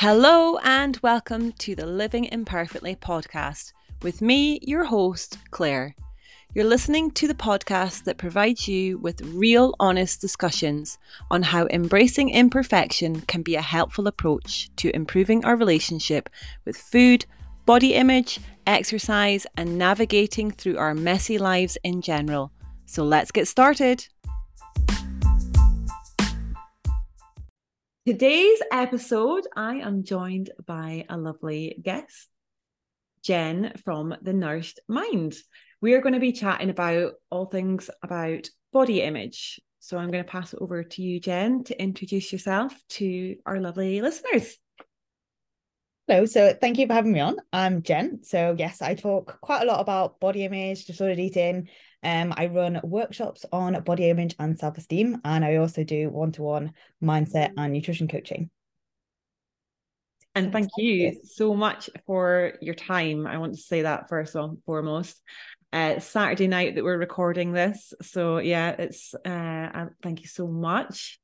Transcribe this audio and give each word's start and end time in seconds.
Hello, 0.00 0.58
and 0.58 0.96
welcome 1.02 1.50
to 1.54 1.74
the 1.74 1.84
Living 1.84 2.26
Imperfectly 2.26 2.94
podcast 2.94 3.72
with 4.00 4.22
me, 4.22 4.60
your 4.62 4.84
host, 4.84 5.38
Claire. 5.50 5.96
You're 6.54 6.66
listening 6.66 7.10
to 7.10 7.26
the 7.26 7.34
podcast 7.34 8.04
that 8.04 8.16
provides 8.16 8.68
you 8.68 8.98
with 8.98 9.20
real, 9.22 9.74
honest 9.80 10.20
discussions 10.20 10.98
on 11.32 11.42
how 11.42 11.66
embracing 11.66 12.30
imperfection 12.30 13.22
can 13.22 13.42
be 13.42 13.56
a 13.56 13.60
helpful 13.60 14.06
approach 14.06 14.70
to 14.76 14.94
improving 14.94 15.44
our 15.44 15.56
relationship 15.56 16.30
with 16.64 16.76
food, 16.76 17.26
body 17.66 17.94
image, 17.94 18.38
exercise, 18.68 19.48
and 19.56 19.78
navigating 19.78 20.52
through 20.52 20.78
our 20.78 20.94
messy 20.94 21.38
lives 21.38 21.76
in 21.82 22.02
general. 22.02 22.52
So 22.86 23.02
let's 23.02 23.32
get 23.32 23.48
started. 23.48 24.06
Today's 28.08 28.62
episode, 28.72 29.46
I 29.54 29.80
am 29.80 30.02
joined 30.02 30.48
by 30.64 31.04
a 31.10 31.18
lovely 31.18 31.78
guest, 31.82 32.28
Jenn 33.22 33.74
from 33.84 34.16
The 34.22 34.32
Nourished 34.32 34.80
Mind. 34.88 35.34
We 35.82 35.92
are 35.92 36.00
going 36.00 36.14
to 36.14 36.18
be 36.18 36.32
chatting 36.32 36.70
about 36.70 37.16
all 37.30 37.44
things 37.44 37.90
about 38.02 38.48
body 38.72 39.02
image. 39.02 39.60
So 39.80 39.98
I'm 39.98 40.10
going 40.10 40.24
to 40.24 40.30
pass 40.30 40.54
it 40.54 40.58
over 40.62 40.84
to 40.84 41.02
you, 41.02 41.20
Jenn, 41.20 41.64
to 41.64 41.78
introduce 41.78 42.32
yourself 42.32 42.72
to 42.92 43.36
our 43.44 43.60
lovely 43.60 44.00
listeners. 44.00 44.56
Hello, 46.06 46.24
so 46.24 46.54
thank 46.58 46.78
you 46.78 46.86
for 46.86 46.94
having 46.94 47.12
me 47.12 47.20
on. 47.20 47.36
I'm 47.52 47.82
Jenn. 47.82 48.20
So, 48.22 48.56
yes, 48.58 48.80
I 48.80 48.94
talk 48.94 49.38
quite 49.42 49.64
a 49.64 49.66
lot 49.66 49.80
about 49.80 50.18
body 50.18 50.46
image, 50.46 50.86
disordered 50.86 51.18
eating, 51.18 51.68
um, 52.02 52.32
I 52.36 52.46
run 52.46 52.80
workshops 52.84 53.44
on 53.52 53.80
body 53.82 54.08
image 54.08 54.36
and 54.38 54.58
self 54.58 54.78
esteem, 54.78 55.20
and 55.24 55.44
I 55.44 55.56
also 55.56 55.82
do 55.82 56.10
one 56.10 56.32
to 56.32 56.42
one 56.42 56.72
mindset 57.02 57.52
and 57.56 57.72
nutrition 57.72 58.06
coaching. 58.08 58.50
And 60.34 60.52
thank 60.52 60.68
you 60.76 61.20
so 61.24 61.54
much 61.54 61.90
for 62.06 62.52
your 62.60 62.74
time. 62.74 63.26
I 63.26 63.38
want 63.38 63.54
to 63.54 63.60
say 63.60 63.82
that 63.82 64.08
first 64.08 64.36
and 64.36 64.58
foremost. 64.64 65.20
Uh, 65.72 65.98
Saturday 65.98 66.46
night 66.46 66.76
that 66.76 66.84
we're 66.84 66.96
recording 66.96 67.52
this, 67.52 67.92
so 68.00 68.38
yeah, 68.38 68.70
it's 68.70 69.14
uh, 69.14 69.86
thank 70.02 70.22
you 70.22 70.28
so 70.28 70.46
much. 70.46 71.18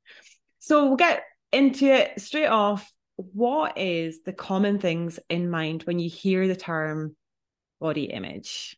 So 0.58 0.86
we'll 0.86 0.96
get 0.96 1.22
into 1.52 1.86
it 1.86 2.20
straight 2.20 2.48
off. 2.48 2.90
What 3.16 3.78
is 3.78 4.22
the 4.22 4.32
common 4.32 4.80
things 4.80 5.20
in 5.30 5.48
mind 5.48 5.84
when 5.84 5.98
you 5.98 6.10
hear 6.10 6.46
the 6.46 6.56
term 6.56 7.16
body 7.80 8.04
image? 8.04 8.76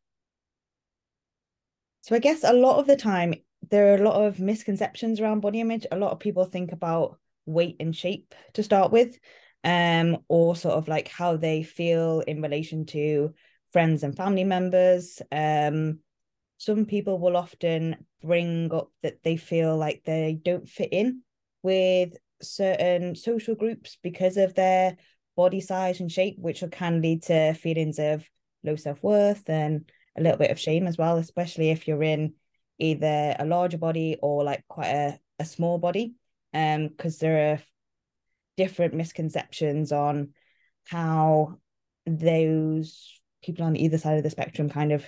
So 2.07 2.15
I 2.15 2.21
guess 2.21 2.45
a 2.45 2.53
lot 2.53 2.79
of 2.79 2.87
the 2.87 2.95
time 2.95 3.35
there 3.69 3.93
are 3.93 3.97
a 3.97 4.05
lot 4.09 4.25
of 4.25 4.39
misconceptions 4.39 5.21
around 5.21 5.41
body 5.41 5.61
image. 5.61 5.87
A 5.91 5.99
lot 5.99 6.13
of 6.13 6.21
people 6.21 6.45
think 6.45 6.71
about 6.71 7.19
weight 7.47 7.75
and 7.81 7.95
shape 7.95 8.33
to 8.53 8.63
start 8.63 8.93
with, 8.93 9.19
um, 9.65 10.19
or 10.29 10.55
sort 10.55 10.77
of 10.77 10.87
like 10.87 11.09
how 11.09 11.37
they 11.37 11.65
feel 11.65 12.21
in 12.21 12.41
relation 12.41 12.87
to 12.87 13.35
friends 13.73 14.05
and 14.05 14.17
family 14.17 14.45
members. 14.45 15.21
Um, 15.33 15.99
some 16.59 16.87
people 16.87 17.19
will 17.19 17.37
often 17.37 17.97
bring 18.23 18.73
up 18.73 18.93
that 19.03 19.25
they 19.25 19.37
feel 19.37 19.77
like 19.77 20.03
they 20.05 20.39
don't 20.41 20.69
fit 20.69 20.91
in 20.93 21.23
with 21.65 22.17
certain 22.41 23.17
social 23.17 23.57
groups 23.57 23.99
because 24.01 24.37
of 24.37 24.55
their 24.55 24.97
body 25.37 25.61
size 25.61 25.99
and 25.99 26.13
shape, 26.13 26.37
which 26.39 26.63
can 26.71 27.03
lead 27.03 27.25
to 27.25 27.53
feelings 27.55 27.99
of 27.99 28.25
low 28.63 28.77
self 28.77 29.03
worth 29.03 29.51
and 29.51 29.91
a 30.17 30.23
little 30.23 30.39
bit 30.39 30.51
of 30.51 30.61
shame 30.61 30.87
as 30.87 30.97
well, 30.97 31.19
especially 31.19 31.71
if 31.71 31.87
you're 31.87 32.03
in 32.03 32.35
either 32.79 33.37
a 33.39 33.45
larger 33.45 33.79
body 33.79 34.17
or 34.21 34.45
like 34.45 34.65
quite 34.69 34.89
a, 34.89 35.19
a 35.39 35.45
small 35.45 35.79
body. 35.79 36.15
Um, 36.55 36.89
because 36.89 37.19
there 37.19 37.53
are 37.53 37.63
different 38.57 38.95
misconceptions 38.95 39.93
on 39.93 40.31
how 40.87 41.59
those 42.07 43.21
people 43.43 43.67
on 43.67 43.77
either 43.77 43.99
side 43.99 44.17
of 44.17 44.25
the 44.25 44.31
spectrum 44.31 44.71
kind 44.71 44.93
of 44.93 45.05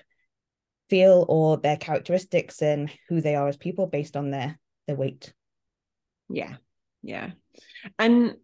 feel 0.90 1.24
or 1.28 1.56
their 1.56 1.76
characteristics 1.76 2.62
and 2.62 2.90
who 3.08 3.20
they 3.20 3.34
are 3.34 3.48
as 3.48 3.56
people 3.56 3.86
based 3.86 4.16
on 4.16 4.30
their 4.30 4.58
their 4.86 4.96
weight. 4.96 5.32
Yeah. 6.28 6.56
Yeah. 7.02 7.30
And 7.98 8.34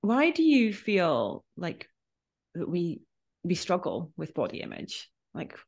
why 0.00 0.30
do 0.30 0.42
you 0.42 0.72
feel 0.72 1.44
like 1.56 1.88
we 2.54 3.00
we 3.44 3.54
struggle 3.54 4.12
with 4.16 4.34
body 4.34 4.60
image? 4.60 5.10
Like 5.34 5.58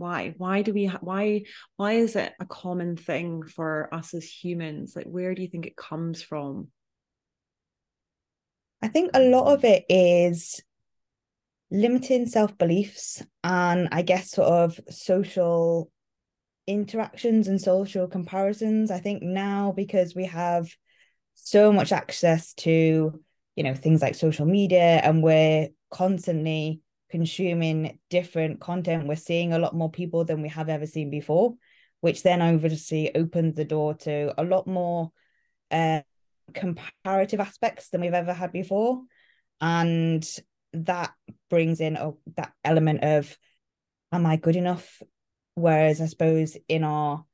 why? 0.00 0.34
Why 0.36 0.62
do 0.62 0.72
we 0.72 0.86
ha- 0.86 0.98
why 1.00 1.42
why 1.76 1.92
is 1.92 2.16
it 2.16 2.32
a 2.40 2.46
common 2.46 2.96
thing 2.96 3.42
for 3.44 3.92
us 3.94 4.14
as 4.14 4.24
humans? 4.24 4.94
Like 4.96 5.06
where 5.06 5.34
do 5.34 5.42
you 5.42 5.48
think 5.48 5.66
it 5.66 5.76
comes 5.76 6.22
from? 6.22 6.68
I 8.82 8.88
think 8.88 9.10
a 9.14 9.20
lot 9.20 9.52
of 9.52 9.64
it 9.64 9.84
is 9.88 10.60
limiting 11.70 12.26
self 12.26 12.58
beliefs 12.58 13.22
and 13.44 13.88
i 13.92 14.02
guess 14.02 14.32
sort 14.32 14.48
of 14.48 14.80
social 14.88 15.88
interactions 16.70 17.48
and 17.48 17.60
social 17.60 18.06
comparisons. 18.06 18.90
I 18.90 19.00
think 19.00 19.22
now 19.22 19.72
because 19.72 20.14
we 20.14 20.26
have 20.26 20.68
so 21.34 21.72
much 21.72 21.92
access 21.92 22.54
to 22.54 23.20
you 23.56 23.64
know 23.64 23.74
things 23.74 24.02
like 24.02 24.14
social 24.14 24.46
media 24.46 25.00
and 25.02 25.22
we're 25.22 25.68
constantly 25.90 26.80
consuming 27.10 27.98
different 28.08 28.60
content, 28.60 29.06
we're 29.06 29.16
seeing 29.16 29.52
a 29.52 29.58
lot 29.58 29.74
more 29.74 29.90
people 29.90 30.24
than 30.24 30.42
we 30.42 30.48
have 30.48 30.68
ever 30.68 30.86
seen 30.86 31.10
before, 31.10 31.54
which 32.00 32.22
then 32.22 32.40
obviously 32.40 33.14
opens 33.14 33.54
the 33.54 33.64
door 33.64 33.94
to 33.94 34.32
a 34.40 34.44
lot 34.44 34.66
more 34.66 35.10
uh, 35.70 36.00
comparative 36.54 37.40
aspects 37.40 37.88
than 37.88 38.00
we've 38.00 38.14
ever 38.14 38.32
had 38.32 38.52
before. 38.52 39.02
And 39.60 40.26
that 40.72 41.12
brings 41.48 41.80
in 41.80 41.96
a, 41.96 42.12
that 42.36 42.52
element 42.64 43.02
of, 43.02 43.36
am 44.12 44.24
I 44.26 44.36
good 44.36 44.56
enough? 44.56 45.02
Whereas 45.54 46.00
I 46.00 46.06
suppose 46.06 46.56
in 46.68 46.84
our 46.84 47.24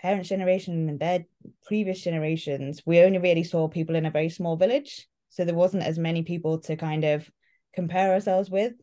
parents' 0.00 0.28
generation 0.28 0.88
and 0.88 0.98
their 0.98 1.26
previous 1.64 2.02
generations, 2.02 2.82
we 2.86 3.00
only 3.00 3.18
really 3.18 3.44
saw 3.44 3.68
people 3.68 3.96
in 3.96 4.06
a 4.06 4.10
very 4.10 4.28
small 4.28 4.56
village. 4.56 5.08
So 5.28 5.44
there 5.44 5.54
wasn't 5.54 5.84
as 5.84 5.98
many 5.98 6.22
people 6.22 6.58
to 6.60 6.76
kind 6.76 7.04
of 7.04 7.30
compare 7.74 8.12
ourselves 8.12 8.50
with. 8.50 8.74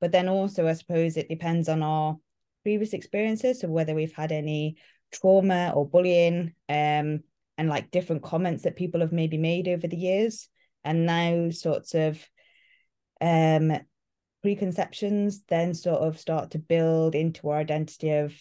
But 0.00 0.12
then 0.12 0.28
also, 0.28 0.66
I 0.66 0.74
suppose 0.74 1.16
it 1.16 1.28
depends 1.28 1.68
on 1.68 1.82
our 1.82 2.16
previous 2.62 2.92
experiences. 2.92 3.60
So 3.60 3.68
whether 3.68 3.94
we've 3.94 4.14
had 4.14 4.32
any 4.32 4.76
trauma 5.12 5.72
or 5.74 5.88
bullying, 5.88 6.54
um, 6.68 7.20
and 7.58 7.68
like 7.68 7.90
different 7.90 8.22
comments 8.22 8.62
that 8.62 8.76
people 8.76 9.00
have 9.00 9.12
maybe 9.12 9.36
made 9.36 9.66
over 9.66 9.88
the 9.88 9.96
years, 9.96 10.48
and 10.84 11.06
now 11.06 11.50
sorts 11.50 11.94
of 11.94 12.24
um 13.20 13.72
preconceptions 14.42 15.42
then 15.48 15.74
sort 15.74 16.00
of 16.00 16.18
start 16.18 16.52
to 16.52 16.58
build 16.58 17.14
into 17.14 17.48
our 17.48 17.58
identity 17.58 18.10
of 18.10 18.34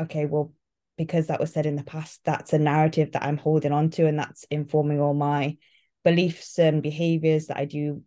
okay 0.00 0.24
well 0.24 0.52
because 0.96 1.26
that 1.26 1.38
was 1.38 1.52
said 1.52 1.66
in 1.66 1.76
the 1.76 1.84
past 1.84 2.20
that's 2.24 2.54
a 2.54 2.58
narrative 2.58 3.12
that 3.12 3.22
i'm 3.22 3.36
holding 3.36 3.72
on 3.72 3.90
to 3.90 4.06
and 4.06 4.18
that's 4.18 4.44
informing 4.50 5.00
all 5.00 5.12
my 5.12 5.56
beliefs 6.02 6.58
and 6.58 6.82
behaviors 6.82 7.46
that 7.46 7.58
i 7.58 7.66
do 7.66 8.02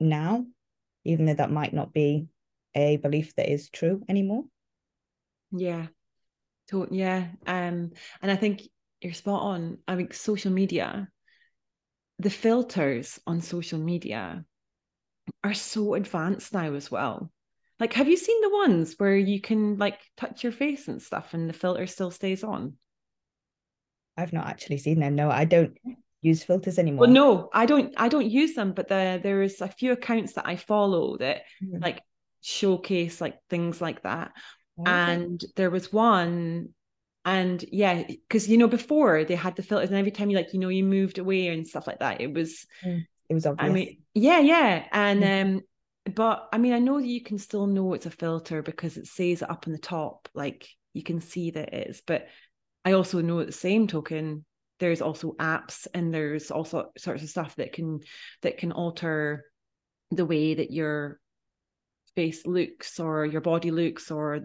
now 0.00 0.46
even 1.04 1.26
though 1.26 1.34
that 1.34 1.50
might 1.50 1.72
not 1.72 1.92
be 1.92 2.28
a 2.74 2.96
belief 2.96 3.34
that 3.36 3.50
is 3.50 3.68
true 3.68 4.02
anymore. 4.08 4.44
Yeah. 5.50 5.86
So 6.70 6.86
yeah. 6.90 7.28
Um, 7.46 7.92
and 8.20 8.30
I 8.30 8.36
think 8.36 8.62
you're 9.00 9.12
spot 9.12 9.42
on. 9.42 9.78
I 9.86 9.96
think 9.96 10.14
social 10.14 10.52
media, 10.52 11.08
the 12.18 12.30
filters 12.30 13.18
on 13.26 13.40
social 13.40 13.78
media 13.78 14.44
are 15.44 15.54
so 15.54 15.94
advanced 15.94 16.52
now 16.52 16.74
as 16.74 16.90
well. 16.90 17.30
Like, 17.78 17.94
have 17.94 18.08
you 18.08 18.16
seen 18.16 18.40
the 18.40 18.50
ones 18.50 18.94
where 18.98 19.16
you 19.16 19.40
can 19.40 19.76
like 19.76 19.98
touch 20.16 20.44
your 20.44 20.52
face 20.52 20.88
and 20.88 21.02
stuff 21.02 21.34
and 21.34 21.48
the 21.48 21.54
filter 21.54 21.86
still 21.86 22.10
stays 22.10 22.44
on? 22.44 22.74
I've 24.16 24.32
not 24.32 24.46
actually 24.46 24.78
seen 24.78 25.00
them. 25.00 25.14
No, 25.14 25.30
I 25.30 25.44
don't 25.46 25.76
use 26.22 26.44
filters 26.44 26.78
anymore. 26.78 27.02
Well, 27.02 27.10
no, 27.10 27.50
I 27.52 27.66
don't. 27.66 27.92
I 27.96 28.08
don't 28.08 28.30
use 28.30 28.54
them, 28.54 28.72
but 28.72 28.88
there, 28.88 29.18
there 29.18 29.42
is 29.42 29.60
a 29.60 29.68
few 29.68 29.92
accounts 29.92 30.34
that 30.34 30.46
I 30.46 30.56
follow 30.56 31.18
that 31.18 31.42
mm. 31.62 31.82
like 31.82 32.00
showcase 32.40 33.20
like 33.20 33.38
things 33.50 33.80
like 33.80 34.02
that. 34.04 34.32
Okay. 34.80 34.90
And 34.90 35.44
there 35.56 35.70
was 35.70 35.92
one, 35.92 36.70
and 37.24 37.62
yeah, 37.70 38.04
because 38.06 38.48
you 38.48 38.56
know 38.56 38.68
before 38.68 39.24
they 39.24 39.34
had 39.34 39.56
the 39.56 39.62
filters, 39.62 39.90
and 39.90 39.98
every 39.98 40.12
time 40.12 40.30
you 40.30 40.36
like 40.36 40.54
you 40.54 40.60
know 40.60 40.68
you 40.68 40.84
moved 40.84 41.18
away 41.18 41.48
and 41.48 41.66
stuff 41.66 41.86
like 41.86 41.98
that, 41.98 42.20
it 42.20 42.32
was 42.32 42.66
mm. 42.84 43.04
it 43.28 43.34
was 43.34 43.44
obvious. 43.44 43.70
I 43.70 43.72
mean, 43.72 43.98
yeah, 44.14 44.38
yeah, 44.38 44.86
and 44.92 45.22
mm. 45.22 45.42
um, 45.42 45.60
but 46.14 46.48
I 46.52 46.58
mean, 46.58 46.72
I 46.72 46.78
know 46.78 47.00
that 47.00 47.06
you 47.06 47.22
can 47.22 47.38
still 47.38 47.66
know 47.66 47.94
it's 47.94 48.06
a 48.06 48.10
filter 48.10 48.62
because 48.62 48.96
it 48.96 49.08
says 49.08 49.42
it 49.42 49.50
up 49.50 49.64
on 49.66 49.72
the 49.72 49.78
top, 49.78 50.28
like 50.34 50.68
you 50.92 51.02
can 51.02 51.20
see 51.20 51.50
that 51.50 51.74
it 51.74 51.88
is, 51.88 52.02
but 52.06 52.28
I 52.84 52.92
also 52.92 53.20
know 53.20 53.40
at 53.40 53.46
the 53.46 53.52
same 53.52 53.86
token 53.86 54.44
there's 54.82 55.00
also 55.00 55.32
apps 55.38 55.86
and 55.94 56.12
there's 56.12 56.50
also 56.50 56.90
sorts 56.98 57.22
of 57.22 57.30
stuff 57.30 57.56
that 57.56 57.72
can 57.72 58.00
that 58.42 58.58
can 58.58 58.72
alter 58.72 59.44
the 60.10 60.26
way 60.26 60.54
that 60.54 60.70
your 60.70 61.18
face 62.14 62.46
looks 62.46 63.00
or 63.00 63.24
your 63.24 63.40
body 63.40 63.70
looks 63.70 64.10
or 64.10 64.40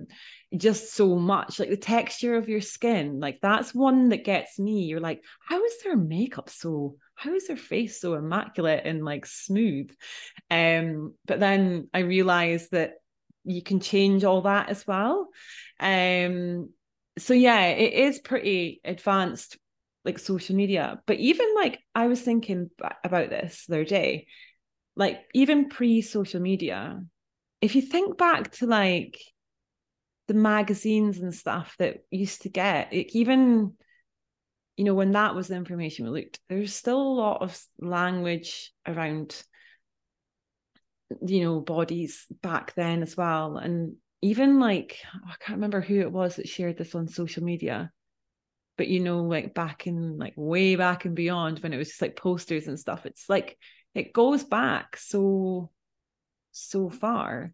just 0.56 0.94
so 0.94 1.16
much 1.18 1.60
like 1.60 1.70
the 1.70 1.76
texture 1.76 2.36
of 2.36 2.48
your 2.48 2.62
skin 2.62 3.20
like 3.20 3.40
that's 3.42 3.74
one 3.74 4.08
that 4.08 4.24
gets 4.24 4.58
me 4.58 4.84
you're 4.84 5.02
like 5.02 5.22
how 5.46 5.62
is 5.62 5.84
their 5.84 5.98
makeup 5.98 6.50
so 6.50 6.96
how 7.18 7.34
is 7.34 7.48
their 7.48 7.58
face 7.58 8.00
so 8.00 8.14
immaculate 8.14 8.84
and 8.86 9.04
like 9.04 9.26
smooth? 9.26 9.90
Um, 10.52 11.16
but 11.26 11.40
then 11.40 11.90
I 11.94 12.00
realized 12.00 12.72
that 12.72 12.94
you 13.44 13.64
can 13.64 13.80
change 13.80 14.24
all 14.24 14.44
that 14.44 14.70
as 14.70 14.86
well. 14.86 15.28
Um, 15.80 16.70
so 17.18 17.34
yeah, 17.34 17.66
it 17.70 17.94
is 17.94 18.20
pretty 18.20 18.82
advanced, 18.86 19.58
like 20.08 20.18
social 20.18 20.56
media. 20.56 21.00
But 21.06 21.18
even 21.18 21.54
like 21.56 21.80
I 21.94 22.08
was 22.08 22.22
thinking 22.22 22.72
about 23.04 23.30
this 23.30 23.66
the 23.68 23.76
other 23.76 23.86
day, 23.86 24.28
like 24.96 25.20
even 25.34 25.70
pre-social 25.70 26.42
media, 26.42 27.04
if 27.62 27.76
you 27.76 27.82
think 27.82 28.18
back 28.18 28.52
to 28.54 28.66
like 28.66 29.20
the 30.28 30.34
magazines 30.34 31.20
and 31.20 31.36
stuff 31.36 31.76
that 31.78 31.98
used 32.10 32.44
to 32.44 32.50
get, 32.50 32.94
it, 32.94 33.16
even 33.16 33.74
you 34.78 34.86
know 34.86 34.94
when 34.94 35.12
that 35.12 35.36
was 35.36 35.50
the 35.50 35.56
information 35.56 36.06
we 36.06 36.22
looked, 36.22 36.40
there's 36.50 36.74
still 36.74 37.02
a 37.02 37.20
lot 37.22 37.42
of 37.42 37.60
language 37.80 38.72
around 38.88 39.44
you 41.26 41.42
know 41.42 41.60
bodies 41.60 42.26
back 42.42 42.74
then 42.76 43.04
as 43.04 43.18
well. 43.18 43.58
And 43.58 43.98
even 44.22 44.60
like 44.60 44.98
oh, 45.14 45.28
i 45.28 45.36
can't 45.40 45.58
remember 45.58 45.80
who 45.80 46.00
it 46.00 46.12
was 46.12 46.38
that 46.38 46.50
shared 46.50 46.76
this 46.76 46.96
on 46.96 47.08
social 47.08 47.44
media 47.44 47.92
but 48.78 48.88
you 48.88 49.00
know 49.00 49.24
like 49.24 49.54
back 49.54 49.88
in 49.88 50.18
like 50.18 50.34
way 50.36 50.76
back 50.76 51.06
and 51.06 51.16
beyond 51.16 51.60
when 51.60 51.74
it 51.74 51.78
was 51.78 51.90
just 51.90 52.02
like 52.02 52.16
posters 52.16 52.68
and 52.68 52.80
stuff 52.80 53.06
it's 53.06 53.30
like 53.30 53.58
it 53.96 54.14
goes 54.14 54.44
back 54.44 54.96
so 54.98 55.72
so 56.52 56.90
far. 56.90 57.54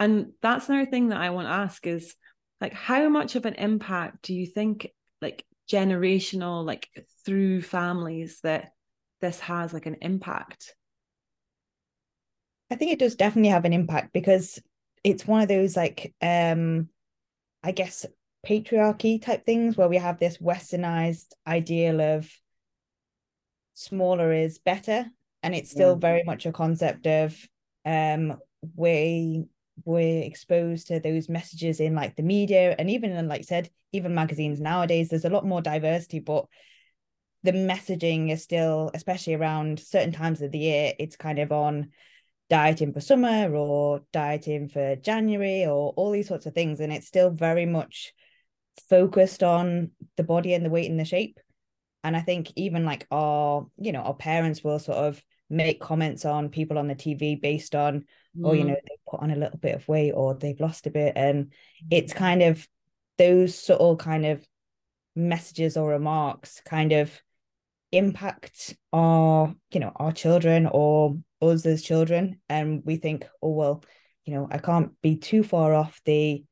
And 0.00 0.32
that's 0.40 0.68
another 0.68 0.88
thing 0.88 1.08
that 1.08 1.20
i 1.20 1.30
want 1.30 1.48
to 1.48 1.52
ask 1.52 1.86
is 1.86 2.14
like 2.60 2.72
how 2.72 3.08
much 3.08 3.34
of 3.34 3.46
an 3.46 3.54
impact 3.54 4.22
do 4.22 4.34
you 4.34 4.46
think 4.46 4.88
like 5.20 5.44
generational 5.70 6.64
like 6.64 6.88
through 7.24 7.62
families 7.62 8.40
that 8.42 8.70
this 9.20 9.40
has 9.40 9.72
like 9.72 9.86
an 9.86 9.96
impact? 10.00 10.74
I 12.70 12.76
think 12.76 12.92
it 12.92 12.98
does 12.98 13.16
definitely 13.16 13.50
have 13.50 13.64
an 13.64 13.72
impact 13.72 14.12
because 14.12 14.60
it's 15.02 15.26
one 15.26 15.40
of 15.42 15.48
those 15.48 15.76
like 15.76 16.14
um 16.22 16.88
I 17.62 17.72
guess 17.72 18.06
patriarchy 18.46 19.20
type 19.20 19.44
things 19.44 19.76
where 19.76 19.88
we 19.88 19.96
have 19.96 20.18
this 20.18 20.38
westernized 20.38 21.32
ideal 21.46 22.00
of 22.00 22.30
smaller 23.74 24.32
is 24.32 24.58
better 24.58 25.06
and 25.42 25.54
it's 25.54 25.70
still 25.70 25.92
yeah. 25.92 25.98
very 25.98 26.22
much 26.24 26.46
a 26.46 26.52
concept 26.52 27.06
of 27.06 27.36
um 27.84 28.38
we 28.74 29.44
we're 29.84 30.22
exposed 30.22 30.88
to 30.88 30.98
those 30.98 31.28
messages 31.28 31.78
in 31.78 31.94
like 31.94 32.16
the 32.16 32.22
media 32.22 32.74
and 32.78 32.90
even 32.90 33.12
in 33.12 33.28
like 33.28 33.44
said 33.44 33.70
even 33.92 34.14
magazines 34.14 34.60
nowadays 34.60 35.08
there's 35.08 35.24
a 35.24 35.30
lot 35.30 35.46
more 35.46 35.62
diversity 35.62 36.18
but 36.18 36.46
the 37.44 37.52
messaging 37.52 38.30
is 38.32 38.42
still 38.42 38.90
especially 38.94 39.34
around 39.34 39.78
certain 39.78 40.12
times 40.12 40.42
of 40.42 40.50
the 40.50 40.58
year 40.58 40.92
it's 40.98 41.16
kind 41.16 41.38
of 41.38 41.52
on 41.52 41.88
dieting 42.48 42.92
for 42.92 43.00
summer 43.00 43.54
or 43.54 44.02
dieting 44.12 44.68
for 44.68 44.96
January 44.96 45.66
or 45.66 45.92
all 45.96 46.10
these 46.10 46.28
sorts 46.28 46.46
of 46.46 46.54
things. 46.54 46.80
And 46.80 46.92
it's 46.92 47.06
still 47.06 47.30
very 47.30 47.66
much 47.66 48.12
focused 48.88 49.42
on 49.42 49.90
the 50.16 50.24
body 50.24 50.54
and 50.54 50.64
the 50.64 50.70
weight 50.70 50.90
and 50.90 50.98
the 50.98 51.04
shape. 51.04 51.38
And 52.04 52.16
I 52.16 52.20
think 52.20 52.52
even 52.56 52.84
like 52.84 53.06
our, 53.10 53.66
you 53.76 53.92
know, 53.92 54.00
our 54.00 54.14
parents 54.14 54.62
will 54.62 54.78
sort 54.78 54.98
of 54.98 55.22
make 55.50 55.80
comments 55.80 56.24
on 56.24 56.48
people 56.48 56.78
on 56.78 56.88
the 56.88 56.94
TV 56.94 57.40
based 57.40 57.74
on, 57.74 58.04
mm. 58.36 58.46
or, 58.46 58.54
you 58.54 58.64
know, 58.64 58.74
they 58.74 58.96
put 59.10 59.20
on 59.20 59.30
a 59.30 59.36
little 59.36 59.58
bit 59.58 59.74
of 59.74 59.88
weight 59.88 60.12
or 60.12 60.34
they've 60.34 60.60
lost 60.60 60.86
a 60.86 60.90
bit. 60.90 61.14
And 61.16 61.52
it's 61.90 62.12
kind 62.12 62.42
of 62.42 62.66
those 63.18 63.54
subtle 63.54 63.96
kind 63.96 64.24
of 64.24 64.46
messages 65.16 65.76
or 65.76 65.90
remarks 65.90 66.62
kind 66.64 66.92
of 66.92 67.20
impact 67.90 68.76
our 68.92 69.54
you 69.72 69.80
know 69.80 69.92
our 69.96 70.12
children 70.12 70.68
or 70.70 71.16
us 71.40 71.64
as 71.64 71.82
children 71.82 72.38
and 72.48 72.82
we 72.84 72.96
think 72.96 73.26
oh 73.42 73.50
well 73.50 73.82
you 74.24 74.34
know 74.34 74.46
i 74.50 74.58
can't 74.58 74.92
be 75.00 75.16
too 75.16 75.42
far 75.42 75.74
off 75.74 76.00
the 76.04 76.44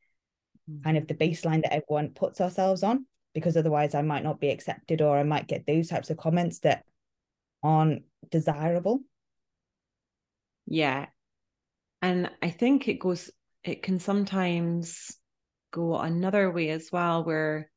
kind 0.84 0.96
of 0.96 1.06
the 1.06 1.14
baseline 1.14 1.62
that 1.62 1.72
everyone 1.72 2.10
puts 2.10 2.40
ourselves 2.40 2.82
on 2.82 3.06
because 3.34 3.56
otherwise 3.56 3.94
i 3.94 4.02
might 4.02 4.24
not 4.24 4.40
be 4.40 4.50
accepted 4.50 5.00
or 5.00 5.18
i 5.18 5.22
might 5.22 5.46
get 5.46 5.66
those 5.66 5.88
types 5.88 6.10
of 6.10 6.16
comments 6.16 6.60
that 6.60 6.84
aren't 7.62 8.02
desirable. 8.30 9.00
Yeah. 10.66 11.06
And 12.02 12.30
i 12.42 12.50
think 12.50 12.88
it 12.88 13.00
goes 13.00 13.30
it 13.64 13.82
can 13.82 13.98
sometimes 13.98 15.16
go 15.72 15.96
another 15.96 16.50
way 16.50 16.70
as 16.70 16.90
well 16.92 17.24
where 17.24 17.70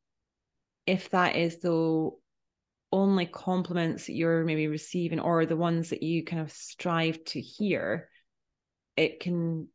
if 0.85 1.09
that 1.11 1.35
is 1.35 1.59
the 1.59 2.09
only 2.91 3.25
compliments 3.25 4.07
that 4.07 4.13
you're 4.13 4.43
maybe 4.43 4.67
receiving 4.67 5.19
or 5.19 5.45
the 5.45 5.55
ones 5.55 5.89
that 5.89 6.01
you 6.01 6.23
kind 6.23 6.41
of 6.41 6.51
strive 6.51 7.23
to 7.25 7.39
hear, 7.39 8.09
it 8.97 9.19
can 9.19 9.67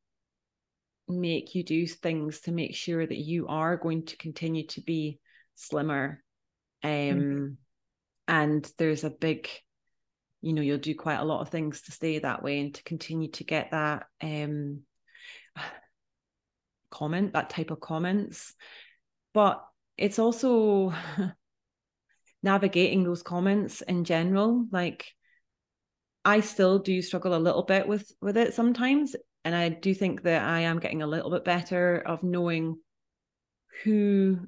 make 1.08 1.54
you 1.54 1.62
do 1.62 1.86
things 1.86 2.40
to 2.42 2.52
make 2.52 2.74
sure 2.74 3.06
that 3.06 3.18
you 3.18 3.46
are 3.48 3.76
going 3.76 4.06
to 4.06 4.16
continue 4.16 4.66
to 4.68 4.80
be 4.80 5.18
slimmer. 5.54 6.22
Um, 6.82 6.90
mm-hmm. 6.90 7.46
And 8.26 8.72
there's 8.78 9.04
a 9.04 9.10
big, 9.10 9.48
you 10.40 10.52
know, 10.52 10.62
you'll 10.62 10.78
do 10.78 10.94
quite 10.94 11.20
a 11.20 11.24
lot 11.24 11.40
of 11.40 11.50
things 11.50 11.82
to 11.82 11.92
stay 11.92 12.18
that 12.18 12.42
way 12.42 12.60
and 12.60 12.74
to 12.74 12.82
continue 12.84 13.30
to 13.32 13.44
get 13.44 13.70
that 13.72 14.06
um, 14.22 14.80
comment, 16.90 17.34
that 17.34 17.50
type 17.50 17.70
of 17.70 17.80
comments. 17.80 18.54
But 19.34 19.64
it's 19.96 20.18
also 20.18 20.92
navigating 22.42 23.04
those 23.04 23.22
comments 23.22 23.80
in 23.80 24.04
general 24.04 24.66
like 24.70 25.06
i 26.24 26.40
still 26.40 26.78
do 26.78 27.00
struggle 27.00 27.34
a 27.34 27.38
little 27.38 27.62
bit 27.62 27.88
with 27.88 28.12
with 28.20 28.36
it 28.36 28.54
sometimes 28.54 29.16
and 29.44 29.54
i 29.54 29.68
do 29.68 29.94
think 29.94 30.22
that 30.22 30.42
i 30.42 30.60
am 30.60 30.78
getting 30.78 31.02
a 31.02 31.06
little 31.06 31.30
bit 31.30 31.44
better 31.44 31.98
of 31.98 32.22
knowing 32.22 32.76
who 33.82 34.38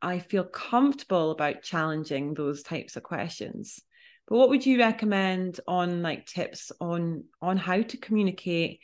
i 0.00 0.18
feel 0.18 0.44
comfortable 0.44 1.30
about 1.30 1.62
challenging 1.62 2.34
those 2.34 2.62
types 2.62 2.96
of 2.96 3.02
questions 3.02 3.80
but 4.28 4.36
what 4.36 4.48
would 4.48 4.64
you 4.64 4.78
recommend 4.78 5.60
on 5.66 6.02
like 6.02 6.26
tips 6.26 6.72
on 6.80 7.24
on 7.40 7.56
how 7.56 7.80
to 7.82 7.96
communicate 7.96 8.80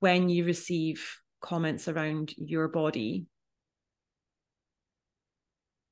when 0.00 0.28
you 0.28 0.44
receive 0.44 1.18
comments 1.40 1.88
around 1.88 2.34
your 2.36 2.68
body 2.68 3.26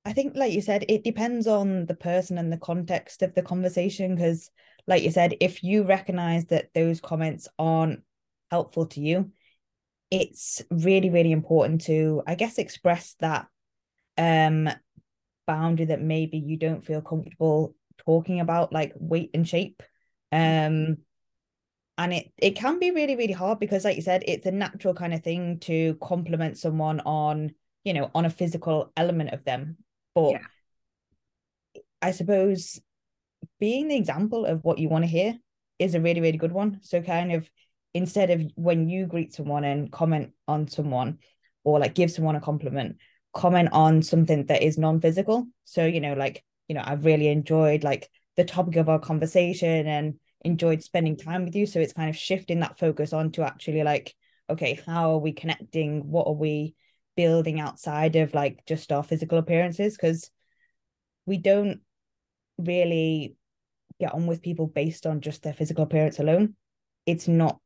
I 0.07 0.13
think, 0.13 0.37
like 0.37 0.53
you 0.53 0.63
said, 0.63 0.85
it 0.89 1.03
depends 1.03 1.49
on 1.49 1.87
the 1.87 1.95
person 1.97 2.39
and 2.39 2.53
the 2.53 2.59
context 2.59 3.23
of 3.23 3.35
the 3.35 3.43
conversation. 3.43 4.15
Because, 4.15 4.53
like 4.87 5.03
you 5.03 5.11
said, 5.11 5.35
if 5.41 5.65
you 5.65 5.83
recognize 5.83 6.45
that 6.47 6.73
those 6.75 7.01
comments 7.01 7.49
aren't 7.59 8.03
helpful 8.51 8.87
to 8.87 9.01
you, 9.01 9.33
it's 10.11 10.63
really, 10.71 11.11
really 11.11 11.33
important 11.33 11.83
to, 11.83 12.23
I 12.27 12.35
guess, 12.35 12.59
express 12.59 13.15
that 13.21 13.47
um 14.19 14.69
boundary 15.47 15.87
that 15.87 16.01
maybe 16.01 16.39
you 16.39 16.57
don't 16.57 16.85
feel 16.85 17.03
comfortable 17.03 17.75
talking 17.99 18.41
about, 18.41 18.73
like 18.73 18.93
weight 18.97 19.31
and 19.35 19.47
shape. 19.47 19.83
Um, 20.33 20.99
and 21.99 22.13
it 22.13 22.33
it 22.37 22.57
can 22.57 22.79
be 22.79 22.91
really, 22.91 23.17
really 23.17 23.33
hard 23.33 23.59
because, 23.59 23.85
like 23.85 23.97
you 23.97 24.03
said, 24.03 24.23
it's 24.27 24.47
a 24.47 24.51
natural 24.51 24.95
kind 24.95 25.15
of 25.15 25.23
thing 25.23 25.59
to 25.61 25.95
compliment 26.03 26.59
someone 26.59 27.01
on, 27.01 27.53
you 27.85 27.95
know, 27.95 28.11
on 28.15 28.25
a 28.25 28.31
physical 28.31 28.93
element 28.97 29.31
of 29.33 29.45
them 29.45 29.77
but 30.17 30.31
yeah. 30.33 30.39
I 32.01 32.11
suppose 32.13 32.81
being 33.61 33.89
the 33.89 33.97
example 33.97 34.47
of 34.47 34.65
what 34.65 34.79
you 34.79 34.89
want 34.89 35.05
to 35.05 35.11
hear 35.11 35.39
is 35.79 35.95
a 35.95 36.01
really, 36.01 36.23
really 36.23 36.39
good 36.39 36.53
one. 36.53 36.81
So 36.83 37.03
kind 37.03 37.33
of 37.33 37.49
instead 37.97 38.31
of 38.31 38.43
when 38.57 38.89
you 38.89 39.07
greet 39.07 39.33
someone 39.33 39.65
and 39.65 39.91
comment 39.91 40.33
on 40.47 40.69
someone 40.69 41.19
or 41.65 41.79
like 41.79 41.95
give 41.95 42.11
someone 42.11 42.37
a 42.37 42.41
compliment, 42.41 42.97
comment 43.33 43.71
on 43.73 44.03
something 44.03 44.45
that 44.47 44.63
is 44.63 44.77
non-physical. 44.77 45.47
So, 45.65 45.87
you 45.87 46.01
know, 46.01 46.13
like, 46.13 46.45
you 46.69 46.75
know, 46.75 46.83
I've 46.85 47.07
really 47.07 47.29
enjoyed 47.29 47.85
like 47.85 48.09
the 48.37 48.45
topic 48.45 48.77
of 48.77 48.91
our 48.91 48.99
conversation 48.99 49.87
and 49.87 50.15
enjoyed 50.45 50.83
spending 50.83 51.17
time 51.17 51.47
with 51.47 51.57
you. 51.57 51.65
So 51.67 51.81
it's 51.81 51.95
kind 51.95 52.11
of 52.11 52.17
shifting 52.17 52.61
that 52.61 52.79
focus 52.79 53.15
on 53.15 53.33
to 53.33 53.43
actually 53.43 53.83
like, 53.83 54.15
okay, 54.51 54.79
how 54.87 55.13
are 55.13 55.19
we 55.19 55.33
connecting? 55.33 56.11
What 56.11 56.27
are 56.27 56.35
we 56.35 56.75
building 57.17 57.61
outside 57.61 58.15
of 58.17 58.35
like 58.35 58.63
just 58.67 58.93
our 58.93 59.03
physical 59.03 59.39
appearances 59.39 59.97
because 59.97 60.31
we 61.25 61.39
don't 61.39 61.81
really 62.59 63.37
get 63.99 64.13
on 64.13 64.27
with 64.27 64.43
people 64.43 64.67
based 64.67 65.07
on 65.07 65.23
just 65.23 65.43
their 65.43 65.55
physical 65.55 65.85
appearance 65.85 66.19
alone 66.19 66.55
it's 67.07 67.29
not 67.29 67.61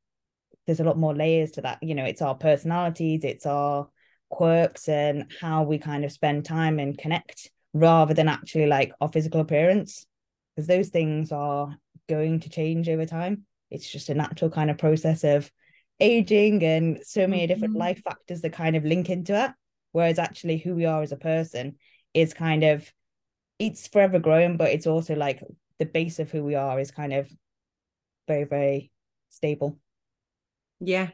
there's 0.67 0.81
a 0.81 0.85
lot 0.85 0.99
more 0.99 1.15
layers 1.15 1.53
to 1.53 1.63
that 1.63 1.83
you 1.83 1.95
know 1.95 2.05
it's 2.05 2.23
our 2.23 2.35
personalities 2.35 3.25
it's 3.25 3.47
our 3.47 3.89
quirks 4.31 4.89
and 4.89 5.31
how 5.41 5.63
we 5.63 5.79
kind 5.79 6.05
of 6.05 6.13
spend 6.13 6.45
time 6.45 6.79
and 6.79 6.99
connect 6.99 7.51
rather 7.73 8.15
than 8.15 8.29
actually 8.29 8.67
like 8.67 8.93
our 9.01 9.09
physical 9.09 9.41
appearance 9.41 10.07
because 10.55 10.67
those 10.67 10.89
things 10.89 11.33
are 11.33 11.77
going 12.09 12.41
to 12.41 12.49
change 12.49 12.89
over 12.89 13.07
time 13.07 13.45
it's 13.71 13.91
just 13.91 14.09
a 14.09 14.15
natural 14.15 14.51
kind 14.51 14.71
of 14.71 14.79
process 14.79 15.25
of 15.25 15.51
aging 16.01 16.63
and 16.65 17.01
so 17.03 17.27
many 17.27 17.47
different 17.47 17.75
mm-hmm. 17.75 17.83
life 17.83 18.03
factors 18.03 18.41
that 18.41 18.53
kind 18.53 18.77
of 18.77 18.85
link 18.85 19.11
into 19.11 19.35
it 19.45 19.51
whereas 19.93 20.19
actually 20.19 20.59
who 20.59 20.75
we 20.75 20.87
are 20.87 21.03
as 21.03 21.13
a 21.13 21.17
person 21.17 21.77
is 22.15 22.33
kind 22.35 22.65
of 22.65 22.91
it's 23.59 23.87
forever 23.89 24.19
growing 24.19 24.57
but 24.57 24.71
it's 24.71 24.87
also 24.87 25.15
like 25.15 25.43
the 25.79 25.87
base 25.87 26.19
of 26.19 26.31
who 26.31 26.43
we 26.43 26.55
are 26.55 26.81
is 26.81 26.91
kind 26.91 27.13
of 27.13 27.29
very 28.27 28.45
very 28.45 28.91
stable 29.29 29.79
yeah 30.81 31.11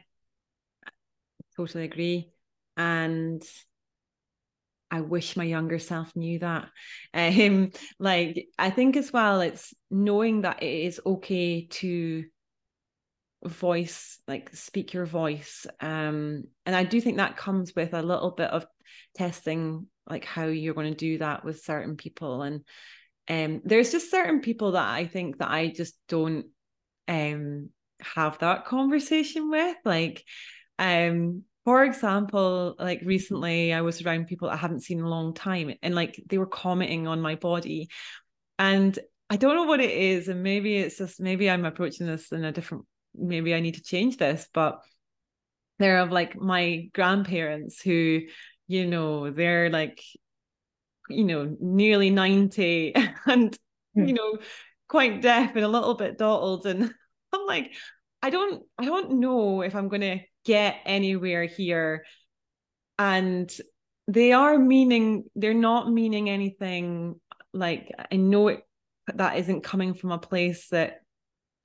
totally 1.55 1.83
agree 1.83 2.31
and 2.75 3.43
I 4.89 5.01
wish 5.01 5.35
my 5.35 5.43
younger 5.43 5.79
self 5.79 6.15
knew 6.15 6.39
that. 6.39 6.69
Um, 7.13 7.71
like 7.99 8.47
I 8.57 8.69
think 8.69 8.95
as 8.95 9.11
well, 9.11 9.41
it's 9.41 9.73
knowing 9.91 10.41
that 10.41 10.63
it 10.63 10.85
is 10.85 11.01
okay 11.05 11.67
to 11.71 12.25
voice, 13.43 14.19
like 14.27 14.55
speak 14.55 14.93
your 14.93 15.05
voice. 15.05 15.65
Um, 15.79 16.45
and 16.65 16.75
I 16.75 16.83
do 16.83 17.01
think 17.01 17.17
that 17.17 17.37
comes 17.37 17.75
with 17.75 17.93
a 17.93 18.01
little 18.01 18.31
bit 18.31 18.49
of 18.49 18.65
testing, 19.15 19.87
like 20.09 20.25
how 20.25 20.45
you're 20.45 20.73
going 20.73 20.91
to 20.93 20.97
do 20.97 21.17
that 21.19 21.43
with 21.43 21.63
certain 21.63 21.97
people. 21.97 22.43
And 22.43 22.61
um, 23.29 23.61
there's 23.65 23.91
just 23.91 24.11
certain 24.11 24.39
people 24.41 24.73
that 24.73 24.87
I 24.87 25.05
think 25.05 25.39
that 25.39 25.51
I 25.51 25.67
just 25.67 25.95
don't 26.07 26.47
um 27.09 27.69
have 28.01 28.39
that 28.39 28.65
conversation 28.65 29.49
with. 29.49 29.77
Like, 29.85 30.23
um, 30.79 31.43
for 31.65 31.83
example, 31.83 32.75
like 32.79 33.01
recently 33.03 33.73
I 33.73 33.81
was 33.81 34.01
around 34.01 34.27
people 34.27 34.49
I 34.49 34.55
haven't 34.55 34.83
seen 34.83 34.99
in 34.99 35.05
a 35.05 35.09
long 35.09 35.33
time 35.33 35.73
and 35.81 35.93
like 35.93 36.21
they 36.27 36.37
were 36.37 36.45
commenting 36.45 37.07
on 37.07 37.21
my 37.21 37.35
body. 37.35 37.89
And 38.57 38.97
I 39.29 39.35
don't 39.35 39.55
know 39.55 39.63
what 39.63 39.81
it 39.81 39.91
is. 39.91 40.29
And 40.29 40.43
maybe 40.43 40.77
it's 40.77 40.97
just 40.97 41.19
maybe 41.19 41.49
I'm 41.49 41.65
approaching 41.65 42.07
this 42.07 42.31
in 42.31 42.45
a 42.45 42.51
different 42.51 42.85
maybe 43.13 43.53
I 43.53 43.59
need 43.59 43.75
to 43.75 43.83
change 43.83 44.17
this, 44.17 44.47
but 44.53 44.79
they're 45.79 45.99
of 45.99 46.11
like 46.11 46.39
my 46.39 46.89
grandparents 46.93 47.81
who, 47.81 48.21
you 48.67 48.87
know, 48.87 49.31
they're 49.31 49.69
like, 49.69 50.01
you 51.09 51.23
know, 51.23 51.55
nearly 51.59 52.09
90 52.09 52.93
and, 53.25 53.57
mm. 53.97 54.07
you 54.07 54.13
know, 54.13 54.37
quite 54.87 55.21
deaf 55.21 55.55
and 55.55 55.65
a 55.65 55.69
little 55.69 55.95
bit 55.95 56.17
dotted. 56.17 56.75
And 56.75 56.93
I'm 57.37 57.45
like, 57.47 57.73
I 58.21 58.29
don't, 58.29 58.63
I 58.77 58.85
don't 58.85 59.19
know 59.19 59.61
if 59.61 59.75
I'm 59.75 59.87
gonna 59.87 60.21
get 60.45 60.77
anywhere 60.85 61.45
here. 61.45 62.05
And 62.99 63.51
they 64.07 64.31
are 64.31 64.57
meaning 64.57 65.25
they're 65.35 65.53
not 65.53 65.91
meaning 65.91 66.29
anything 66.29 67.19
like 67.53 67.91
i 68.11 68.15
know 68.15 68.47
it 68.47 68.61
that 69.13 69.37
isn't 69.37 69.63
coming 69.63 69.93
from 69.93 70.11
a 70.11 70.17
place 70.17 70.69
that 70.69 71.01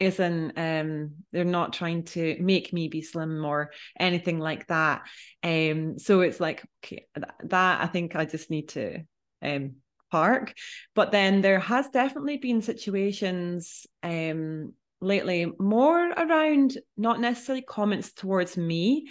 isn't 0.00 0.59
um 0.59 1.12
they're 1.31 1.45
not 1.45 1.73
trying 1.73 2.02
to 2.02 2.37
make 2.41 2.73
me 2.73 2.88
be 2.88 3.02
slim 3.02 3.45
or 3.45 3.71
anything 3.99 4.41
like 4.41 4.67
that. 4.67 5.02
Um 5.45 5.99
so 5.99 6.23
it's 6.23 6.41
like 6.41 6.64
okay 6.85 7.07
that 7.45 7.81
i 7.81 7.87
think 7.87 8.17
i 8.17 8.25
just 8.25 8.50
need 8.50 8.71
to 8.71 9.02
um 9.43 9.76
park. 10.11 10.55
But 10.95 11.12
then 11.12 11.41
there 11.41 11.61
has 11.61 11.88
definitely 11.88 12.37
been 12.37 12.62
situations 12.62 13.87
um 14.02 14.73
lately 15.02 15.47
more 15.59 16.11
around 16.11 16.78
not 16.97 17.21
necessarily 17.21 17.62
comments 17.62 18.12
towards 18.12 18.56
me 18.56 19.09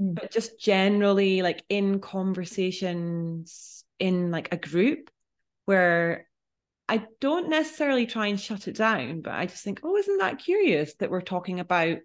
mm. 0.00 0.14
but 0.14 0.30
just 0.30 0.60
generally 0.60 1.42
like 1.42 1.62
in 1.68 1.98
conversations 2.00 3.84
in 3.98 4.30
like 4.30 4.52
a 4.52 4.56
group 4.56 5.10
where 5.66 6.26
I 6.88 7.06
don't 7.20 7.48
necessarily 7.48 8.06
try 8.06 8.26
and 8.26 8.40
shut 8.40 8.66
it 8.66 8.74
down, 8.74 9.20
but 9.20 9.32
I 9.34 9.46
just 9.46 9.62
think, 9.62 9.78
oh, 9.84 9.96
isn't 9.96 10.18
that 10.18 10.40
curious 10.40 10.92
that 10.94 11.08
we're 11.08 11.20
talking 11.20 11.60
about 11.60 11.98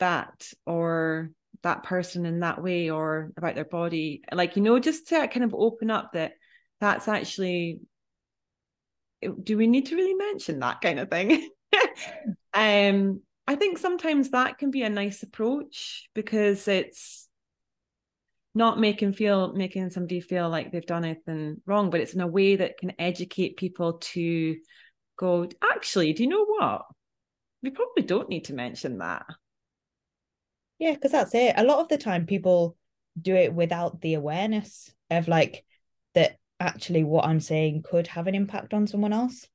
that 0.00 0.52
or 0.66 1.30
that 1.62 1.84
person 1.84 2.26
in 2.26 2.40
that 2.40 2.60
way 2.60 2.90
or 2.90 3.30
about 3.36 3.54
their 3.54 3.64
body? 3.64 4.22
Like, 4.32 4.56
you 4.56 4.62
know, 4.62 4.80
just 4.80 5.06
to 5.08 5.28
kind 5.28 5.44
of 5.44 5.54
open 5.54 5.88
up 5.88 6.14
that 6.14 6.32
that's 6.80 7.06
actually, 7.06 7.78
do 9.40 9.56
we 9.56 9.68
need 9.68 9.86
to 9.86 9.94
really 9.94 10.14
mention 10.14 10.58
that 10.58 10.80
kind 10.80 10.98
of 10.98 11.08
thing? 11.08 11.48
um, 12.54 13.20
I 13.46 13.56
think 13.56 13.78
sometimes 13.78 14.30
that 14.30 14.58
can 14.58 14.70
be 14.70 14.82
a 14.82 14.90
nice 14.90 15.22
approach 15.22 16.08
because 16.14 16.68
it's 16.68 17.28
not 18.54 18.80
making 18.80 19.12
feel 19.12 19.52
making 19.52 19.90
somebody 19.90 20.20
feel 20.20 20.48
like 20.48 20.72
they've 20.72 20.84
done 20.84 21.04
anything 21.04 21.60
wrong, 21.66 21.90
but 21.90 22.00
it's 22.00 22.14
in 22.14 22.20
a 22.20 22.26
way 22.26 22.56
that 22.56 22.78
can 22.78 22.92
educate 22.98 23.56
people 23.56 23.94
to 23.94 24.56
go, 25.16 25.48
actually, 25.62 26.12
do 26.12 26.22
you 26.22 26.28
know 26.28 26.44
what? 26.44 26.82
We 27.62 27.70
probably 27.70 28.04
don't 28.04 28.28
need 28.28 28.46
to 28.46 28.54
mention 28.54 28.98
that. 28.98 29.26
Yeah, 30.78 30.94
because 30.94 31.12
that's 31.12 31.34
it. 31.34 31.54
A 31.56 31.64
lot 31.64 31.80
of 31.80 31.88
the 31.88 31.98
time 31.98 32.26
people 32.26 32.76
do 33.20 33.34
it 33.34 33.52
without 33.52 34.00
the 34.00 34.14
awareness 34.14 34.92
of 35.10 35.28
like 35.28 35.64
that 36.14 36.38
actually 36.58 37.04
what 37.04 37.26
I'm 37.26 37.40
saying 37.40 37.82
could 37.82 38.06
have 38.06 38.26
an 38.26 38.34
impact 38.34 38.72
on 38.72 38.86
someone 38.86 39.12
else 39.12 39.46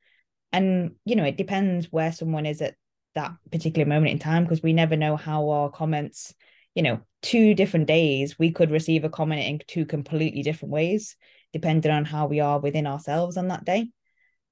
and 0.55 0.95
you 1.03 1.15
know 1.15 1.25
it 1.25 1.37
depends 1.37 1.91
where 1.91 2.11
someone 2.11 2.45
is 2.45 2.61
at 2.61 2.75
that 3.13 3.33
particular 3.51 3.85
moment 3.85 4.11
in 4.11 4.19
time 4.19 4.43
because 4.43 4.63
we 4.63 4.73
never 4.73 4.95
know 4.95 5.17
how 5.17 5.49
our 5.49 5.69
comments 5.69 6.33
you 6.73 6.81
know 6.81 6.99
two 7.21 7.53
different 7.53 7.87
days 7.87 8.39
we 8.39 8.51
could 8.51 8.71
receive 8.71 9.03
a 9.03 9.09
comment 9.09 9.45
in 9.45 9.59
two 9.67 9.85
completely 9.85 10.41
different 10.43 10.71
ways 10.71 11.17
depending 11.51 11.91
on 11.91 12.05
how 12.05 12.25
we 12.27 12.39
are 12.39 12.59
within 12.59 12.87
ourselves 12.87 13.37
on 13.37 13.49
that 13.49 13.65
day 13.65 13.89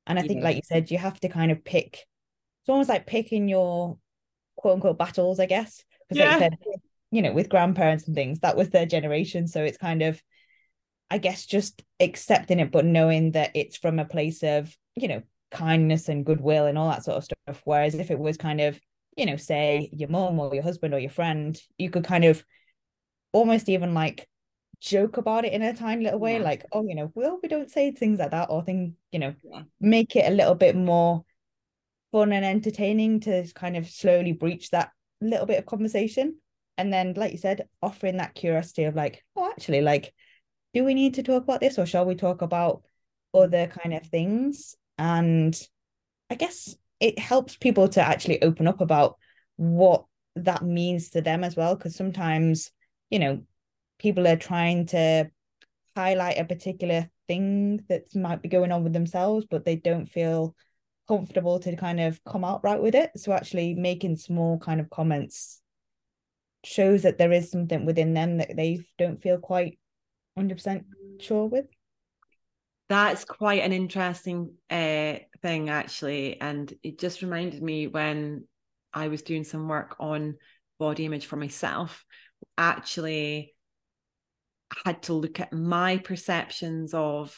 and 0.05 0.19
i 0.19 0.21
think 0.21 0.39
yeah. 0.39 0.43
like 0.43 0.55
you 0.57 0.61
said 0.65 0.91
you 0.91 0.97
have 0.97 1.19
to 1.19 1.29
kind 1.29 1.51
of 1.51 1.63
pick 1.63 1.93
it's 1.93 2.69
almost 2.69 2.89
like 2.89 3.07
picking 3.07 3.47
your 3.47 3.97
quote 4.57 4.75
unquote 4.75 4.97
battles 4.97 5.39
i 5.39 5.45
guess 5.45 5.83
because 6.09 6.19
yeah. 6.19 6.25
like 6.25 6.33
you 6.33 6.39
said 6.39 6.81
you 7.11 7.21
know 7.21 7.31
with 7.31 7.49
grandparents 7.49 8.07
and 8.07 8.15
things 8.15 8.39
that 8.41 8.57
was 8.57 8.69
their 8.69 8.85
generation 8.85 9.47
so 9.47 9.63
it's 9.63 9.77
kind 9.77 10.01
of 10.01 10.21
i 11.09 11.17
guess 11.17 11.45
just 11.45 11.81
accepting 11.99 12.59
it 12.59 12.71
but 12.71 12.85
knowing 12.85 13.31
that 13.31 13.51
it's 13.55 13.77
from 13.77 13.99
a 13.99 14.05
place 14.05 14.43
of 14.43 14.75
you 14.95 15.07
know 15.07 15.21
kindness 15.53 16.09
and 16.09 16.25
goodwill 16.25 16.65
and 16.65 16.77
all 16.77 16.89
that 16.89 17.05
sort 17.05 17.17
of 17.17 17.23
stuff. 17.23 17.61
Whereas 17.63 17.95
if 17.95 18.11
it 18.11 18.19
was 18.19 18.35
kind 18.35 18.59
of, 18.59 18.79
you 19.15 19.25
know, 19.25 19.37
say 19.37 19.89
your 19.93 20.09
mom 20.09 20.39
or 20.39 20.53
your 20.53 20.63
husband 20.63 20.93
or 20.93 20.99
your 20.99 21.09
friend, 21.09 21.57
you 21.77 21.89
could 21.89 22.03
kind 22.03 22.25
of 22.25 22.43
almost 23.31 23.69
even 23.69 23.93
like 23.93 24.27
joke 24.81 25.17
about 25.17 25.45
it 25.45 25.53
in 25.53 25.61
a 25.61 25.73
tiny 25.73 26.03
little 26.03 26.19
way, 26.19 26.37
yeah. 26.37 26.43
like, 26.43 26.65
oh, 26.73 26.83
you 26.85 26.95
know, 26.95 27.11
well, 27.15 27.39
we 27.41 27.47
don't 27.47 27.71
say 27.71 27.91
things 27.91 28.19
like 28.19 28.31
that, 28.31 28.49
or 28.49 28.63
thing, 28.63 28.95
you 29.11 29.19
know, 29.19 29.33
yeah. 29.43 29.61
make 29.79 30.15
it 30.15 30.29
a 30.29 30.35
little 30.35 30.55
bit 30.55 30.75
more 30.75 31.23
fun 32.11 32.33
and 32.33 32.45
entertaining 32.45 33.21
to 33.21 33.47
kind 33.53 33.77
of 33.77 33.89
slowly 33.89 34.33
breach 34.33 34.69
that 34.71 34.91
little 35.21 35.45
bit 35.45 35.59
of 35.59 35.65
conversation. 35.65 36.37
And 36.77 36.91
then, 36.91 37.13
like 37.15 37.31
you 37.31 37.37
said, 37.37 37.67
offering 37.81 38.17
that 38.17 38.35
curiosity 38.35 38.83
of 38.83 38.95
like, 38.95 39.23
oh, 39.35 39.49
actually, 39.49 39.81
like, 39.81 40.13
do 40.73 40.83
we 40.83 40.93
need 40.93 41.13
to 41.15 41.23
talk 41.23 41.43
about 41.43 41.59
this 41.61 41.77
or 41.77 41.85
shall 41.85 42.05
we 42.05 42.15
talk 42.15 42.41
about 42.41 42.83
mm. 43.35 43.43
other 43.43 43.67
kind 43.67 43.93
of 43.93 44.05
things? 44.07 44.75
And 44.97 45.59
i 46.29 46.35
guess 46.35 46.75
it 46.99 47.19
helps 47.19 47.55
people 47.57 47.87
to 47.87 48.01
actually 48.01 48.41
open 48.41 48.67
up 48.67 48.81
about 48.81 49.17
what 49.55 50.05
that 50.35 50.63
means 50.63 51.09
to 51.11 51.21
them 51.21 51.43
as 51.43 51.55
well 51.55 51.75
because 51.75 51.95
sometimes 51.95 52.71
you 53.09 53.19
know 53.19 53.41
people 53.99 54.27
are 54.27 54.35
trying 54.35 54.85
to 54.85 55.29
highlight 55.95 56.39
a 56.39 56.45
particular 56.45 57.09
thing 57.27 57.83
that 57.87 58.03
might 58.15 58.41
be 58.41 58.49
going 58.49 58.71
on 58.71 58.83
with 58.83 58.93
themselves 58.93 59.45
but 59.49 59.63
they 59.63 59.75
don't 59.75 60.07
feel 60.07 60.55
comfortable 61.07 61.59
to 61.59 61.75
kind 61.75 61.99
of 61.99 62.23
come 62.23 62.43
out 62.43 62.63
right 62.63 62.81
with 62.81 62.95
it. 62.95 63.11
So 63.17 63.33
actually 63.33 63.73
making 63.73 64.17
small 64.17 64.57
kind 64.59 64.79
of 64.79 64.89
comments 64.89 65.61
shows 66.63 67.01
that 67.01 67.17
there 67.17 67.31
is 67.31 67.51
something 67.51 67.85
within 67.85 68.13
them 68.13 68.37
that 68.37 68.55
they 68.55 68.85
don't 68.97 69.21
feel 69.21 69.37
quite 69.37 69.79
100% 70.39 70.85
sure 71.19 71.45
with 71.45 71.65
that's 72.89 73.25
quite 73.25 73.61
an 73.61 73.73
interesting 73.73 74.53
uh, 74.69 75.15
thing 75.41 75.69
actually 75.69 76.39
and 76.39 76.73
it 76.83 76.99
just 76.99 77.21
reminded 77.21 77.61
me 77.61 77.87
when 77.87 78.45
i 78.93 79.07
was 79.07 79.21
doing 79.21 79.43
some 79.43 79.67
work 79.67 79.95
on 79.99 80.35
body 80.79 81.05
image 81.05 81.25
for 81.25 81.35
myself 81.35 82.05
actually 82.57 83.55
had 84.85 85.01
to 85.03 85.13
look 85.13 85.39
at 85.39 85.53
my 85.53 85.97
perceptions 85.97 86.93
of 86.93 87.35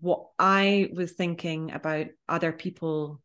what 0.00 0.26
i 0.38 0.88
was 0.94 1.12
thinking 1.12 1.70
about 1.70 2.06
other 2.28 2.52
people 2.52 3.20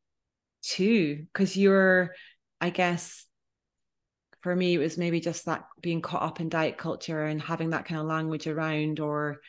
too 0.62 1.25
because 1.32 1.58
you're 1.58 2.13
i 2.62 2.70
guess 2.70 3.25
for 4.41 4.56
me 4.56 4.75
it 4.75 4.79
was 4.79 4.98
maybe 4.98 5.20
just 5.20 5.46
that 5.46 5.65
being 5.82 6.01
caught 6.01 6.22
up 6.22 6.39
in 6.39 6.50
diet 6.50 6.77
culture 6.77 7.24
and 7.24 7.41
having 7.41 7.72
that 7.72 7.86
kind 7.86 8.00
of 8.00 8.08
language 8.08 8.48
around 8.48 9.00
or 9.00 9.39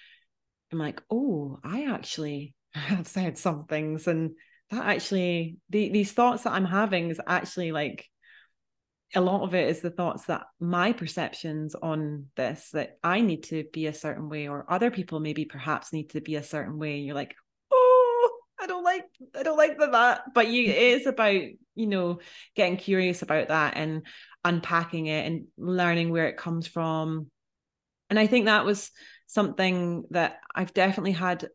I'm 0.72 0.78
like, 0.78 1.02
oh, 1.10 1.58
I 1.64 1.84
actually 1.84 2.54
have 2.74 3.06
said 3.06 3.38
some 3.38 3.64
things, 3.64 4.06
and 4.06 4.32
that 4.70 4.84
actually 4.84 5.56
the, 5.70 5.88
these 5.88 6.12
thoughts 6.12 6.44
that 6.44 6.52
I'm 6.52 6.66
having 6.66 7.10
is 7.10 7.20
actually 7.26 7.72
like 7.72 8.06
a 9.14 9.20
lot 9.20 9.42
of 9.42 9.54
it 9.54 9.68
is 9.68 9.80
the 9.80 9.90
thoughts 9.90 10.26
that 10.26 10.42
my 10.60 10.92
perceptions 10.92 11.74
on 11.74 12.26
this 12.36 12.70
that 12.72 12.98
I 13.02 13.22
need 13.22 13.44
to 13.44 13.64
be 13.72 13.86
a 13.86 13.94
certain 13.94 14.28
way, 14.28 14.48
or 14.48 14.66
other 14.68 14.90
people 14.90 15.20
maybe 15.20 15.44
perhaps 15.44 15.92
need 15.92 16.10
to 16.10 16.20
be 16.20 16.36
a 16.36 16.42
certain 16.42 16.78
way. 16.78 16.96
And 16.96 17.06
You're 17.06 17.14
like, 17.14 17.34
oh, 17.72 18.30
I 18.60 18.66
don't 18.66 18.84
like, 18.84 19.06
I 19.34 19.42
don't 19.42 19.56
like 19.56 19.78
that. 19.78 20.22
But 20.34 20.48
you, 20.48 20.64
it 20.64 20.76
is 20.76 21.06
about 21.06 21.40
you 21.74 21.86
know 21.86 22.20
getting 22.54 22.76
curious 22.76 23.22
about 23.22 23.48
that 23.48 23.76
and 23.76 24.02
unpacking 24.44 25.06
it 25.06 25.26
and 25.26 25.46
learning 25.56 26.10
where 26.10 26.28
it 26.28 26.36
comes 26.36 26.66
from. 26.66 27.30
And 28.10 28.18
I 28.18 28.26
think 28.26 28.44
that 28.46 28.64
was 28.64 28.90
something 29.28 30.04
that 30.10 30.40
I've 30.54 30.74
definitely 30.74 31.12
had 31.12 31.48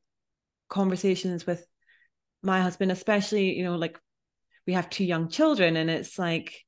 conversations 0.70 1.46
with 1.46 1.68
my 2.42 2.62
husband 2.62 2.92
especially 2.92 3.56
you 3.56 3.64
know 3.64 3.76
like 3.76 4.00
we 4.68 4.74
have 4.74 4.90
two 4.90 5.06
young 5.06 5.30
children 5.30 5.78
and 5.78 5.90
it's 5.90 6.20
like 6.20 6.66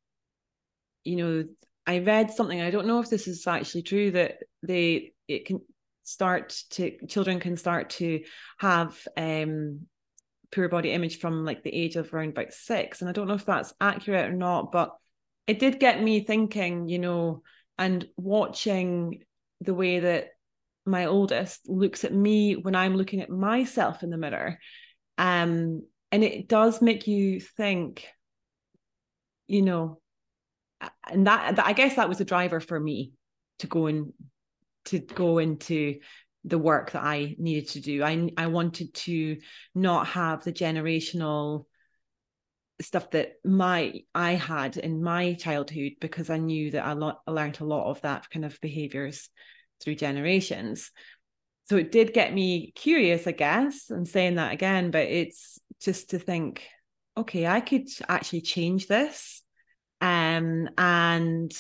you 1.04 1.16
know 1.16 1.44
i 1.86 2.00
read 2.00 2.32
something 2.32 2.62
i 2.62 2.72
don't 2.72 2.88
know 2.88 3.00
if 3.00 3.10
this 3.10 3.28
is 3.28 3.46
actually 3.48 3.84
true 3.84 4.12
that 4.12 4.38
they 4.64 5.12
it 5.28 5.46
can 5.46 5.60
start 6.04 6.56
to 6.70 6.96
children 7.08 7.40
can 7.40 7.58
start 7.58 7.90
to 7.90 8.22
have 8.58 8.98
um 9.18 9.82
poor 10.52 10.70
body 10.70 10.92
image 10.92 11.20
from 11.20 11.44
like 11.44 11.64
the 11.64 11.74
age 11.76 11.96
of 11.96 12.14
around 12.14 12.30
about 12.30 12.54
six. 12.54 13.02
And 13.02 13.10
i 13.10 13.12
don't 13.12 13.28
know 13.28 13.34
if 13.34 13.46
that's 13.46 13.74
accurate 13.82 14.30
or 14.30 14.34
not 14.34 14.72
but 14.72 14.92
it 15.48 15.60
did 15.60 15.80
get 15.80 16.02
me 16.02 16.22
thinking 16.22 16.88
you 16.88 17.00
know 17.00 17.42
and 17.78 18.08
watching 18.16 19.24
the 19.62 19.74
way 19.74 20.00
that 20.00 20.30
my 20.86 21.06
oldest 21.06 21.68
looks 21.68 22.04
at 22.04 22.14
me 22.14 22.54
when 22.56 22.76
i'm 22.76 22.96
looking 22.96 23.22
at 23.22 23.30
myself 23.30 24.04
in 24.04 24.10
the 24.10 24.18
mirror. 24.18 24.60
Um 25.18 25.84
and 26.12 26.24
it 26.24 26.48
does 26.48 26.82
make 26.82 27.08
you 27.08 27.40
think 27.40 28.06
you 29.48 29.62
know 29.62 30.00
and 31.10 31.28
that, 31.28 31.56
that 31.56 31.66
i 31.66 31.74
guess 31.74 31.96
that 31.96 32.10
was 32.10 32.22
a 32.22 32.26
driver 32.26 32.60
for 32.60 32.80
me 32.80 33.14
to 33.60 33.68
go 33.68 33.88
and 33.88 34.14
to 34.86 35.00
go 35.00 35.40
into 35.40 36.00
the 36.44 36.58
work 36.58 36.92
that 36.92 37.04
i 37.04 37.36
needed 37.40 37.70
to 37.70 37.82
do. 37.82 38.04
I 38.04 38.30
i 38.38 38.48
wanted 38.48 38.94
to 38.94 39.38
not 39.74 40.08
have 40.08 40.44
the 40.44 40.54
generational 40.54 41.66
stuff 42.82 43.10
that 43.12 43.34
my 43.44 43.94
i 44.14 44.34
had 44.34 44.78
in 44.78 45.02
my 45.02 45.34
childhood 45.34 45.94
because 46.02 46.30
i 46.30 46.38
knew 46.38 46.72
that 46.72 46.86
i, 46.86 46.92
lo- 46.92 47.20
I 47.26 47.32
learned 47.32 47.62
a 47.62 47.66
lot 47.66 47.90
of 47.90 48.02
that 48.02 48.30
kind 48.30 48.44
of 48.46 48.60
behaviors 48.62 49.30
through 49.82 49.96
generations. 49.96 50.92
So 51.66 51.78
it 51.78 51.92
did 51.92 52.14
get 52.14 52.32
me 52.32 52.72
curious 52.76 53.26
i 53.26 53.32
guess 53.32 53.90
and 53.90 54.08
saying 54.08 54.36
that 54.36 54.54
again 54.54 54.92
but 54.92 55.08
it's 55.08 55.60
just 55.82 56.12
to 56.12 56.20
think 56.20 56.62
okay 57.18 57.48
i 57.48 57.60
could 57.60 57.88
actually 58.08 58.42
change 58.42 58.86
this 58.86 59.42
um 60.00 60.70
and 60.78 61.52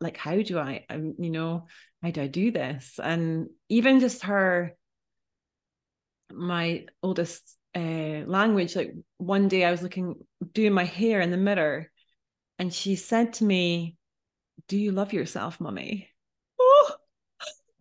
like 0.00 0.18
how 0.18 0.40
do 0.42 0.58
i 0.58 0.84
um, 0.90 1.14
you 1.18 1.30
know 1.30 1.66
how 2.02 2.10
do 2.10 2.20
i 2.20 2.26
do 2.26 2.50
this? 2.50 3.00
And 3.02 3.48
even 3.70 4.00
just 4.00 4.24
her 4.24 4.76
my 6.30 6.84
oldest 7.02 7.56
uh, 7.74 8.24
language 8.26 8.76
like 8.76 8.94
one 9.16 9.48
day 9.48 9.64
i 9.64 9.70
was 9.70 9.82
looking 9.82 10.14
doing 10.52 10.72
my 10.72 10.84
hair 10.84 11.20
in 11.20 11.30
the 11.30 11.36
mirror 11.36 11.90
and 12.58 12.72
she 12.72 12.94
said 12.94 13.32
to 13.32 13.44
me 13.44 13.96
do 14.68 14.76
you 14.76 14.92
love 14.92 15.12
yourself 15.12 15.60
mummy 15.60 16.08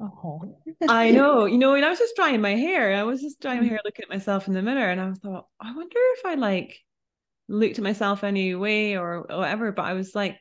Oh. 0.04 0.42
I 0.88 1.12
know, 1.12 1.46
you 1.46 1.58
know, 1.58 1.76
and 1.76 1.86
I 1.86 1.90
was 1.90 2.00
just 2.00 2.16
drying 2.16 2.42
my 2.42 2.56
hair, 2.56 2.94
I 2.94 3.04
was 3.04 3.22
just 3.22 3.40
drying 3.40 3.62
my 3.62 3.66
mm. 3.66 3.70
hair, 3.70 3.80
looking 3.86 4.04
at 4.04 4.10
myself 4.10 4.48
in 4.48 4.54
the 4.54 4.62
mirror, 4.62 4.92
and 4.92 5.00
I 5.00 5.14
thought, 5.14 5.48
I 5.60 5.74
wonder 5.74 5.96
if 5.96 6.26
I 6.26 6.36
like 6.36 6.80
looked 7.48 7.78
at 7.78 7.84
myself 7.84 8.24
anyway 8.24 8.96
or 8.96 9.22
whatever. 9.22 9.72
But 9.72 9.86
I 9.86 9.94
was 9.94 10.14
like, 10.14 10.34
I 10.34 10.38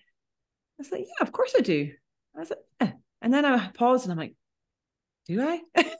was 0.78 0.90
like, 0.90 1.02
yeah, 1.02 1.26
of 1.26 1.32
course 1.32 1.54
I 1.56 1.60
do. 1.60 1.92
I 2.36 2.40
was 2.40 2.50
like, 2.50 2.58
yeah. 2.80 2.92
and 3.20 3.32
then 3.32 3.44
I 3.44 3.68
paused 3.68 4.04
and 4.04 4.12
I'm 4.12 4.18
like, 4.18 4.34
do 5.26 5.40
I? 5.40 5.60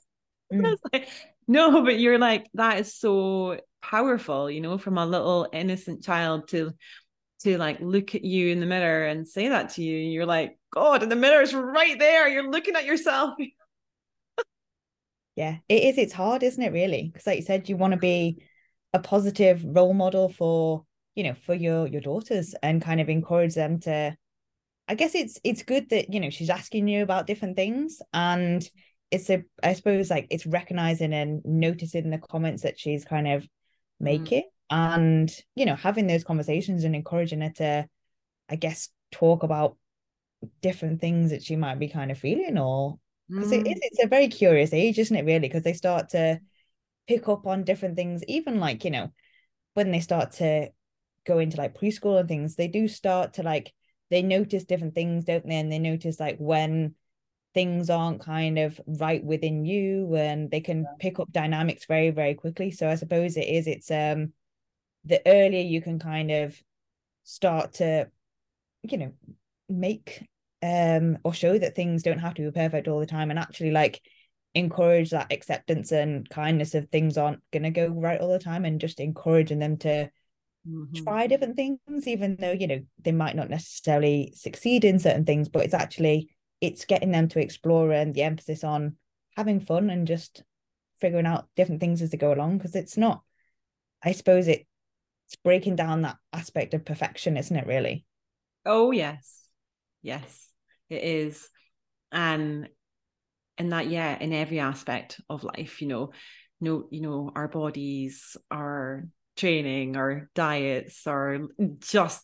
Mm. 0.53 0.67
I 0.67 0.71
was 0.71 0.81
like, 0.93 1.09
no, 1.49 1.83
but 1.83 1.99
you're 1.99 2.19
like, 2.19 2.47
that 2.53 2.79
is 2.79 2.95
so 2.95 3.59
powerful, 3.81 4.51
you 4.51 4.61
know, 4.61 4.77
from 4.77 4.99
a 4.99 5.07
little 5.07 5.49
innocent 5.51 6.05
child 6.05 6.49
to 6.49 6.73
to 7.41 7.57
like 7.57 7.81
look 7.81 8.15
at 8.15 8.23
you 8.23 8.49
in 8.49 8.61
the 8.61 8.67
mirror 8.67 9.07
and 9.07 9.27
say 9.27 9.49
that 9.49 9.71
to 9.71 9.83
you. 9.83 9.97
You're 9.97 10.27
like, 10.27 10.59
God, 10.73 11.03
and 11.03 11.13
the 11.13 11.17
mirror 11.17 11.43
is 11.43 11.55
right 11.55 11.99
there. 11.99 12.29
You're 12.29 12.51
looking 12.51 12.77
at 12.77 12.85
yourself. 12.85 13.35
yeah, 15.37 15.59
it 15.69 15.83
is. 15.83 15.99
It's 15.99 16.13
hard, 16.13 16.43
isn't 16.43 16.63
it, 16.63 16.73
really? 16.73 17.11
Because 17.13 17.27
like 17.27 17.39
you 17.39 17.45
said, 17.45 17.69
you 17.69 17.77
want 17.77 17.93
to 17.93 17.99
be 17.99 18.43
a 18.93 18.99
positive 18.99 19.63
role 19.65 19.95
model 19.95 20.29
for, 20.29 20.85
you 21.15 21.25
know, 21.25 21.35
for 21.35 21.55
your 21.55 21.87
your 21.87 22.01
daughters 22.01 22.55
and 22.63 22.83
kind 22.83 23.01
of 23.01 23.09
encourage 23.09 23.55
them 23.55 23.81
to 23.81 24.17
I 24.89 24.95
guess 24.95 25.15
it's 25.15 25.39
it's 25.45 25.63
good 25.63 25.91
that, 25.91 26.13
you 26.13 26.21
know, 26.21 26.31
she's 26.31 26.51
asking 26.51 26.89
you 26.89 27.03
about 27.03 27.27
different 27.27 27.57
things 27.57 28.01
and 28.13 28.69
it's 29.11 29.29
a 29.31 29.45
I 29.63 29.75
suppose 29.75 30.11
like 30.11 30.27
it's 30.31 30.47
recognizing 30.47 31.13
and 31.13 31.43
noticing 31.45 32.11
the 32.11 32.19
comments 32.19 32.63
that 32.63 32.81
she's 32.81 33.05
kind 33.05 33.29
of 33.29 33.43
mm. 33.43 33.49
making 34.01 34.43
mm. 34.43 34.47
and 34.71 35.37
you 35.55 35.67
know 35.67 35.77
having 35.77 36.07
those 36.07 36.25
conversations 36.25 36.83
and 36.85 36.97
encouraging 36.97 37.43
her 37.43 37.53
to 37.57 37.87
I 38.49 38.57
guess 38.57 38.89
talk 39.13 39.43
about 39.45 39.77
different 40.61 41.01
things 41.01 41.31
that 41.31 41.43
she 41.43 41.57
might 41.57 41.79
be 41.79 41.89
kind 41.89 42.11
of 42.11 42.19
feeling 42.19 42.59
or 42.59 42.99
because 43.29 43.53
mm. 43.53 43.61
it 43.61 43.67
is 43.67 43.79
it's 43.83 44.05
a 44.05 44.09
very 44.09 44.29
curious 44.29 44.73
age 44.73 44.99
isn't 44.99 45.17
it 45.17 45.25
really? 45.25 45.41
Because 45.41 45.63
they 45.63 45.73
start 45.73 46.11
to 46.11 46.41
pick 47.09 47.29
up 47.29 47.47
on 47.47 47.65
different 47.65 47.97
things 47.97 48.23
even 48.29 48.61
like 48.61 48.85
you 48.85 48.91
know 48.91 49.13
when 49.75 49.91
they 49.91 50.01
start 50.01 50.33
to 50.33 50.69
go 51.27 51.39
into 51.39 51.57
like 51.57 51.79
preschool 51.79 52.19
and 52.19 52.29
things 52.29 52.57
they 52.57 52.69
do 52.69 52.89
start 52.89 53.35
to 53.35 53.43
like 53.43 53.73
they 54.11 54.23
notice 54.23 54.65
different 54.65 54.95
things 54.95 55.25
don't 55.25 55.47
they? 55.47 55.57
And 55.57 55.71
they 55.71 55.79
notice 55.79 56.21
like 56.21 56.37
when 56.39 56.95
things 57.55 57.91
aren't 57.91 58.21
kind 58.21 58.59
of 58.59 58.81
right 58.87 59.23
within 59.23 59.65
you 59.65 60.15
and 60.17 60.51
they 60.51 60.61
can 60.61 60.87
pick 60.99 61.21
up 61.21 61.31
dynamics 61.33 61.87
very 61.87 62.11
very 62.11 62.35
quickly. 62.35 62.71
So 62.71 62.89
i 62.89 62.95
suppose 62.95 63.37
it 63.37 63.47
is 63.47 63.67
it's 63.67 63.91
um 63.91 64.33
the 65.05 65.21
earlier 65.27 65.63
you 65.63 65.83
can 65.83 65.99
kind 65.99 66.31
of 66.31 66.61
start 67.25 67.75
to 67.75 68.09
you 68.83 68.99
know 68.99 69.13
make 69.69 70.27
um 70.63 71.19
or 71.25 71.35
show 71.35 71.59
that 71.59 71.75
things 71.75 72.03
don't 72.03 72.19
have 72.19 72.35
to 72.35 72.43
be 72.43 72.51
perfect 72.51 72.87
all 72.87 73.01
the 73.01 73.07
time 73.07 73.31
and 73.31 73.39
actually 73.39 73.73
like 73.73 74.01
encourage 74.55 75.11
that 75.11 75.33
acceptance 75.33 75.93
and 75.93 76.29
kindness 76.29 76.75
of 76.75 76.89
things 76.89 77.17
aren't 77.17 77.43
going 77.53 77.63
to 77.63 77.71
go 77.71 77.89
right 77.89 78.21
all 78.21 78.31
the 78.31 78.39
time 78.39 78.65
and 78.65 78.81
just 78.81 79.01
encouraging 79.01 79.59
them 79.59 79.77
to 79.79 80.11
mm-hmm. 80.69 81.05
try 81.05 81.27
different 81.27 81.57
things 81.57 81.79
even 82.07 82.37
though 82.37 82.53
you 82.53 82.67
know 82.67 82.81
they 83.03 83.13
might 83.13 83.35
not 83.35 83.51
necessarily 83.51 84.33
succeed 84.37 84.85
in 84.85 84.99
certain 84.99 85.25
things 85.25 85.49
but 85.49 85.65
it's 85.65 85.75
actually 85.75 86.31
it's 86.61 86.85
getting 86.85 87.11
them 87.11 87.29
to 87.29 87.41
explore 87.41 87.91
and 87.93 88.15
the 88.15 88.23
emphasis 88.23 88.63
on 88.63 88.95
having 89.37 89.59
fun 89.59 89.91
and 89.91 90.07
just 90.07 90.43
figuring 91.01 91.27
out 91.27 91.49
different 91.57 91.81
things 91.81 92.03
as 92.03 92.11
they 92.11 92.19
go 92.19 92.33
along 92.33 92.59
because 92.59 92.77
it's 92.77 92.97
not 92.97 93.23
i 94.05 94.13
suppose 94.13 94.47
it 94.47 94.67
it's 95.27 95.37
breaking 95.43 95.75
down 95.75 96.03
that 96.03 96.19
aspect 96.33 96.75
of 96.75 96.85
perfection 96.85 97.37
isn't 97.37 97.57
it 97.57 97.67
really? 97.67 98.05
Oh 98.67 98.91
yes. 98.91 99.41
Yes 100.03 100.52
it 100.93 101.03
is. 101.03 101.49
And 102.11 102.69
and 103.59 103.73
that 103.73 103.89
yeah 103.89 104.19
in 104.19 104.33
every 104.33 104.61
aspect 104.61 105.21
of 105.29 105.45
life 105.45 105.83
you 105.83 105.89
know 105.89 106.11
no 106.61 106.89
you 106.91 107.01
know 107.01 107.31
our 107.35 107.49
bodies 107.49 108.37
our 108.51 109.05
training 109.37 109.97
our 109.97 110.29
diets 110.35 111.07
or 111.07 111.49
just 111.79 112.23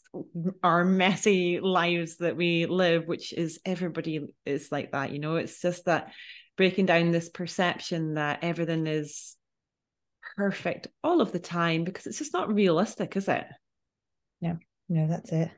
our 0.62 0.84
messy 0.84 1.58
lives 1.60 2.18
that 2.18 2.36
we 2.36 2.66
live 2.66 3.06
which 3.06 3.32
is 3.32 3.60
everybody 3.64 4.34
is 4.44 4.70
like 4.70 4.92
that 4.92 5.10
you 5.12 5.18
know. 5.18 5.36
It's 5.36 5.60
just 5.60 5.86
that 5.86 6.12
breaking 6.56 6.86
down 6.86 7.10
this 7.10 7.28
perception 7.28 8.14
that 8.14 8.40
everything 8.42 8.86
is 8.86 9.36
perfect 10.36 10.88
all 11.02 11.20
of 11.20 11.32
the 11.32 11.38
time 11.38 11.84
because 11.84 12.06
it's 12.06 12.18
just 12.18 12.34
not 12.34 12.52
realistic 12.52 13.16
is 13.16 13.28
it? 13.28 13.46
Yeah. 14.40 14.56
No 14.88 15.08
that's 15.08 15.32
it 15.32 15.50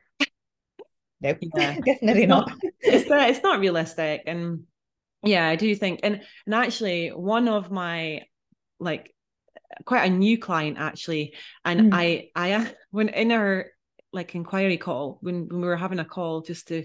nope 1.21 1.37
yeah. 1.55 1.77
definitely 1.85 2.25
not, 2.25 2.49
not. 2.49 2.57
it's 2.81 3.09
that 3.09 3.29
it's 3.29 3.43
not 3.43 3.59
realistic 3.59 4.23
and 4.25 4.63
yeah 5.23 5.47
i 5.47 5.55
do 5.55 5.73
think 5.75 5.99
and 6.03 6.21
and 6.45 6.55
actually 6.55 7.09
one 7.09 7.47
of 7.47 7.71
my 7.71 8.21
like 8.79 9.13
quite 9.85 10.05
a 10.05 10.13
new 10.13 10.37
client 10.37 10.77
actually 10.79 11.33
and 11.63 11.79
mm. 11.81 11.89
i 11.93 12.29
i 12.35 12.71
when 12.91 13.09
in 13.09 13.31
our 13.31 13.67
like 14.13 14.35
inquiry 14.35 14.77
call 14.77 15.17
when, 15.21 15.47
when 15.47 15.61
we 15.61 15.67
were 15.67 15.77
having 15.77 15.99
a 15.99 16.05
call 16.05 16.41
just 16.41 16.67
to 16.67 16.81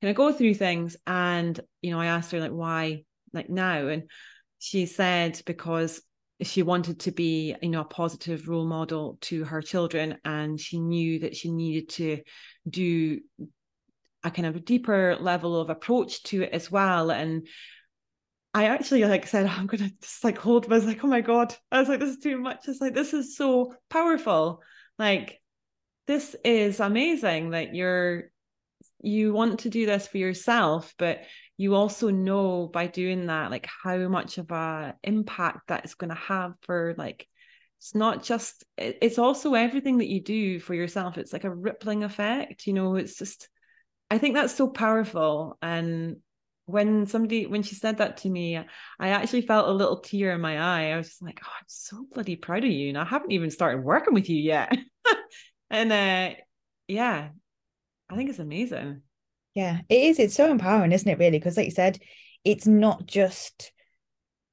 kind 0.00 0.10
of 0.10 0.16
go 0.16 0.32
through 0.32 0.54
things 0.54 0.96
and 1.06 1.60
you 1.82 1.90
know 1.90 2.00
i 2.00 2.06
asked 2.06 2.32
her 2.32 2.40
like 2.40 2.50
why 2.50 3.04
like 3.32 3.48
now 3.48 3.86
and 3.86 4.04
she 4.58 4.86
said 4.86 5.40
because 5.46 6.00
she 6.42 6.62
wanted 6.62 7.00
to 7.00 7.12
be 7.12 7.54
you 7.62 7.68
know 7.68 7.80
a 7.80 7.84
positive 7.84 8.48
role 8.48 8.66
model 8.66 9.16
to 9.20 9.44
her 9.44 9.62
children 9.62 10.18
and 10.24 10.60
she 10.60 10.78
knew 10.78 11.20
that 11.20 11.36
she 11.36 11.50
needed 11.50 11.88
to 11.88 12.20
do 12.68 13.20
a 14.26 14.30
kind 14.30 14.46
of 14.46 14.64
deeper 14.64 15.16
level 15.20 15.60
of 15.60 15.70
approach 15.70 16.22
to 16.24 16.42
it 16.42 16.52
as 16.52 16.70
well 16.70 17.10
and 17.10 17.46
I 18.56 18.68
actually 18.68 19.04
like 19.04 19.26
said, 19.26 19.44
oh, 19.44 19.54
I'm 19.54 19.66
gonna 19.66 19.90
just 20.00 20.24
like 20.24 20.38
hold, 20.38 20.64
I 20.64 20.76
was 20.76 20.86
like, 20.86 21.04
oh 21.04 21.08
my 21.08 21.20
God. 21.20 21.54
I 21.70 21.78
was 21.78 21.90
like, 21.90 22.00
this 22.00 22.16
is 22.16 22.22
too 22.22 22.38
much. 22.38 22.66
It's 22.66 22.80
like, 22.80 22.94
this 22.94 23.12
is 23.12 23.36
so 23.36 23.74
powerful. 23.90 24.62
Like, 24.98 25.42
this 26.06 26.34
is 26.42 26.80
amazing 26.80 27.50
that 27.50 27.74
you're 27.74 28.30
you 29.02 29.34
want 29.34 29.60
to 29.60 29.70
do 29.70 29.84
this 29.84 30.08
for 30.08 30.16
yourself, 30.16 30.94
but 30.96 31.20
you 31.58 31.74
also 31.74 32.08
know 32.08 32.66
by 32.72 32.86
doing 32.86 33.26
that, 33.26 33.50
like 33.50 33.68
how 33.84 33.98
much 34.08 34.38
of 34.38 34.50
a 34.50 34.94
impact 35.04 35.68
that 35.68 35.84
is 35.84 35.94
gonna 35.94 36.14
have 36.14 36.54
for 36.62 36.94
like 36.96 37.28
it's 37.78 37.94
not 37.94 38.24
just 38.24 38.64
it's 38.78 39.18
also 39.18 39.52
everything 39.52 39.98
that 39.98 40.08
you 40.08 40.22
do 40.22 40.60
for 40.60 40.72
yourself. 40.72 41.18
It's 41.18 41.34
like 41.34 41.44
a 41.44 41.54
rippling 41.54 42.04
effect, 42.04 42.66
you 42.66 42.72
know, 42.72 42.96
it's 42.96 43.18
just 43.18 43.50
I 44.10 44.18
think 44.18 44.34
that's 44.34 44.54
so 44.54 44.68
powerful. 44.68 45.58
And 45.60 46.16
when 46.66 47.06
somebody 47.06 47.46
when 47.46 47.62
she 47.62 47.74
said 47.74 47.98
that 47.98 48.18
to 48.18 48.28
me, 48.28 48.56
I 48.56 49.08
actually 49.08 49.42
felt 49.42 49.68
a 49.68 49.72
little 49.72 50.00
tear 50.00 50.32
in 50.32 50.40
my 50.40 50.58
eye. 50.60 50.92
I 50.92 50.96
was 50.96 51.08
just 51.08 51.22
like, 51.22 51.40
oh, 51.44 51.48
I'm 51.58 51.64
so 51.66 52.06
bloody 52.12 52.36
proud 52.36 52.64
of 52.64 52.70
you. 52.70 52.88
And 52.88 52.98
I 52.98 53.04
haven't 53.04 53.32
even 53.32 53.50
started 53.50 53.84
working 53.84 54.14
with 54.14 54.28
you 54.28 54.36
yet. 54.36 54.76
and 55.70 55.92
uh 55.92 56.34
yeah, 56.88 57.28
I 58.10 58.16
think 58.16 58.30
it's 58.30 58.38
amazing. 58.38 59.02
Yeah, 59.54 59.80
it 59.88 59.94
is. 59.94 60.18
It's 60.18 60.34
so 60.34 60.50
empowering, 60.50 60.92
isn't 60.92 61.08
it, 61.08 61.18
really? 61.18 61.38
Because 61.38 61.56
like 61.56 61.66
you 61.66 61.72
said, 61.72 61.98
it's 62.44 62.66
not 62.66 63.06
just 63.06 63.72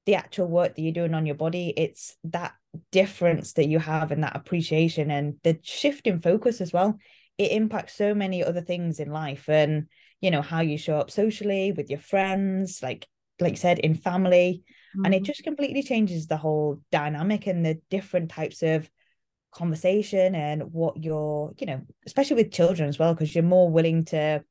the 0.05 0.15
actual 0.15 0.47
work 0.47 0.75
that 0.75 0.81
you're 0.81 0.93
doing 0.93 1.13
on 1.13 1.25
your 1.25 1.35
body, 1.35 1.73
it's 1.75 2.15
that 2.25 2.53
difference 2.91 3.53
that 3.53 3.67
you 3.67 3.79
have 3.79 4.11
and 4.11 4.23
that 4.23 4.35
appreciation 4.35 5.11
and 5.11 5.35
the 5.43 5.59
shift 5.61 6.07
in 6.07 6.21
focus 6.21 6.61
as 6.61 6.73
well. 6.73 6.97
It 7.37 7.51
impacts 7.51 7.95
so 7.95 8.13
many 8.13 8.43
other 8.43 8.61
things 8.61 8.99
in 8.99 9.11
life. 9.11 9.49
And 9.49 9.87
you 10.23 10.31
know 10.31 10.41
how 10.41 10.61
you 10.61 10.77
show 10.77 10.97
up 10.97 11.11
socially 11.11 11.73
with 11.73 11.89
your 11.89 11.99
friends 11.99 12.81
like 12.81 13.05
like 13.41 13.51
you 13.51 13.57
said 13.57 13.77
in 13.79 13.93
family 13.93 14.63
mm-hmm. 14.95 15.05
and 15.05 15.13
it 15.13 15.17
mm-hmm. 15.17 15.25
just 15.25 15.43
completely 15.43 15.83
changes 15.83 16.27
the 16.27 16.37
whole 16.37 16.81
dynamic 16.93 17.45
and 17.45 17.65
the 17.65 17.77
different 17.89 18.31
types 18.31 18.63
of 18.63 18.89
conversation 19.51 20.33
and 20.33 20.71
what 20.71 21.03
you're 21.03 21.53
you 21.59 21.67
know 21.67 21.81
especially 22.05 22.37
with 22.37 22.53
children 22.53 22.87
as 22.87 22.97
well 22.97 23.13
because 23.13 23.35
you're 23.35 23.43
more 23.43 23.69
willing 23.69 24.05
to 24.05 24.41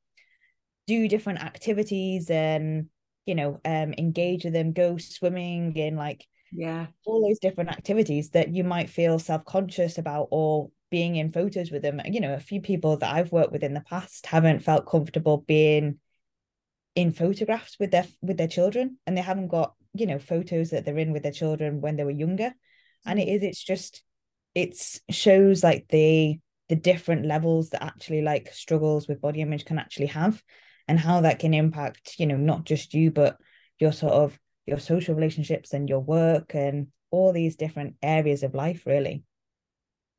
do 0.85 1.07
different 1.07 1.43
activities 1.43 2.29
and 2.29 2.85
you 3.25 3.33
know 3.33 3.59
um 3.65 3.95
engage 3.97 4.43
with 4.43 4.53
them 4.53 4.73
go 4.73 4.97
swimming 4.97 5.75
in 5.75 5.95
like 5.95 6.23
yeah 6.51 6.85
all 7.05 7.27
those 7.27 7.39
different 7.39 7.71
activities 7.71 8.29
that 8.29 8.53
you 8.53 8.63
might 8.63 8.91
feel 8.91 9.17
self-conscious 9.17 9.97
about 9.97 10.27
or 10.29 10.69
being 10.93 11.15
in 11.15 11.31
photos 11.31 11.71
with 11.71 11.81
them 11.81 11.99
you 12.05 12.21
know 12.21 12.35
a 12.35 12.39
few 12.39 12.61
people 12.61 12.97
that 12.97 13.11
i've 13.11 13.31
worked 13.31 13.51
with 13.51 13.63
in 13.63 13.73
the 13.73 13.81
past 13.81 14.27
haven't 14.27 14.59
felt 14.61 14.85
comfortable 14.85 15.43
being 15.47 15.97
in 16.93 17.11
photographs 17.11 17.77
with 17.79 17.89
their 17.89 18.05
with 18.21 18.37
their 18.37 18.47
children 18.47 18.95
and 19.07 19.17
they 19.17 19.21
haven't 19.21 19.47
got 19.47 19.73
you 19.95 20.05
know 20.05 20.19
photos 20.19 20.69
that 20.69 20.85
they're 20.85 20.99
in 20.99 21.11
with 21.11 21.23
their 21.23 21.31
children 21.31 21.81
when 21.81 21.95
they 21.95 22.03
were 22.03 22.11
younger 22.11 22.53
and 23.07 23.19
it 23.19 23.27
mm. 23.27 23.41
it's 23.41 23.63
just 23.63 24.03
it's 24.53 25.01
shows 25.09 25.63
like 25.63 25.87
the 25.89 26.39
the 26.69 26.75
different 26.75 27.25
levels 27.25 27.71
that 27.71 27.83
actually 27.83 28.21
like 28.21 28.53
struggles 28.53 29.07
with 29.07 29.19
body 29.19 29.41
image 29.41 29.65
can 29.65 29.79
actually 29.79 30.05
have 30.05 30.43
and 30.87 30.99
how 30.99 31.21
that 31.21 31.39
can 31.39 31.55
impact 31.55 32.19
you 32.19 32.27
know 32.27 32.37
not 32.37 32.65
just 32.65 32.93
you 32.93 33.09
but 33.09 33.35
your 33.79 33.91
sort 33.91 34.13
of 34.13 34.39
your 34.67 34.77
social 34.77 35.15
relationships 35.15 35.73
and 35.73 35.89
your 35.89 36.01
work 36.01 36.53
and 36.53 36.85
all 37.09 37.33
these 37.33 37.55
different 37.55 37.95
areas 38.03 38.43
of 38.43 38.53
life 38.53 38.83
really 38.85 39.23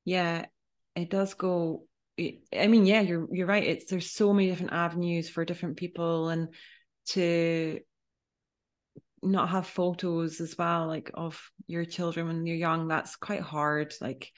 yeah 0.04 0.46
it 0.96 1.10
does 1.10 1.34
go 1.34 1.84
i 2.18 2.66
mean 2.68 2.86
yeah 2.86 3.00
you're 3.00 3.26
you're 3.32 3.46
right. 3.46 3.64
It's 3.64 3.90
there's 3.90 4.12
so 4.12 4.32
many 4.32 4.48
different 4.48 4.72
avenues 4.72 5.28
for 5.28 5.44
different 5.44 5.76
people 5.76 6.28
and 6.28 6.48
to 7.08 7.80
not 9.22 9.48
have 9.48 9.66
photos 9.66 10.40
as 10.40 10.56
well 10.56 10.86
like 10.86 11.10
of 11.14 11.50
your 11.66 11.84
children 11.84 12.26
when 12.26 12.46
you're 12.46 12.56
young 12.56 12.88
that's 12.88 13.16
quite 13.16 13.40
hard 13.40 13.94
like 14.00 14.30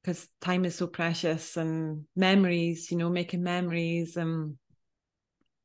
because 0.00 0.28
time 0.40 0.64
is 0.64 0.76
so 0.76 0.86
precious 0.86 1.56
and 1.56 2.04
memories 2.14 2.90
you 2.90 2.96
know 2.96 3.10
making 3.10 3.42
memories 3.42 4.16
and 4.16 4.56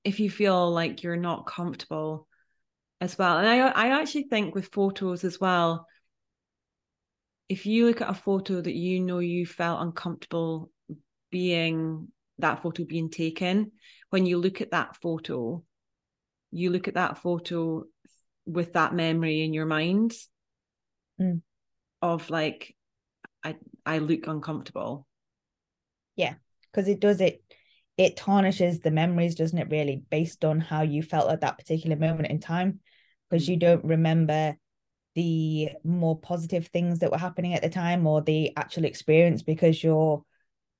if 0.03 0.19
you 0.19 0.29
feel 0.29 0.71
like 0.71 1.03
you're 1.03 1.17
not 1.17 1.45
comfortable 1.45 2.27
as 3.01 3.17
well. 3.17 3.37
And 3.37 3.47
i 3.47 3.67
i 3.67 3.99
actually 3.99 4.23
think 4.23 4.55
with 4.55 4.67
photos 4.67 5.23
as 5.23 5.39
well 5.39 5.85
if 7.49 7.65
you 7.65 7.85
look 7.85 8.01
at 8.01 8.09
a 8.09 8.13
photo 8.13 8.61
that 8.61 8.73
you 8.73 8.99
know 8.99 9.19
you 9.19 9.45
felt 9.45 9.81
uncomfortable 9.81 10.69
being 11.31 12.09
that 12.39 12.61
photo 12.61 12.83
being 12.83 13.09
taken, 13.09 13.71
when 14.09 14.25
you 14.25 14.37
look 14.37 14.61
at 14.61 14.71
that 14.71 14.95
photo, 14.95 15.63
you 16.51 16.69
look 16.69 16.87
at 16.87 16.95
that 16.95 17.17
photo 17.17 17.83
with 18.45 18.73
that 18.73 18.93
memory 18.93 19.43
in 19.43 19.53
your 19.53 19.65
mind 19.65 20.13
mm. 21.19 21.41
of 22.01 22.29
like, 22.29 22.75
I 23.43 23.55
I 23.85 23.99
look 23.99 24.27
uncomfortable. 24.27 25.07
Yeah, 26.15 26.35
because 26.71 26.87
it 26.87 26.99
does 26.99 27.21
it 27.21 27.41
it 27.97 28.15
tarnishes 28.17 28.79
the 28.79 28.91
memories, 28.91 29.35
doesn't 29.35 29.57
it, 29.57 29.69
really, 29.71 30.03
based 30.11 30.45
on 30.45 30.59
how 30.59 30.81
you 30.83 31.01
felt 31.01 31.31
at 31.31 31.41
that 31.41 31.57
particular 31.57 31.95
moment 31.95 32.27
in 32.27 32.39
time. 32.39 32.81
Because 33.29 33.45
mm. 33.45 33.49
you 33.49 33.57
don't 33.57 33.83
remember 33.85 34.57
the 35.17 35.71
more 35.83 36.17
positive 36.19 36.67
things 36.67 36.99
that 36.99 37.11
were 37.11 37.17
happening 37.17 37.55
at 37.55 37.63
the 37.63 37.69
time 37.69 38.05
or 38.05 38.21
the 38.21 38.55
actual 38.55 38.85
experience 38.85 39.41
because 39.41 39.83
your 39.83 40.23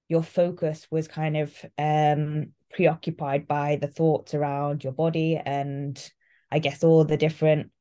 your 0.08 0.21
focus 0.21 0.88
was 0.91 1.08
kind 1.08 1.36
of 1.36 1.54
um 1.80 2.54
preoccupied 2.71 3.47
by 3.47 3.78
the 3.78 3.88
thoughts 3.88 4.36
around 4.36 4.84
your 4.84 4.93
body 4.93 5.41
and 5.43 6.12
i 6.52 6.60
guess 6.60 6.84
all 6.84 7.04
the 7.04 7.17
different 7.17 7.71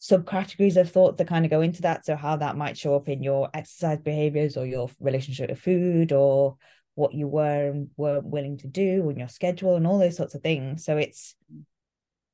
subcategories 0.00 0.76
of 0.76 0.90
thoughts 0.90 1.18
that 1.18 1.26
kind 1.26 1.44
of 1.44 1.50
go 1.50 1.60
into 1.60 1.82
that. 1.82 2.06
So 2.06 2.14
how 2.14 2.36
that 2.36 2.56
might 2.56 2.78
show 2.78 2.94
up 2.94 3.08
in 3.08 3.22
your 3.22 3.50
exercise 3.52 3.98
behaviors 3.98 4.56
or 4.56 4.64
your 4.64 4.88
relationship 5.00 5.50
with 5.50 5.58
food 5.58 6.12
or 6.12 6.56
what 6.94 7.14
you 7.14 7.26
were 7.26 7.68
and 7.68 7.90
weren't 7.96 8.24
willing 8.24 8.58
to 8.58 8.68
do 8.68 9.08
and 9.08 9.18
your 9.18 9.28
schedule 9.28 9.76
and 9.76 9.86
all 9.86 9.98
those 9.98 10.16
sorts 10.16 10.34
of 10.34 10.42
things. 10.42 10.84
So 10.84 10.96
it's 10.96 11.34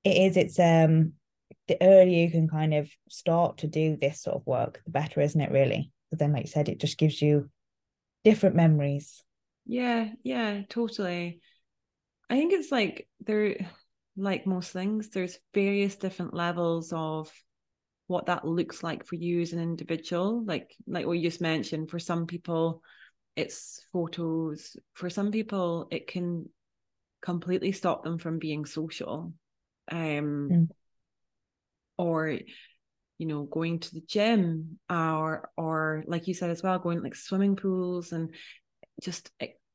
it 0.05 0.17
is 0.17 0.37
it's 0.37 0.59
um 0.59 1.15
the 1.69 1.77
earlier 1.81 2.25
you 2.25 2.31
can 2.31 2.49
kind 2.49 2.75
of 2.75 2.91
start 3.09 3.59
to 3.59 3.67
do 3.67 3.97
this 3.97 4.23
sort 4.23 4.37
of 4.37 4.47
work, 4.47 4.83
the 4.85 4.91
better, 4.91 5.21
isn't 5.21 5.41
it, 5.41 5.51
really? 5.51 5.91
But 6.11 6.19
then, 6.19 6.33
like 6.33 6.43
you 6.43 6.51
said, 6.51 6.69
it 6.69 6.81
just 6.81 6.99
gives 6.99 7.21
you 7.21 7.51
different 8.23 8.57
memories. 8.57 9.23
Yeah, 9.67 10.11
yeah, 10.23 10.63
totally. 10.69 11.41
I 12.29 12.37
think 12.37 12.53
it's 12.53 12.71
like 12.71 13.09
there, 13.25 13.57
like 14.17 14.47
most 14.47 14.73
things, 14.73 15.09
there's 15.11 15.39
various 15.55 15.97
different 15.97 16.35
levels 16.35 16.93
of 16.93 17.33
what 18.07 18.27
that 18.27 18.47
looks 18.47 18.83
like 18.83 19.07
for 19.07 19.15
you 19.15 19.41
as 19.41 19.53
an 19.53 19.61
individual. 19.61 20.45
Like, 20.45 20.75
like 20.87 21.07
what 21.07 21.19
you 21.19 21.29
just 21.29 21.41
mentioned, 21.41 21.91
for 21.91 21.99
some 21.99 22.27
people, 22.27 22.83
it's 23.37 23.87
photos. 23.93 24.77
For 24.93 25.09
some 25.09 25.33
people, 25.33 25.89
it 25.91 26.07
can 26.07 26.49
completely 27.23 27.73
stop 27.73 28.05
them 28.05 28.19
from 28.19 28.39
being 28.39 28.67
social. 28.67 29.33
Um, 29.91 30.49
mm 30.53 30.69
or 31.99 32.39
you 33.19 33.27
know 33.27 33.45
going 33.45 33.79
to 33.79 33.95
the 33.95 34.03
gym 34.07 34.79
or 34.91 35.51
or 35.57 36.05
like 36.07 36.27
you 36.27 36.35
said 36.35 36.51
as 36.51 36.63
well 36.63 36.79
going 36.79 37.03
like 37.03 37.15
swimming 37.15 37.57
pools 37.57 38.13
and 38.13 38.35
just 39.03 39.31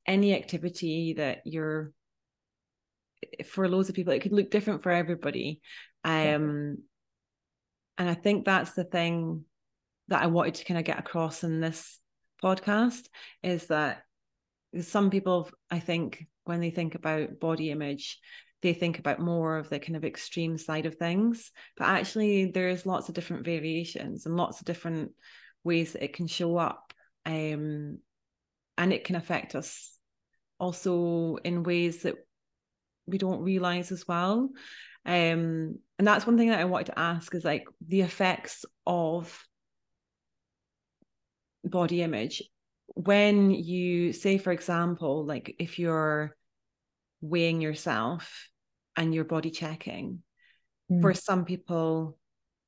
any 0.05 0.34
activity 0.34 1.13
that 1.13 1.41
you're 1.45 1.91
for 3.45 3.67
loads 3.67 3.89
of 3.89 3.95
people 3.95 4.13
it 4.13 4.21
could 4.21 4.34
look 4.34 4.49
different 4.49 4.82
for 4.82 4.91
everybody. 4.91 5.62
Um 6.03 6.77
and 7.99 8.10
i 8.10 8.13
think 8.15 8.45
that's 8.45 8.71
the 8.71 8.86
thing 8.86 9.43
that 10.08 10.23
i 10.23 10.27
wanted 10.27 10.55
to 10.55 10.65
kind 10.65 10.79
of 10.79 10.86
get 10.86 10.97
across 10.97 11.43
in 11.43 11.60
this 11.60 11.99
podcast 12.41 13.05
is 13.43 13.67
that 13.67 14.01
some 14.82 15.10
people 15.12 15.49
i 15.69 15.79
think 15.79 16.25
when 16.45 16.62
they 16.62 16.71
think 16.71 16.95
about 16.95 17.39
body 17.39 17.69
image 17.69 18.17
they 18.62 18.74
think 18.74 19.00
about 19.00 19.19
more 19.19 19.58
of 19.58 19.69
the 19.69 19.80
kind 19.80 19.95
of 19.95 20.04
extreme 20.04 20.58
side 20.58 20.86
of 20.86 20.95
things. 20.95 21.52
But 21.78 21.88
actually, 21.88 22.52
there's 22.52 22.86
lots 22.86 23.10
of 23.10 23.15
different 23.15 23.45
variations 23.45 24.26
and 24.26 24.36
lots 24.36 24.60
of 24.60 24.65
different 24.65 25.12
ways 25.63 25.93
that 25.93 26.04
it 26.04 26.13
can 26.13 26.28
show 26.28 26.58
up. 26.58 26.93
Um, 27.26 28.00
and 28.78 28.93
it 28.93 29.04
can 29.04 29.15
affect 29.15 29.56
us 29.56 29.98
also 30.60 31.38
in 31.43 31.63
ways 31.63 32.04
that 32.04 32.15
we 33.08 33.17
don't 33.17 33.41
realize 33.41 33.91
as 33.91 34.08
well. 34.08 34.50
Um, 35.06 35.80
and 35.98 36.08
that's 36.08 36.28
one 36.28 36.38
thing 36.38 36.50
that 36.50 36.60
I 36.60 36.65
wanted 36.65 36.88
to 36.88 37.00
ask 37.00 37.34
is 37.34 37.43
like 37.43 37.65
the 37.86 38.02
effects 38.02 38.65
of 38.86 39.45
body 41.63 42.02
image 42.02 42.41
when 42.95 43.52
you 43.52 44.13
say 44.13 44.38
for 44.38 44.52
example 44.52 45.26
like 45.26 45.56
if 45.60 45.78
you're 45.78 46.36
weighing 47.21 47.62
yourself 47.62 48.49
and 48.95 49.13
your 49.13 49.25
body 49.25 49.51
checking. 49.51 50.23
Mm. 50.91 51.01
For 51.01 51.13
some 51.13 51.45
people, 51.45 52.17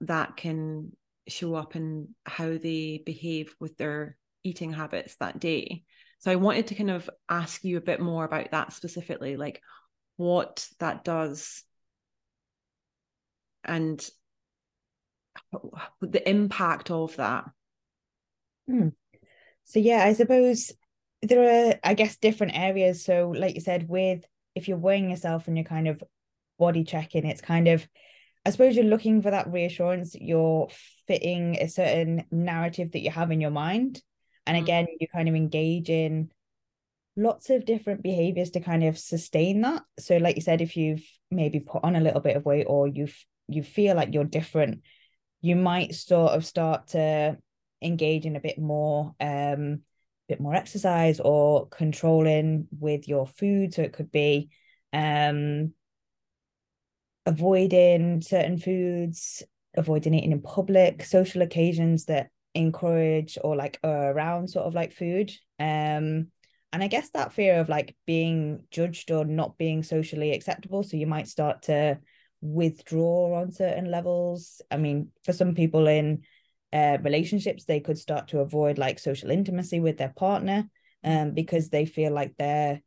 that 0.01 0.35
can 0.35 0.91
show 1.27 1.55
up 1.55 1.75
in 1.75 2.09
how 2.25 2.57
they 2.57 3.01
behave 3.05 3.55
with 3.59 3.77
their 3.77 4.17
eating 4.43 4.73
habits 4.73 5.15
that 5.17 5.39
day. 5.39 5.83
So 6.19 6.31
I 6.31 6.35
wanted 6.35 6.67
to 6.67 6.75
kind 6.75 6.91
of 6.91 7.09
ask 7.29 7.63
you 7.63 7.77
a 7.77 7.81
bit 7.81 7.99
more 7.99 8.25
about 8.25 8.51
that 8.51 8.73
specifically, 8.73 9.37
like 9.37 9.61
what 10.17 10.67
that 10.79 11.03
does 11.03 11.63
and 13.63 14.07
the 16.01 16.29
impact 16.29 16.91
of 16.91 17.15
that. 17.17 17.45
Mm. 18.69 18.93
So 19.65 19.79
yeah, 19.79 20.03
I 20.03 20.13
suppose 20.13 20.71
there 21.21 21.69
are, 21.69 21.79
I 21.83 21.93
guess, 21.93 22.17
different 22.17 22.57
areas. 22.57 23.03
So, 23.03 23.29
like 23.35 23.55
you 23.55 23.61
said, 23.61 23.87
with 23.87 24.25
if 24.55 24.67
you're 24.67 24.77
weighing 24.77 25.09
yourself 25.09 25.47
and 25.47 25.57
you're 25.57 25.63
kind 25.63 25.87
of 25.87 26.03
body 26.57 26.83
checking, 26.83 27.25
it's 27.25 27.41
kind 27.41 27.67
of 27.67 27.87
I 28.45 28.49
suppose 28.49 28.75
you're 28.75 28.85
looking 28.85 29.21
for 29.21 29.31
that 29.31 29.51
reassurance 29.51 30.13
that 30.13 30.23
you're 30.23 30.67
fitting 31.07 31.57
a 31.57 31.67
certain 31.67 32.25
narrative 32.31 32.91
that 32.91 33.01
you 33.01 33.11
have 33.11 33.31
in 33.31 33.39
your 33.39 33.51
mind. 33.51 34.01
And 34.47 34.57
mm. 34.57 34.61
again, 34.61 34.87
you 34.99 35.07
kind 35.07 35.29
of 35.29 35.35
engage 35.35 35.89
in 35.89 36.31
lots 37.15 37.49
of 37.49 37.65
different 37.65 38.01
behaviors 38.01 38.51
to 38.51 38.59
kind 38.59 38.83
of 38.83 38.97
sustain 38.97 39.61
that. 39.61 39.83
So, 39.99 40.17
like 40.17 40.35
you 40.35 40.41
said, 40.41 40.61
if 40.61 40.75
you've 40.75 41.03
maybe 41.29 41.59
put 41.59 41.83
on 41.83 41.95
a 41.95 42.01
little 42.01 42.21
bit 42.21 42.35
of 42.35 42.45
weight 42.45 42.65
or 42.67 42.87
you've 42.87 43.15
you 43.47 43.63
feel 43.63 43.95
like 43.95 44.13
you're 44.13 44.23
different, 44.23 44.81
you 45.41 45.55
might 45.55 45.93
sort 45.93 46.31
of 46.31 46.45
start 46.45 46.87
to 46.87 47.37
engage 47.81 48.25
in 48.25 48.35
a 48.35 48.39
bit 48.39 48.59
more 48.59 49.15
um 49.19 49.81
bit 50.31 50.39
more 50.39 50.55
exercise 50.55 51.19
or 51.19 51.67
controlling 51.67 52.67
with 52.79 53.07
your 53.07 53.27
food. 53.27 53.73
So 53.73 53.81
it 53.81 53.93
could 53.93 54.11
be 54.11 54.49
um 54.93 55.73
avoiding 57.25 58.21
certain 58.21 58.57
foods 58.57 59.43
avoiding 59.75 60.13
eating 60.13 60.31
in 60.31 60.41
public 60.41 61.05
social 61.05 61.41
occasions 61.41 62.05
that 62.05 62.29
encourage 62.53 63.37
or 63.43 63.55
like 63.55 63.79
are 63.83 64.11
around 64.11 64.49
sort 64.49 64.65
of 64.65 64.73
like 64.73 64.91
food. 64.93 65.31
Um 65.59 66.27
and 66.73 66.81
i 66.81 66.87
guess 66.87 67.09
that 67.09 67.33
fear 67.33 67.59
of 67.59 67.67
like 67.67 67.95
being 68.07 68.63
judged 68.71 69.11
or 69.11 69.25
not 69.25 69.57
being 69.57 69.83
socially 69.83 70.31
acceptable. 70.31 70.83
So 70.83 70.97
you 70.97 71.07
might 71.07 71.27
start 71.27 71.63
to 71.63 71.99
withdraw 72.41 73.39
on 73.41 73.51
certain 73.51 73.91
levels. 73.91 74.61
I 74.71 74.77
mean 74.77 75.11
for 75.25 75.33
some 75.33 75.53
people 75.55 75.87
in 75.87 76.23
uh, 76.73 76.97
relationships 77.01 77.65
they 77.65 77.79
could 77.79 77.97
start 77.97 78.29
to 78.29 78.39
avoid 78.39 78.77
like 78.77 78.99
social 78.99 79.31
intimacy 79.31 79.79
with 79.79 79.97
their 79.97 80.13
partner 80.15 80.69
um 81.03 81.31
because 81.31 81.69
they 81.69 81.85
feel 81.85 82.11
like 82.11 82.35
their 82.37 82.81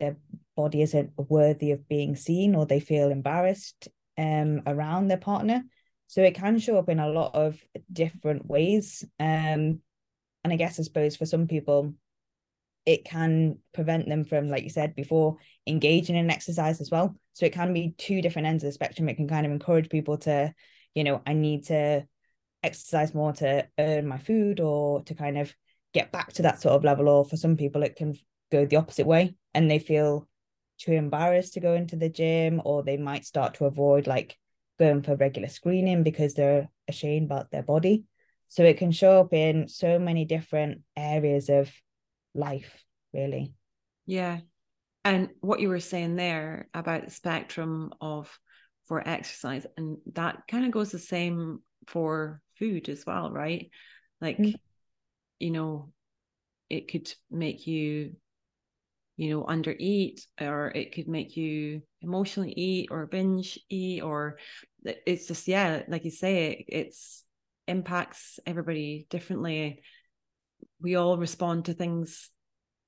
their 0.00 0.16
body 0.56 0.82
isn't 0.82 1.10
worthy 1.16 1.70
of 1.72 1.88
being 1.88 2.16
seen 2.16 2.54
or 2.54 2.66
they 2.66 2.80
feel 2.80 3.10
embarrassed 3.10 3.88
um 4.16 4.62
around 4.66 5.08
their 5.08 5.18
partner. 5.18 5.62
So 6.08 6.22
it 6.22 6.34
can 6.34 6.58
show 6.58 6.78
up 6.78 6.88
in 6.88 7.00
a 7.00 7.08
lot 7.08 7.34
of 7.34 7.60
different 7.92 8.46
ways 8.46 9.04
um 9.20 9.80
and 10.44 10.52
i 10.52 10.56
guess 10.56 10.80
i 10.80 10.82
suppose 10.82 11.16
for 11.16 11.26
some 11.26 11.46
people 11.46 11.94
it 12.86 13.04
can 13.04 13.58
prevent 13.74 14.08
them 14.08 14.24
from 14.24 14.48
like 14.48 14.64
you 14.64 14.70
said 14.70 14.94
before 14.94 15.36
engaging 15.66 16.16
in 16.16 16.30
exercise 16.30 16.80
as 16.80 16.90
well. 16.90 17.14
So 17.34 17.44
it 17.44 17.52
can 17.52 17.74
be 17.74 17.94
two 17.98 18.22
different 18.22 18.48
ends 18.48 18.64
of 18.64 18.68
the 18.68 18.72
spectrum. 18.72 19.10
It 19.10 19.16
can 19.16 19.28
kind 19.28 19.44
of 19.44 19.52
encourage 19.52 19.90
people 19.90 20.16
to 20.18 20.54
you 20.94 21.04
know 21.04 21.22
i 21.26 21.32
need 21.32 21.64
to 21.66 22.04
exercise 22.62 23.14
more 23.14 23.32
to 23.32 23.66
earn 23.78 24.06
my 24.06 24.18
food 24.18 24.60
or 24.60 25.02
to 25.04 25.14
kind 25.14 25.38
of 25.38 25.54
get 25.94 26.12
back 26.12 26.32
to 26.34 26.42
that 26.42 26.60
sort 26.60 26.74
of 26.74 26.84
level 26.84 27.08
or 27.08 27.24
for 27.24 27.36
some 27.36 27.56
people 27.56 27.82
it 27.82 27.96
can 27.96 28.14
go 28.50 28.66
the 28.66 28.76
opposite 28.76 29.06
way 29.06 29.34
and 29.54 29.70
they 29.70 29.78
feel 29.78 30.28
too 30.78 30.92
embarrassed 30.92 31.54
to 31.54 31.60
go 31.60 31.74
into 31.74 31.96
the 31.96 32.08
gym 32.08 32.60
or 32.64 32.82
they 32.82 32.96
might 32.96 33.24
start 33.24 33.54
to 33.54 33.64
avoid 33.64 34.06
like 34.06 34.36
going 34.78 35.02
for 35.02 35.16
regular 35.16 35.48
screening 35.48 36.02
because 36.02 36.34
they're 36.34 36.68
ashamed 36.86 37.26
about 37.26 37.50
their 37.50 37.62
body. 37.62 38.04
So 38.46 38.62
it 38.62 38.78
can 38.78 38.92
show 38.92 39.20
up 39.20 39.32
in 39.32 39.68
so 39.68 39.98
many 39.98 40.24
different 40.24 40.82
areas 40.96 41.48
of 41.48 41.70
life 42.34 42.84
really. 43.12 43.52
Yeah. 44.06 44.38
And 45.04 45.30
what 45.40 45.60
you 45.60 45.68
were 45.68 45.80
saying 45.80 46.16
there 46.16 46.68
about 46.74 47.04
the 47.04 47.10
spectrum 47.10 47.92
of 48.00 48.38
for 48.86 49.06
exercise 49.06 49.66
and 49.76 49.98
that 50.14 50.42
kind 50.48 50.64
of 50.64 50.70
goes 50.70 50.90
the 50.90 50.98
same 50.98 51.60
for 51.86 52.40
food 52.58 52.88
as 52.88 53.04
well 53.06 53.30
right 53.30 53.70
like 54.20 54.38
mm. 54.38 54.54
you 55.38 55.50
know 55.50 55.92
it 56.70 56.90
could 56.90 57.12
make 57.30 57.66
you 57.66 58.12
you 59.16 59.30
know 59.30 59.44
under 59.46 59.74
eat 59.78 60.26
or 60.40 60.70
it 60.74 60.94
could 60.94 61.08
make 61.08 61.36
you 61.36 61.82
emotionally 62.02 62.52
eat 62.52 62.88
or 62.90 63.06
binge 63.06 63.58
eat 63.68 64.02
or 64.02 64.38
it's 64.84 65.26
just 65.26 65.48
yeah 65.48 65.82
like 65.88 66.04
you 66.04 66.10
say 66.10 66.52
it 66.52 66.64
it's 66.68 67.24
impacts 67.66 68.38
everybody 68.46 69.06
differently 69.10 69.82
we 70.80 70.94
all 70.94 71.18
respond 71.18 71.64
to 71.66 71.74
things 71.74 72.30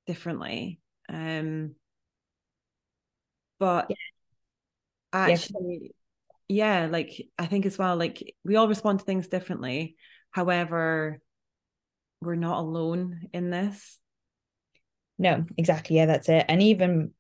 differently 0.06 0.80
um 1.09 1.74
but 3.59 3.87
yeah. 3.90 3.96
actually 5.12 5.92
yeah. 6.50 6.88
like 6.90 7.26
i 7.38 7.46
think 7.46 7.66
as 7.66 7.78
well 7.78 7.96
like 7.96 8.34
we 8.44 8.56
all 8.56 8.68
respond 8.68 8.98
to 8.98 9.04
things 9.04 9.28
differently. 9.28 9.96
However 10.30 11.20
we're 12.20 12.34
not 12.34 12.58
alone 12.58 13.28
in 13.32 13.50
this. 13.50 13.98
No 15.18 15.44
exactly. 15.56 15.96
Yeah 15.96 16.06
that's 16.06 16.28
it. 16.28 16.44
And 16.48 16.62
even 16.62 17.12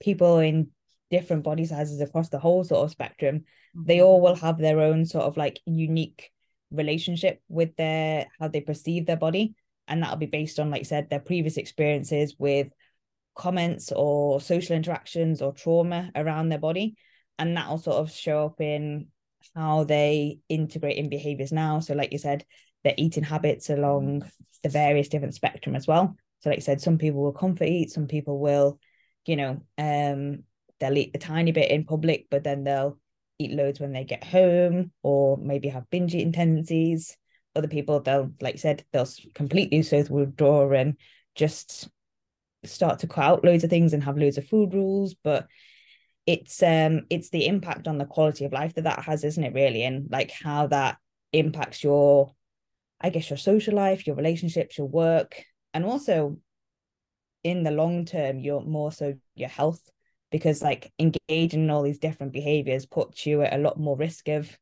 people 0.00 0.38
in 0.38 0.68
different 1.10 1.42
body 1.42 1.64
sizes 1.64 2.00
across 2.00 2.28
the 2.28 2.38
whole 2.38 2.62
sort 2.64 2.84
of 2.84 2.90
spectrum 2.90 3.40
mm-hmm. 3.40 3.82
they 3.84 4.00
all 4.00 4.20
will 4.20 4.36
have 4.36 4.58
their 4.58 4.80
own 4.80 5.04
sort 5.04 5.24
of 5.24 5.36
like 5.36 5.60
unique 5.66 6.30
relationship 6.70 7.42
with 7.48 7.74
their 7.76 8.26
how 8.38 8.48
they 8.48 8.60
perceive 8.60 9.06
their 9.06 9.16
body. 9.16 9.54
And 9.88 10.02
that'll 10.02 10.16
be 10.16 10.26
based 10.26 10.60
on 10.60 10.70
like 10.70 10.80
I 10.80 10.84
said 10.84 11.10
their 11.10 11.20
previous 11.20 11.56
experiences 11.56 12.36
with 12.38 12.68
comments 13.34 13.92
or 13.94 14.40
social 14.40 14.76
interactions 14.76 15.42
or 15.42 15.52
trauma 15.52 16.10
around 16.14 16.48
their 16.48 16.58
body 16.58 16.96
and 17.40 17.56
that'll 17.56 17.78
sort 17.78 17.96
of 17.96 18.12
show 18.12 18.46
up 18.46 18.60
in 18.60 19.08
how 19.56 19.84
they 19.84 20.38
integrate 20.48 20.98
in 20.98 21.08
behaviors 21.08 21.50
now. 21.50 21.80
So 21.80 21.94
like 21.94 22.12
you 22.12 22.18
said 22.18 22.44
their 22.84 22.94
eating 22.96 23.24
habits 23.24 23.70
along 23.70 24.30
the 24.62 24.68
various 24.68 25.08
different 25.08 25.34
spectrum 25.34 25.74
as 25.74 25.86
well. 25.86 26.16
So 26.40 26.50
like 26.50 26.58
I 26.58 26.62
said 26.62 26.80
some 26.80 26.98
people 26.98 27.22
will 27.22 27.32
comfort 27.32 27.64
eat 27.64 27.90
some 27.90 28.06
people 28.06 28.38
will 28.38 28.78
you 29.26 29.36
know 29.36 29.62
um 29.76 30.44
they'll 30.78 30.96
eat 30.96 31.10
a 31.14 31.18
tiny 31.18 31.52
bit 31.52 31.70
in 31.70 31.84
public 31.84 32.26
but 32.30 32.44
then 32.44 32.64
they'll 32.64 32.98
eat 33.38 33.52
loads 33.52 33.80
when 33.80 33.92
they 33.92 34.04
get 34.04 34.24
home 34.24 34.92
or 35.02 35.36
maybe 35.38 35.68
have 35.68 35.90
binge 35.90 36.14
eating 36.14 36.32
tendencies. 36.32 37.16
Other 37.56 37.68
people 37.68 38.00
they'll 38.00 38.30
like 38.40 38.54
I 38.54 38.58
said 38.58 38.84
they'll 38.92 39.08
completely 39.34 39.82
so 39.82 40.04
withdraw 40.10 40.70
and 40.72 40.96
just 41.34 41.88
start 42.64 42.98
to 43.00 43.06
cut 43.06 43.24
out 43.24 43.44
loads 43.44 43.64
of 43.64 43.70
things 43.70 43.94
and 43.94 44.04
have 44.04 44.18
loads 44.18 44.36
of 44.36 44.46
food 44.46 44.74
rules 44.74 45.14
but 45.24 45.46
it's 46.26 46.62
um 46.62 47.02
it's 47.10 47.30
the 47.30 47.46
impact 47.46 47.88
on 47.88 47.98
the 47.98 48.04
quality 48.04 48.44
of 48.44 48.52
life 48.52 48.74
that 48.74 48.84
that 48.84 49.04
has 49.04 49.24
isn't 49.24 49.44
it 49.44 49.54
really? 49.54 49.84
And 49.84 50.08
like 50.10 50.30
how 50.30 50.66
that 50.68 50.98
impacts 51.32 51.84
your 51.84 52.34
i 53.00 53.08
guess 53.08 53.30
your 53.30 53.36
social 53.36 53.72
life 53.72 54.04
your 54.04 54.16
relationships 54.16 54.76
your 54.76 54.88
work 54.88 55.44
and 55.72 55.84
also 55.84 56.36
in 57.44 57.62
the 57.62 57.70
long 57.70 58.04
term 58.04 58.38
you're 58.40 58.60
more 58.60 58.92
so 58.92 59.14
your 59.34 59.48
health. 59.48 59.80
Because 60.30 60.62
like 60.62 60.92
engaging 60.98 61.64
in 61.64 61.70
all 61.70 61.82
these 61.82 61.98
different 61.98 62.32
behaviors 62.32 62.86
puts 62.86 63.26
you 63.26 63.42
at 63.42 63.54
a 63.54 63.58
lot 63.58 63.78
more 63.78 63.96
risk 63.96 64.28
of 64.28 64.56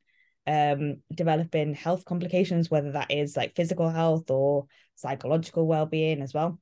um 0.46 0.96
developing 1.14 1.74
health 1.74 2.04
complications 2.06 2.70
whether 2.70 2.92
that 2.92 3.10
is 3.10 3.36
like 3.36 3.54
physical 3.54 3.90
health 3.90 4.30
or 4.30 4.66
psychological 4.94 5.66
well-being 5.66 6.22
as 6.22 6.32
well. 6.32 6.58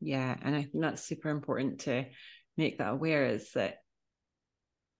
Yeah 0.00 0.36
and 0.42 0.54
i 0.54 0.62
think 0.62 0.80
that's 0.80 1.02
super 1.02 1.30
important 1.30 1.80
to 1.80 2.04
make 2.56 2.78
that 2.78 2.92
aware 2.92 3.26
is 3.26 3.50
that 3.52 3.78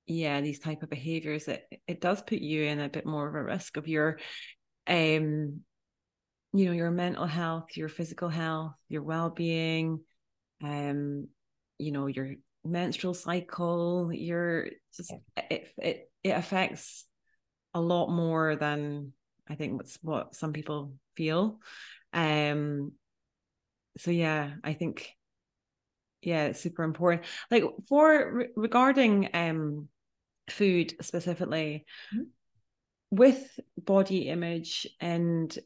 yeah 0.07 0.41
these 0.41 0.59
type 0.61 0.83
of 0.83 0.91
behaviors 0.91 1.49
it, 1.49 1.65
it 1.87 2.01
does 2.01 2.23
put 2.23 2.39
you 2.39 2.63
in 2.63 2.81
a 2.81 2.89
bit 2.89 3.07
more 3.07 3.29
of 3.29 3.35
a 3.35 3.43
risk 3.43 3.77
of 3.77 3.89
your 3.89 4.19
um 4.87 5.61
you 6.53 6.65
know 6.65 6.73
your 6.73 6.91
mental 6.91 7.27
health 7.27 7.77
your 7.77 7.89
physical 7.89 8.29
health 8.29 8.75
your 8.89 9.03
well-being 9.03 10.01
um 10.63 11.27
you 11.79 11.93
know 11.93 12.07
your 12.07 12.35
menstrual 12.65 13.15
cycle 13.15 14.11
your 14.13 14.69
just 14.97 15.13
it, 15.51 15.69
it 15.79 16.11
it 16.23 16.31
affects 16.31 17.05
a 17.75 17.81
lot 17.81 18.09
more 18.09 18.57
than 18.57 19.13
i 19.49 19.55
think 19.55 19.75
what's 19.75 19.99
what 20.03 20.35
some 20.35 20.53
people 20.53 20.93
feel. 21.17 21.61
Um 22.13 22.93
so 23.99 24.11
yeah 24.11 24.53
i 24.65 24.73
think 24.73 25.11
yeah 26.27 26.47
it's 26.47 26.61
super 26.61 26.83
important 26.83 27.23
like 27.53 27.63
for 27.89 28.33
re- 28.33 28.49
regarding 28.57 29.31
um 29.33 29.89
food 30.51 30.93
specifically 31.01 31.87
mm-hmm. 32.13 32.25
with 33.11 33.61
body 33.79 34.29
image 34.29 34.89
and 35.01 35.57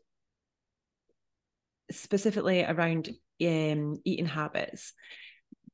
specifically 1.90 2.62
around 2.62 3.08
um 3.42 3.96
eating 4.04 4.26
habits 4.26 4.92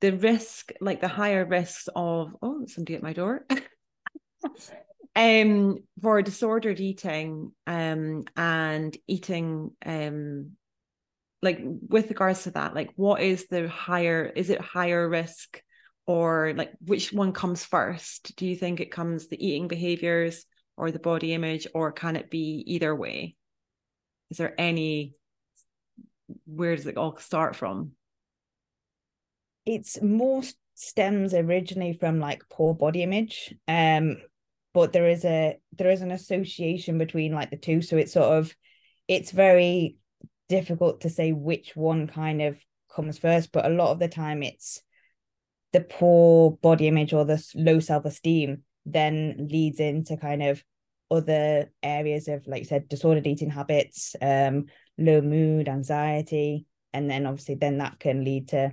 the 0.01 0.13
risk 0.13 0.71
like 0.81 1.01
the 1.01 1.09
higher 1.09 1.45
risks 1.45 1.89
of 1.97 2.35
oh 2.41 2.65
somebody 2.67 2.95
at 2.95 3.03
my 3.03 3.13
door 3.13 3.45
um 5.17 5.79
for 6.01 6.23
disordered 6.23 6.79
eating 6.79 7.51
um 7.67 8.23
and 8.37 8.97
eating 9.09 9.73
um 9.85 10.53
like 11.43 11.61
with 11.63 12.09
regards 12.09 12.45
to 12.45 12.51
that 12.53 12.75
like 12.75 12.91
what 12.97 13.21
is 13.21 13.47
the 13.49 13.69
higher 13.69 14.25
is 14.25 14.51
it 14.51 14.61
higher 14.61 15.09
risk 15.09 15.63
or 16.07 16.55
like 16.57 16.73
which 16.85 17.13
one 17.13 17.33
comes 17.33 17.65
first? 17.65 18.37
Do 18.37 18.47
you 18.47 18.57
think 18.57 18.81
it 18.81 18.93
comes 18.93 19.29
the 19.29 19.45
eating 19.45 19.69
behaviors 19.69 20.47
or 20.77 20.91
the 20.91 20.99
body 20.99 21.35
image 21.35 21.67
or 21.75 21.93
can 21.93 22.17
it 22.17 22.31
be 22.31 22.63
either 22.67 22.95
way? 22.95 23.37
Is 24.31 24.39
there 24.39 24.55
any 24.59 25.15
where 26.47 26.75
does 26.75 26.87
it 26.87 26.97
all 26.97 27.17
start 27.19 27.57
from? 27.57 27.93
It's 29.65 30.01
more 30.01 30.43
stems 30.75 31.35
originally 31.35 31.95
from 31.95 32.21
like 32.21 32.43
poor 32.51 32.75
body 32.75 33.03
image 33.03 33.55
um 33.67 34.19
but 34.77 34.93
there 34.93 35.09
is 35.09 35.25
a 35.25 35.57
there 35.73 35.91
is 35.91 36.03
an 36.03 36.11
association 36.11 36.99
between 36.99 37.33
like 37.33 37.49
the 37.51 37.57
two. 37.57 37.81
So 37.81 37.97
it's 37.97 38.13
sort 38.13 38.37
of 38.37 38.55
it's 39.09 39.31
very 39.31 39.97
difficult 40.49 41.03
to 41.03 41.11
say 41.11 41.33
which 41.33 41.77
one 41.77 42.07
kind 42.07 42.43
of 42.43 42.57
comes 42.95 43.19
first, 43.19 43.53
but 43.53 43.67
a 43.67 43.71
lot 43.71 43.91
of 43.91 43.99
the 43.99 44.09
time 44.09 44.43
it's 44.43 44.83
the 45.73 45.81
poor 45.81 46.53
body 46.63 46.89
image 46.89 47.13
or 47.13 47.25
the 47.25 47.45
low 47.55 47.81
self-esteem 47.81 48.63
then 48.87 49.49
leads 49.51 49.81
into 49.81 50.17
kind 50.17 50.43
of 50.43 50.63
other 51.11 51.71
areas 51.83 52.29
of 52.29 52.47
like 52.47 52.61
you 52.61 52.65
said 52.65 52.89
disordered 52.89 53.27
eating 53.27 53.51
habits 53.51 54.17
um 54.23 54.67
low 54.99 55.21
mood 55.21 55.69
anxiety 55.69 56.67
and 56.93 57.11
then 57.11 57.27
obviously 57.27 57.55
then 57.55 57.79
that 57.79 57.99
can 58.01 58.25
lead 58.25 58.49
to 58.49 58.73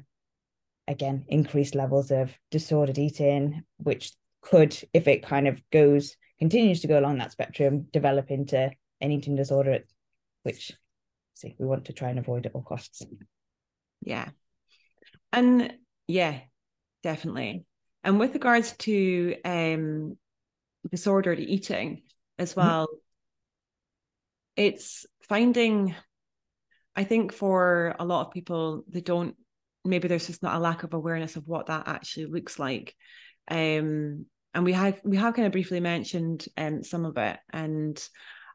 again 0.88 1.26
increased 1.28 1.76
levels 1.76 2.10
of 2.10 2.32
disordered 2.52 2.98
eating 2.98 3.64
which 3.78 4.14
could 4.42 4.76
if 4.94 5.08
it 5.08 5.24
kind 5.24 5.48
of 5.48 5.62
goes 5.72 6.16
continues 6.40 6.82
to 6.82 6.88
go 6.88 7.00
along 7.00 7.18
that 7.18 7.32
spectrum 7.32 7.86
develop 7.92 8.32
into 8.32 8.72
an 9.02 9.12
eating 9.12 9.36
disorder 9.36 9.80
which 10.44 10.72
see 11.34 11.56
we 11.60 11.66
want 11.66 11.86
to 11.86 11.94
try 11.94 12.10
and 12.10 12.20
avoid 12.20 12.46
at 12.46 12.54
all 12.54 12.62
costs 12.62 13.04
yeah 14.02 14.30
and 15.32 15.74
yeah 16.08 16.40
definitely 17.02 17.66
and 18.04 18.20
with 18.20 18.34
regards 18.34 18.74
to 18.78 19.36
um 19.46 20.18
disordered 20.90 21.40
eating 21.40 22.04
as 22.38 22.52
mm-hmm. 22.52 22.62
well 22.62 22.88
mm-hmm. 22.88 22.98
it's 24.58 25.06
finding 25.28 25.96
i 26.96 27.04
think 27.04 27.32
for 27.34 27.96
a 28.00 28.06
lot 28.06 28.28
of 28.28 28.34
people 28.34 28.84
they 28.90 29.02
don't 29.02 29.36
maybe 29.86 30.08
there's 30.08 30.28
just 30.28 30.44
not 30.44 30.56
a 30.56 30.60
lack 30.60 30.84
of 30.84 30.94
awareness 30.94 31.36
of 31.36 31.48
what 31.48 31.68
that 31.68 31.88
actually 31.88 32.26
looks 32.26 32.60
like 32.60 32.96
um 33.50 34.26
and 34.54 34.64
we 34.64 34.74
have 34.74 35.02
we 35.04 35.18
have 35.18 35.34
kind 35.34 35.46
of 35.46 35.52
briefly 35.52 35.80
mentioned 35.80 36.46
um 36.58 36.84
some 36.84 37.06
of 37.06 37.18
it 37.18 37.38
and 37.52 38.08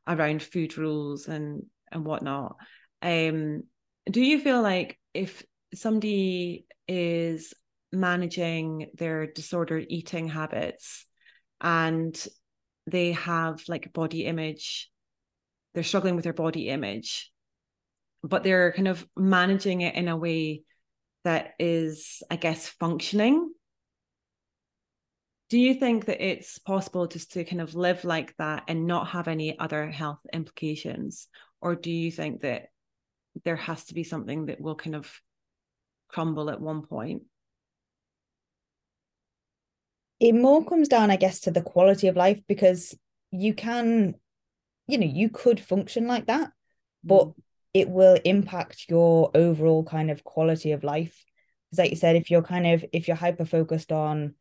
around 0.07 0.43
food 0.43 0.79
rules 0.79 1.29
and 1.29 1.65
and 1.93 2.05
whatnot. 2.05 2.57
Um 3.03 3.65
do 4.11 4.23
you 4.23 4.41
feel 4.41 4.63
like 4.63 4.99
if 5.13 5.45
somebody 5.75 6.67
is 6.87 7.53
managing 7.93 8.89
their 8.95 9.27
disordered 9.27 9.87
eating 9.89 10.29
habits 10.29 11.07
and 11.61 12.27
they 12.87 13.13
have 13.13 13.63
like 13.69 13.93
body 13.93 14.25
image 14.25 14.91
they're 15.75 15.83
struggling 15.83 16.15
with 16.15 16.25
their 16.25 16.33
body 16.33 16.69
image 16.69 17.31
but 18.23 18.43
they're 18.43 18.73
kind 18.73 18.89
of 18.89 19.07
managing 19.17 19.81
it 19.81 19.95
in 19.95 20.09
a 20.09 20.17
way 20.17 20.63
that 21.25 21.53
is 21.59 22.23
i 22.31 22.37
guess 22.37 22.69
functioning 22.69 23.51
do 25.51 25.59
you 25.59 25.75
think 25.75 26.05
that 26.05 26.23
it's 26.23 26.59
possible 26.59 27.07
just 27.07 27.33
to 27.33 27.45
kind 27.45 27.63
of 27.63 27.75
live 27.75 28.05
like 28.05 28.37
that 28.37 28.65
and 28.69 28.87
not 28.87 29.09
have 29.09 29.29
any 29.29 29.59
other 29.59 29.91
health 29.91 30.21
implications 30.33 31.29
or 31.61 31.75
do 31.75 31.91
you 31.91 32.11
think 32.11 32.43
that 32.43 32.69
there 33.45 33.57
has 33.57 33.85
to 33.87 33.95
be 33.95 34.05
something 34.05 34.47
that 34.47 34.61
will 34.61 34.75
kind 34.75 34.97
of 34.97 35.11
crumble 36.09 36.51
at 36.51 36.61
one 36.61 36.83
point 36.83 37.23
it 40.21 40.33
more 40.33 40.65
comes 40.65 40.89
down 40.89 41.11
i 41.11 41.17
guess 41.17 41.41
to 41.41 41.51
the 41.51 41.63
quality 41.63 42.09
of 42.09 42.17
life 42.17 42.41
because 42.49 42.97
you 43.31 43.53
can 43.53 44.15
you 44.87 44.99
know 44.99 45.07
you 45.07 45.29
could 45.29 45.61
function 45.61 46.07
like 46.07 46.27
that 46.27 46.51
but 47.05 47.27
mm. 47.27 47.35
it 47.75 47.89
will 47.89 48.19
impact 48.25 48.87
your 48.89 49.31
overall 49.35 49.85
kind 49.85 50.11
of 50.11 50.25
quality 50.25 50.73
of 50.73 50.83
life 50.83 51.25
because 51.71 51.79
like 51.79 51.91
you 51.91 51.97
said 51.97 52.17
if 52.17 52.31
you're 52.31 52.43
kind 52.43 52.67
of 52.67 52.85
if 52.93 53.07
you're 53.07 53.17
hyper 53.17 53.45
focused 53.45 53.93
on 53.93 54.35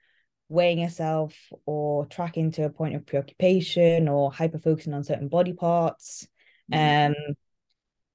weighing 0.49 0.79
yourself 0.79 1.35
or 1.65 2.05
tracking 2.05 2.51
to 2.51 2.63
a 2.63 2.69
point 2.69 2.95
of 2.95 3.05
preoccupation 3.05 4.07
or 4.07 4.31
hyper 4.31 4.57
focusing 4.57 4.93
on 4.93 5.03
certain 5.03 5.27
body 5.27 5.53
parts. 5.53 6.27
Um 6.73 7.15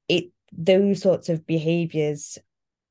it 0.08 0.30
those 0.52 1.00
sorts 1.00 1.28
of 1.28 1.46
behaviors 1.46 2.38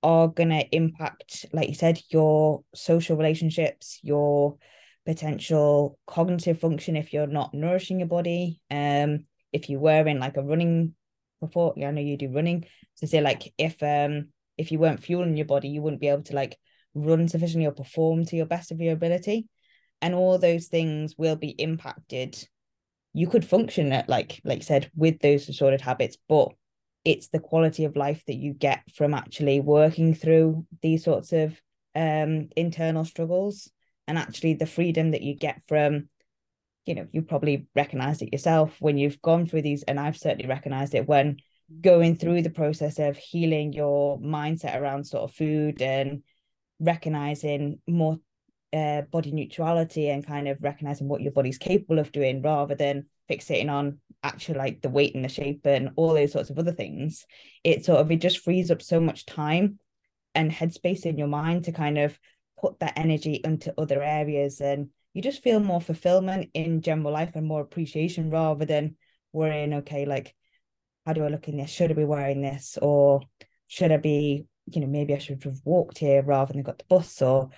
are 0.03 0.27
going 0.27 0.49
to 0.49 0.75
impact 0.75 1.45
like 1.53 1.69
you 1.69 1.75
said 1.75 2.01
your 2.09 2.63
social 2.73 3.15
relationships 3.15 3.99
your 4.01 4.57
potential 5.05 5.97
cognitive 6.07 6.59
function 6.59 6.95
if 6.95 7.13
you're 7.13 7.27
not 7.27 7.53
nourishing 7.53 7.99
your 7.99 8.07
body. 8.07 8.61
Um 8.69 9.25
if 9.51 9.69
you 9.69 9.79
were 9.79 10.07
in 10.07 10.19
like 10.19 10.37
a 10.37 10.43
running 10.43 10.95
before 11.39 11.73
yeah, 11.75 11.89
I 11.89 11.91
know 11.91 12.01
you 12.01 12.17
do 12.17 12.31
running. 12.31 12.65
So 12.95 13.07
say 13.07 13.21
like 13.21 13.53
if 13.57 13.81
um 13.83 14.29
if 14.57 14.71
you 14.71 14.79
weren't 14.79 15.03
fueling 15.03 15.37
your 15.37 15.45
body 15.45 15.69
you 15.69 15.81
wouldn't 15.81 16.01
be 16.01 16.07
able 16.07 16.23
to 16.23 16.35
like 16.35 16.57
run 16.93 17.27
sufficiently 17.27 17.67
or 17.67 17.71
perform 17.71 18.25
to 18.25 18.35
your 18.35 18.45
best 18.45 18.71
of 18.71 18.79
your 18.79 18.93
ability. 18.93 19.47
And 20.01 20.15
all 20.15 20.37
those 20.39 20.67
things 20.67 21.15
will 21.17 21.35
be 21.35 21.49
impacted 21.49 22.47
you 23.13 23.27
could 23.27 23.45
function 23.45 23.91
at 23.91 24.07
like 24.09 24.41
like 24.43 24.59
you 24.59 24.63
said 24.63 24.89
with 24.95 25.19
those 25.19 25.45
disordered 25.45 25.81
habits 25.81 26.17
but 26.29 26.49
it's 27.03 27.29
the 27.29 27.39
quality 27.39 27.85
of 27.85 27.95
life 27.95 28.23
that 28.27 28.35
you 28.35 28.53
get 28.53 28.83
from 28.93 29.13
actually 29.13 29.59
working 29.59 30.13
through 30.13 30.65
these 30.81 31.03
sorts 31.03 31.33
of 31.33 31.59
um 31.95 32.47
internal 32.55 33.03
struggles 33.03 33.69
and 34.07 34.17
actually 34.17 34.53
the 34.53 34.65
freedom 34.65 35.11
that 35.11 35.21
you 35.21 35.35
get 35.35 35.61
from 35.67 36.07
you 36.85 36.95
know 36.95 37.07
you 37.11 37.21
probably 37.21 37.67
recognize 37.75 38.21
it 38.21 38.31
yourself 38.31 38.75
when 38.79 38.97
you've 38.97 39.21
gone 39.21 39.45
through 39.45 39.61
these 39.61 39.83
and 39.83 39.99
i've 39.99 40.17
certainly 40.17 40.47
recognized 40.47 40.95
it 40.95 41.07
when 41.07 41.37
going 41.79 42.15
through 42.15 42.41
the 42.41 42.49
process 42.49 42.99
of 42.99 43.17
healing 43.17 43.71
your 43.71 44.19
mindset 44.19 44.79
around 44.79 45.05
sort 45.05 45.23
of 45.23 45.33
food 45.33 45.81
and 45.81 46.23
recognizing 46.79 47.79
more 47.87 48.17
uh, 48.73 49.01
body 49.01 49.31
neutrality 49.31 50.09
and 50.09 50.25
kind 50.25 50.47
of 50.47 50.57
recognizing 50.61 51.07
what 51.07 51.21
your 51.21 51.31
body's 51.31 51.57
capable 51.57 51.99
of 51.99 52.11
doing 52.11 52.41
rather 52.41 52.75
than 52.75 53.05
fixating 53.29 53.69
on 53.69 53.99
actually 54.23 54.57
like 54.57 54.81
the 54.81 54.89
weight 54.89 55.15
and 55.15 55.25
the 55.25 55.29
shape 55.29 55.65
and 55.65 55.91
all 55.95 56.13
those 56.13 56.31
sorts 56.31 56.49
of 56.49 56.59
other 56.59 56.71
things. 56.71 57.25
It 57.63 57.85
sort 57.85 57.99
of 57.99 58.11
it 58.11 58.21
just 58.21 58.39
frees 58.39 58.71
up 58.71 58.81
so 58.81 58.99
much 58.99 59.25
time 59.25 59.79
and 60.35 60.51
headspace 60.51 61.05
in 61.05 61.17
your 61.17 61.27
mind 61.27 61.65
to 61.65 61.71
kind 61.71 61.97
of 61.97 62.17
put 62.59 62.79
that 62.79 62.93
energy 62.97 63.41
into 63.43 63.73
other 63.77 64.01
areas. 64.01 64.61
And 64.61 64.89
you 65.13 65.21
just 65.21 65.43
feel 65.43 65.59
more 65.59 65.81
fulfillment 65.81 66.49
in 66.53 66.81
general 66.81 67.11
life 67.11 67.31
and 67.35 67.47
more 67.47 67.61
appreciation 67.61 68.29
rather 68.29 68.65
than 68.65 68.95
worrying 69.33 69.73
okay 69.73 70.05
like 70.05 70.35
how 71.05 71.13
do 71.13 71.23
i 71.23 71.27
look 71.29 71.47
in 71.47 71.57
this? 71.57 71.69
Should 71.69 71.91
i 71.91 71.93
be 71.93 72.03
wearing 72.05 72.41
this? 72.41 72.77
Or 72.81 73.21
should 73.67 73.91
i 73.91 73.97
be 73.97 74.45
you 74.67 74.79
know 74.79 74.87
maybe 74.87 75.15
i 75.15 75.17
should 75.17 75.43
have 75.43 75.59
walked 75.65 75.97
here 75.97 76.21
rather 76.21 76.53
than 76.53 76.63
got 76.63 76.77
the 76.77 76.85
bus 76.87 77.21
or. 77.21 77.49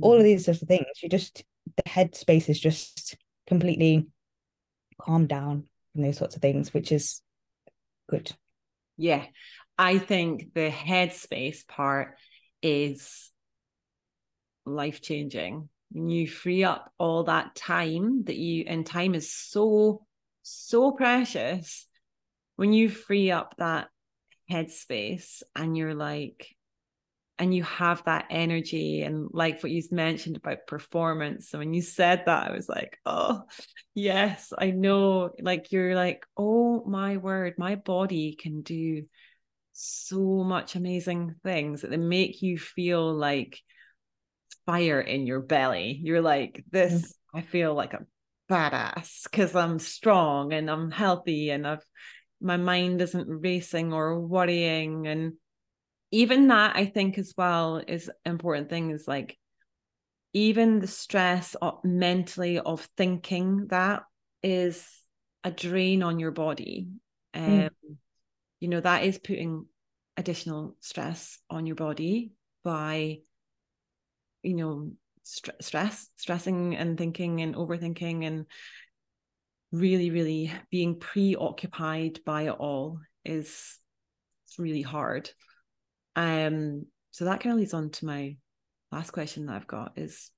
All 0.00 0.14
of 0.14 0.20
mm. 0.20 0.24
these 0.24 0.44
sorts 0.44 0.62
of 0.62 0.68
things 0.68 0.86
you 1.02 1.08
just 1.08 1.44
the 1.76 1.82
headspace 1.82 2.48
is 2.48 2.60
just 2.60 3.16
completely 3.46 4.06
calmed 4.98 5.28
down 5.28 5.64
from 5.92 6.02
those 6.02 6.16
sorts 6.16 6.36
of 6.36 6.42
things, 6.42 6.72
which 6.72 6.92
is 6.92 7.20
good. 8.08 8.32
Yeah. 8.96 9.24
I 9.78 9.98
think 9.98 10.52
the 10.54 10.70
headspace 10.70 11.66
part 11.66 12.16
is 12.62 13.30
life 14.66 15.00
changing. 15.00 15.68
When 15.90 16.08
you 16.08 16.28
free 16.28 16.64
up 16.64 16.92
all 16.98 17.24
that 17.24 17.54
time 17.54 18.24
that 18.24 18.36
you, 18.36 18.64
and 18.66 18.86
time 18.86 19.14
is 19.14 19.32
so, 19.32 20.06
so 20.42 20.92
precious. 20.92 21.86
When 22.56 22.72
you 22.72 22.88
free 22.88 23.30
up 23.30 23.54
that 23.58 23.88
headspace 24.50 25.42
and 25.56 25.76
you're 25.76 25.94
like, 25.94 26.54
and 27.40 27.54
you 27.54 27.64
have 27.64 28.04
that 28.04 28.26
energy 28.28 29.02
and 29.02 29.28
like 29.32 29.62
what 29.62 29.72
you 29.72 29.82
mentioned 29.90 30.36
about 30.36 30.66
performance. 30.66 31.48
So 31.48 31.58
when 31.58 31.72
you 31.72 31.80
said 31.80 32.24
that 32.26 32.50
i 32.50 32.52
was 32.52 32.68
like 32.68 32.98
oh 33.06 33.42
yes 33.94 34.52
i 34.56 34.70
know. 34.70 35.30
Like 35.40 35.72
you're 35.72 35.96
like 35.96 36.24
oh 36.36 36.84
my 36.84 37.16
word 37.16 37.54
my 37.56 37.74
body 37.76 38.36
can 38.38 38.60
do 38.60 39.04
so 39.72 40.44
much 40.44 40.76
amazing 40.76 41.36
things 41.42 41.80
that 41.80 41.90
they 41.90 41.96
make 41.96 42.42
you 42.42 42.58
feel 42.58 43.14
like 43.14 43.58
fire 44.66 45.00
in 45.00 45.26
your 45.26 45.40
belly. 45.40 45.98
You're 46.02 46.20
like 46.20 46.62
this 46.70 46.92
mm-hmm. 46.92 47.38
i 47.38 47.42
feel 47.42 47.74
like 47.74 47.94
a 47.94 48.04
badass 48.50 49.22
because 49.24 49.54
i'm 49.54 49.78
strong 49.78 50.52
and 50.52 50.68
i'm 50.68 50.90
healthy 50.90 51.50
and 51.50 51.64
i've 51.66 51.84
my 52.40 52.56
mind 52.56 53.00
isn't 53.00 53.28
racing 53.28 53.92
or 53.92 54.18
worrying 54.18 55.06
and 55.06 55.34
even 56.10 56.48
that 56.48 56.76
i 56.76 56.86
think 56.86 57.18
as 57.18 57.34
well 57.36 57.82
is 57.86 58.10
important 58.24 58.68
thing 58.68 58.90
is 58.90 59.06
like 59.06 59.38
even 60.32 60.78
the 60.78 60.86
stress 60.86 61.56
of, 61.60 61.78
mentally 61.84 62.58
of 62.58 62.88
thinking 62.96 63.66
that 63.68 64.04
is 64.42 64.86
a 65.44 65.50
drain 65.50 66.02
on 66.02 66.18
your 66.18 66.30
body 66.30 66.88
hmm. 67.34 67.44
um 67.44 67.50
mm. 67.60 67.96
you 68.60 68.68
know 68.68 68.80
that 68.80 69.04
is 69.04 69.18
putting 69.18 69.66
additional 70.16 70.76
stress 70.80 71.38
on 71.48 71.66
your 71.66 71.76
body 71.76 72.32
by 72.62 73.18
you 74.42 74.54
know 74.54 74.90
st- 75.22 75.62
stress 75.62 76.08
stressing 76.16 76.76
and 76.76 76.98
thinking 76.98 77.40
and 77.40 77.54
overthinking 77.54 78.26
and 78.26 78.46
really 79.72 80.10
really 80.10 80.52
being 80.70 80.98
preoccupied 80.98 82.20
by 82.26 82.42
it 82.42 82.50
all 82.50 83.00
is 83.24 83.78
it's 84.44 84.58
really 84.58 84.82
hard 84.82 85.30
um, 86.16 86.86
so 87.10 87.24
that 87.24 87.40
kind 87.40 87.52
of 87.52 87.58
leads 87.58 87.74
on 87.74 87.90
to 87.90 88.06
my 88.06 88.36
last 88.92 89.10
question 89.12 89.46
that 89.46 89.56
I've 89.56 89.66
got 89.66 89.92
is 89.96 90.30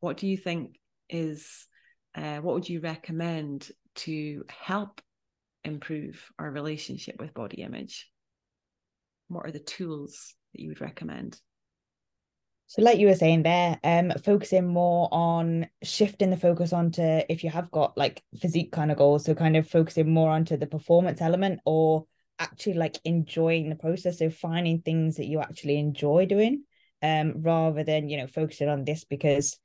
what 0.00 0.16
do 0.16 0.26
you 0.26 0.36
think 0.36 0.78
is 1.08 1.66
uh, 2.14 2.38
what 2.38 2.54
would 2.54 2.68
you 2.68 2.80
recommend 2.80 3.70
to 3.96 4.44
help 4.48 5.00
improve 5.64 6.24
our 6.38 6.50
relationship 6.50 7.16
with 7.20 7.34
body 7.34 7.62
image? 7.62 8.08
What 9.28 9.46
are 9.46 9.52
the 9.52 9.58
tools 9.58 10.34
that 10.52 10.60
you 10.60 10.68
would 10.68 10.80
recommend? 10.80 11.38
So, 12.66 12.82
like 12.82 12.98
you 12.98 13.06
were 13.06 13.14
saying 13.14 13.44
there, 13.44 13.78
um, 13.82 14.12
focusing 14.22 14.66
more 14.66 15.08
on 15.10 15.68
shifting 15.82 16.28
the 16.28 16.36
focus 16.36 16.72
onto 16.72 17.02
if 17.02 17.42
you 17.42 17.48
have 17.48 17.70
got 17.70 17.96
like 17.96 18.22
physique 18.40 18.72
kind 18.72 18.90
of 18.90 18.98
goals, 18.98 19.24
so 19.24 19.34
kind 19.34 19.56
of 19.56 19.66
focusing 19.66 20.12
more 20.12 20.30
onto 20.30 20.56
the 20.56 20.66
performance 20.66 21.22
element 21.22 21.60
or 21.64 22.04
actually 22.38 22.74
like 22.74 22.96
enjoying 23.04 23.68
the 23.68 23.76
process 23.76 24.20
of 24.20 24.36
finding 24.36 24.80
things 24.80 25.16
that 25.16 25.26
you 25.26 25.40
actually 25.40 25.78
enjoy 25.78 26.26
doing, 26.26 26.64
um, 27.02 27.42
rather 27.42 27.84
than 27.84 28.08
you 28.08 28.16
know 28.16 28.26
focusing 28.26 28.68
on 28.68 28.84
this 28.84 29.04
because 29.04 29.58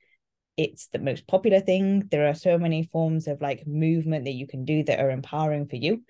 it's 0.56 0.86
the 0.88 0.98
most 0.98 1.26
popular 1.26 1.60
thing. 1.60 2.06
There 2.10 2.28
are 2.28 2.34
so 2.34 2.58
many 2.58 2.84
forms 2.84 3.26
of 3.26 3.40
like 3.40 3.66
movement 3.66 4.24
that 4.24 4.32
you 4.32 4.46
can 4.46 4.64
do 4.64 4.84
that 4.84 5.00
are 5.00 5.10
empowering 5.10 5.66
for 5.66 5.76
you. 5.76 6.02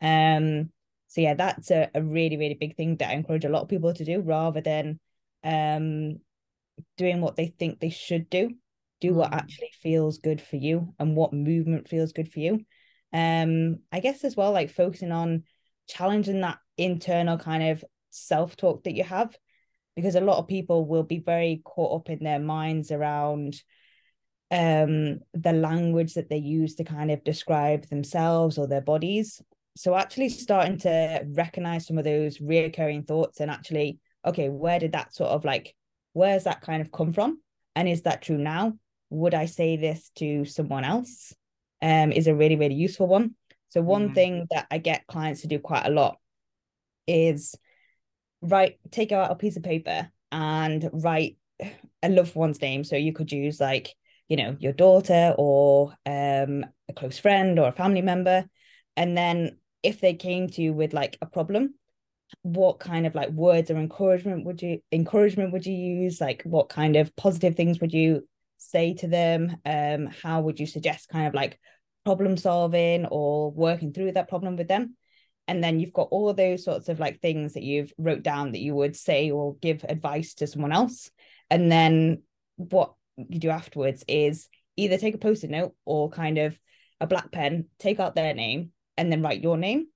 Um, 0.00 0.70
so 1.08 1.20
yeah, 1.20 1.34
that's 1.34 1.70
a, 1.70 1.90
a 1.94 2.02
really, 2.02 2.36
really 2.36 2.54
big 2.60 2.76
thing 2.76 2.96
that 2.96 3.10
I 3.10 3.14
encourage 3.14 3.44
a 3.44 3.48
lot 3.48 3.62
of 3.62 3.68
people 3.68 3.94
to 3.94 4.04
do 4.04 4.20
rather 4.20 4.60
than 4.60 5.00
um 5.44 6.18
doing 6.96 7.20
what 7.20 7.36
they 7.36 7.46
think 7.46 7.80
they 7.80 7.90
should 7.90 8.28
do. 8.30 8.50
Do 9.00 9.14
what 9.14 9.32
actually 9.32 9.70
feels 9.82 10.18
good 10.18 10.40
for 10.40 10.56
you 10.56 10.94
and 10.98 11.14
what 11.16 11.32
movement 11.32 11.88
feels 11.88 12.12
good 12.12 12.32
for 12.32 12.40
you. 12.40 12.64
Um, 13.12 13.80
I 13.92 14.00
guess 14.00 14.24
as 14.24 14.36
well, 14.36 14.52
like 14.52 14.70
focusing 14.70 15.12
on 15.12 15.44
challenging 15.88 16.40
that 16.40 16.58
internal 16.76 17.38
kind 17.38 17.62
of 17.62 17.84
self-talk 18.10 18.84
that 18.84 18.94
you 18.94 19.04
have 19.04 19.36
because 19.96 20.14
a 20.14 20.20
lot 20.20 20.38
of 20.38 20.46
people 20.46 20.84
will 20.86 21.02
be 21.02 21.18
very 21.18 21.62
caught 21.64 22.00
up 22.00 22.10
in 22.10 22.22
their 22.22 22.38
minds 22.38 22.92
around 22.92 23.60
um 24.52 25.18
the 25.34 25.52
language 25.52 26.14
that 26.14 26.28
they 26.28 26.36
use 26.36 26.76
to 26.76 26.84
kind 26.84 27.10
of 27.10 27.24
describe 27.24 27.84
themselves 27.86 28.58
or 28.58 28.68
their 28.68 28.80
bodies. 28.80 29.42
So 29.76 29.96
actually 29.96 30.28
starting 30.28 30.78
to 30.78 31.24
recognize 31.34 31.86
some 31.86 31.98
of 31.98 32.04
those 32.04 32.38
reoccurring 32.38 33.08
thoughts 33.08 33.40
and 33.40 33.50
actually 33.50 33.98
okay 34.24 34.48
where 34.48 34.78
did 34.78 34.92
that 34.92 35.14
sort 35.14 35.30
of 35.30 35.44
like 35.44 35.74
where's 36.12 36.44
that 36.44 36.60
kind 36.60 36.80
of 36.80 36.92
come 36.92 37.12
from? 37.12 37.40
And 37.74 37.88
is 37.88 38.02
that 38.02 38.22
true 38.22 38.38
now? 38.38 38.74
Would 39.10 39.34
i 39.34 39.46
say 39.46 39.76
this 39.76 40.10
to 40.16 40.44
someone 40.44 40.84
else? 40.84 41.34
Um 41.82 42.12
is 42.12 42.28
a 42.28 42.34
really 42.34 42.56
really 42.56 42.74
useful 42.74 43.08
one 43.08 43.34
so 43.68 43.80
one 43.80 44.06
mm-hmm. 44.06 44.14
thing 44.14 44.46
that 44.50 44.66
i 44.70 44.78
get 44.78 45.06
clients 45.06 45.42
to 45.42 45.48
do 45.48 45.58
quite 45.58 45.86
a 45.86 45.90
lot 45.90 46.18
is 47.06 47.54
write 48.42 48.78
take 48.90 49.12
out 49.12 49.30
a 49.30 49.36
piece 49.36 49.56
of 49.56 49.62
paper 49.62 50.10
and 50.32 50.88
write 50.92 51.36
a 52.02 52.08
loved 52.08 52.34
one's 52.34 52.60
name. 52.60 52.84
So 52.84 52.96
you 52.96 53.12
could 53.12 53.32
use 53.32 53.60
like 53.60 53.94
you 54.28 54.36
know 54.36 54.56
your 54.58 54.72
daughter 54.72 55.34
or 55.38 55.90
um, 56.04 56.64
a 56.88 56.92
close 56.94 57.18
friend 57.18 57.58
or 57.58 57.68
a 57.68 57.72
family 57.72 58.02
member. 58.02 58.44
And 58.96 59.16
then 59.16 59.58
if 59.82 60.00
they 60.00 60.14
came 60.14 60.48
to 60.48 60.62
you 60.62 60.72
with 60.72 60.92
like 60.92 61.18
a 61.20 61.26
problem 61.26 61.74
what 62.42 62.80
kind 62.80 63.06
of 63.06 63.14
like 63.14 63.30
words 63.30 63.70
or 63.70 63.76
encouragement 63.76 64.44
would 64.44 64.60
you 64.60 64.80
encouragement 64.90 65.52
would 65.52 65.64
you 65.64 65.74
use? 65.74 66.20
Like 66.20 66.42
what 66.42 66.68
kind 66.68 66.96
of 66.96 67.14
positive 67.14 67.54
things 67.54 67.80
would 67.80 67.92
you 67.92 68.26
say 68.56 68.94
to 68.94 69.06
them? 69.06 69.56
Um 69.64 70.06
how 70.06 70.40
would 70.40 70.58
you 70.58 70.66
suggest 70.66 71.08
kind 71.08 71.28
of 71.28 71.34
like 71.34 71.60
problem 72.06 72.36
solving 72.36 73.06
or 73.06 73.50
working 73.50 73.92
through 73.92 74.12
that 74.12 74.28
problem 74.28 74.56
with 74.56 74.68
them 74.68 74.96
and 75.48 75.62
then 75.62 75.78
you've 75.78 75.92
got 75.92 76.08
all 76.10 76.32
those 76.32 76.64
sorts 76.64 76.88
of 76.88 76.98
like 76.98 77.20
things 77.20 77.54
that 77.54 77.62
you've 77.62 77.92
wrote 77.98 78.22
down 78.22 78.52
that 78.52 78.60
you 78.60 78.74
would 78.74 78.96
say 78.96 79.30
or 79.30 79.56
give 79.56 79.84
advice 79.88 80.34
to 80.34 80.46
someone 80.46 80.72
else 80.72 81.10
and 81.50 81.70
then 81.70 82.22
what 82.56 82.94
you 83.16 83.38
do 83.38 83.50
afterwards 83.50 84.04
is 84.08 84.48
either 84.76 84.98
take 84.98 85.14
a 85.14 85.18
post-it 85.18 85.50
note 85.50 85.74
or 85.84 86.10
kind 86.10 86.38
of 86.38 86.58
a 87.00 87.06
black 87.06 87.30
pen, 87.32 87.66
take 87.78 88.00
out 88.00 88.14
their 88.14 88.34
name, 88.34 88.70
and 88.96 89.10
then 89.10 89.22
write 89.22 89.42
your 89.42 89.56
name. 89.56 89.86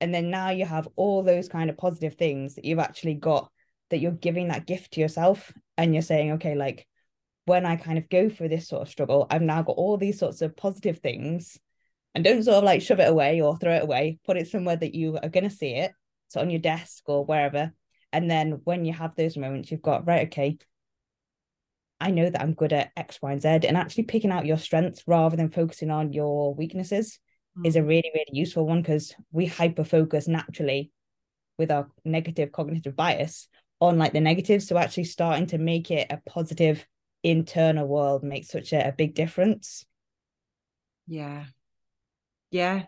And 0.00 0.14
then 0.14 0.30
now 0.30 0.50
you 0.50 0.66
have 0.66 0.88
all 0.96 1.22
those 1.22 1.48
kind 1.48 1.70
of 1.70 1.78
positive 1.78 2.14
things 2.14 2.54
that 2.54 2.64
you've 2.64 2.78
actually 2.78 3.14
got 3.14 3.50
that 3.90 3.98
you're 3.98 4.12
giving 4.12 4.48
that 4.48 4.66
gift 4.66 4.92
to 4.92 5.00
yourself. 5.00 5.52
And 5.78 5.94
you're 5.94 6.02
saying, 6.02 6.32
okay, 6.32 6.54
like 6.54 6.86
when 7.46 7.64
I 7.64 7.76
kind 7.76 7.96
of 7.96 8.08
go 8.08 8.28
through 8.28 8.50
this 8.50 8.68
sort 8.68 8.82
of 8.82 8.88
struggle, 8.88 9.26
I've 9.30 9.42
now 9.42 9.62
got 9.62 9.76
all 9.76 9.96
these 9.96 10.18
sorts 10.18 10.42
of 10.42 10.56
positive 10.56 10.98
things. 10.98 11.58
And 12.14 12.24
don't 12.24 12.42
sort 12.42 12.56
of 12.56 12.64
like 12.64 12.82
shove 12.82 13.00
it 13.00 13.08
away 13.08 13.40
or 13.40 13.56
throw 13.56 13.74
it 13.74 13.82
away. 13.82 14.18
Put 14.24 14.36
it 14.36 14.48
somewhere 14.48 14.76
that 14.76 14.94
you 14.94 15.18
are 15.22 15.28
going 15.28 15.48
to 15.48 15.54
see 15.54 15.74
it. 15.74 15.92
So 16.28 16.40
on 16.40 16.50
your 16.50 16.60
desk 16.60 17.04
or 17.06 17.24
wherever. 17.24 17.72
And 18.12 18.30
then 18.30 18.60
when 18.64 18.84
you 18.84 18.92
have 18.92 19.14
those 19.14 19.36
moments, 19.36 19.70
you've 19.70 19.82
got, 19.82 20.06
right, 20.06 20.26
okay, 20.26 20.58
I 22.00 22.10
know 22.10 22.28
that 22.28 22.42
I'm 22.42 22.54
good 22.54 22.72
at 22.72 22.90
X, 22.96 23.20
Y, 23.22 23.32
and 23.32 23.40
Z, 23.40 23.48
and 23.48 23.76
actually 23.76 24.04
picking 24.04 24.32
out 24.32 24.46
your 24.46 24.58
strengths 24.58 25.02
rather 25.06 25.36
than 25.36 25.50
focusing 25.50 25.90
on 25.90 26.12
your 26.12 26.54
weaknesses 26.54 27.18
mm. 27.56 27.66
is 27.66 27.76
a 27.76 27.80
mm. 27.80 27.88
really, 27.88 28.10
really 28.12 28.26
useful 28.32 28.66
one 28.66 28.82
because 28.82 29.14
we 29.30 29.46
hyper 29.46 29.84
focus 29.84 30.26
naturally 30.26 30.90
with 31.58 31.70
our 31.70 31.88
negative 32.04 32.50
cognitive 32.52 32.96
bias 32.96 33.48
on 33.80 33.98
like 33.98 34.12
the 34.12 34.20
negatives. 34.20 34.66
So 34.66 34.76
actually 34.78 35.04
starting 35.04 35.46
to 35.48 35.58
make 35.58 35.90
it 35.90 36.06
a 36.10 36.20
positive 36.28 36.84
internal 37.30 37.86
world 37.86 38.22
makes 38.22 38.48
such 38.48 38.72
a, 38.72 38.88
a 38.88 38.92
big 38.92 39.14
difference. 39.14 39.84
Yeah. 41.06 41.44
Yeah. 42.50 42.84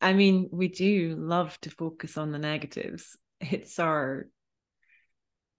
I 0.00 0.12
mean, 0.12 0.48
we 0.52 0.68
do 0.68 1.16
love 1.18 1.58
to 1.62 1.70
focus 1.70 2.16
on 2.18 2.32
the 2.32 2.38
negatives. 2.38 3.16
It's 3.40 3.78
our 3.78 4.28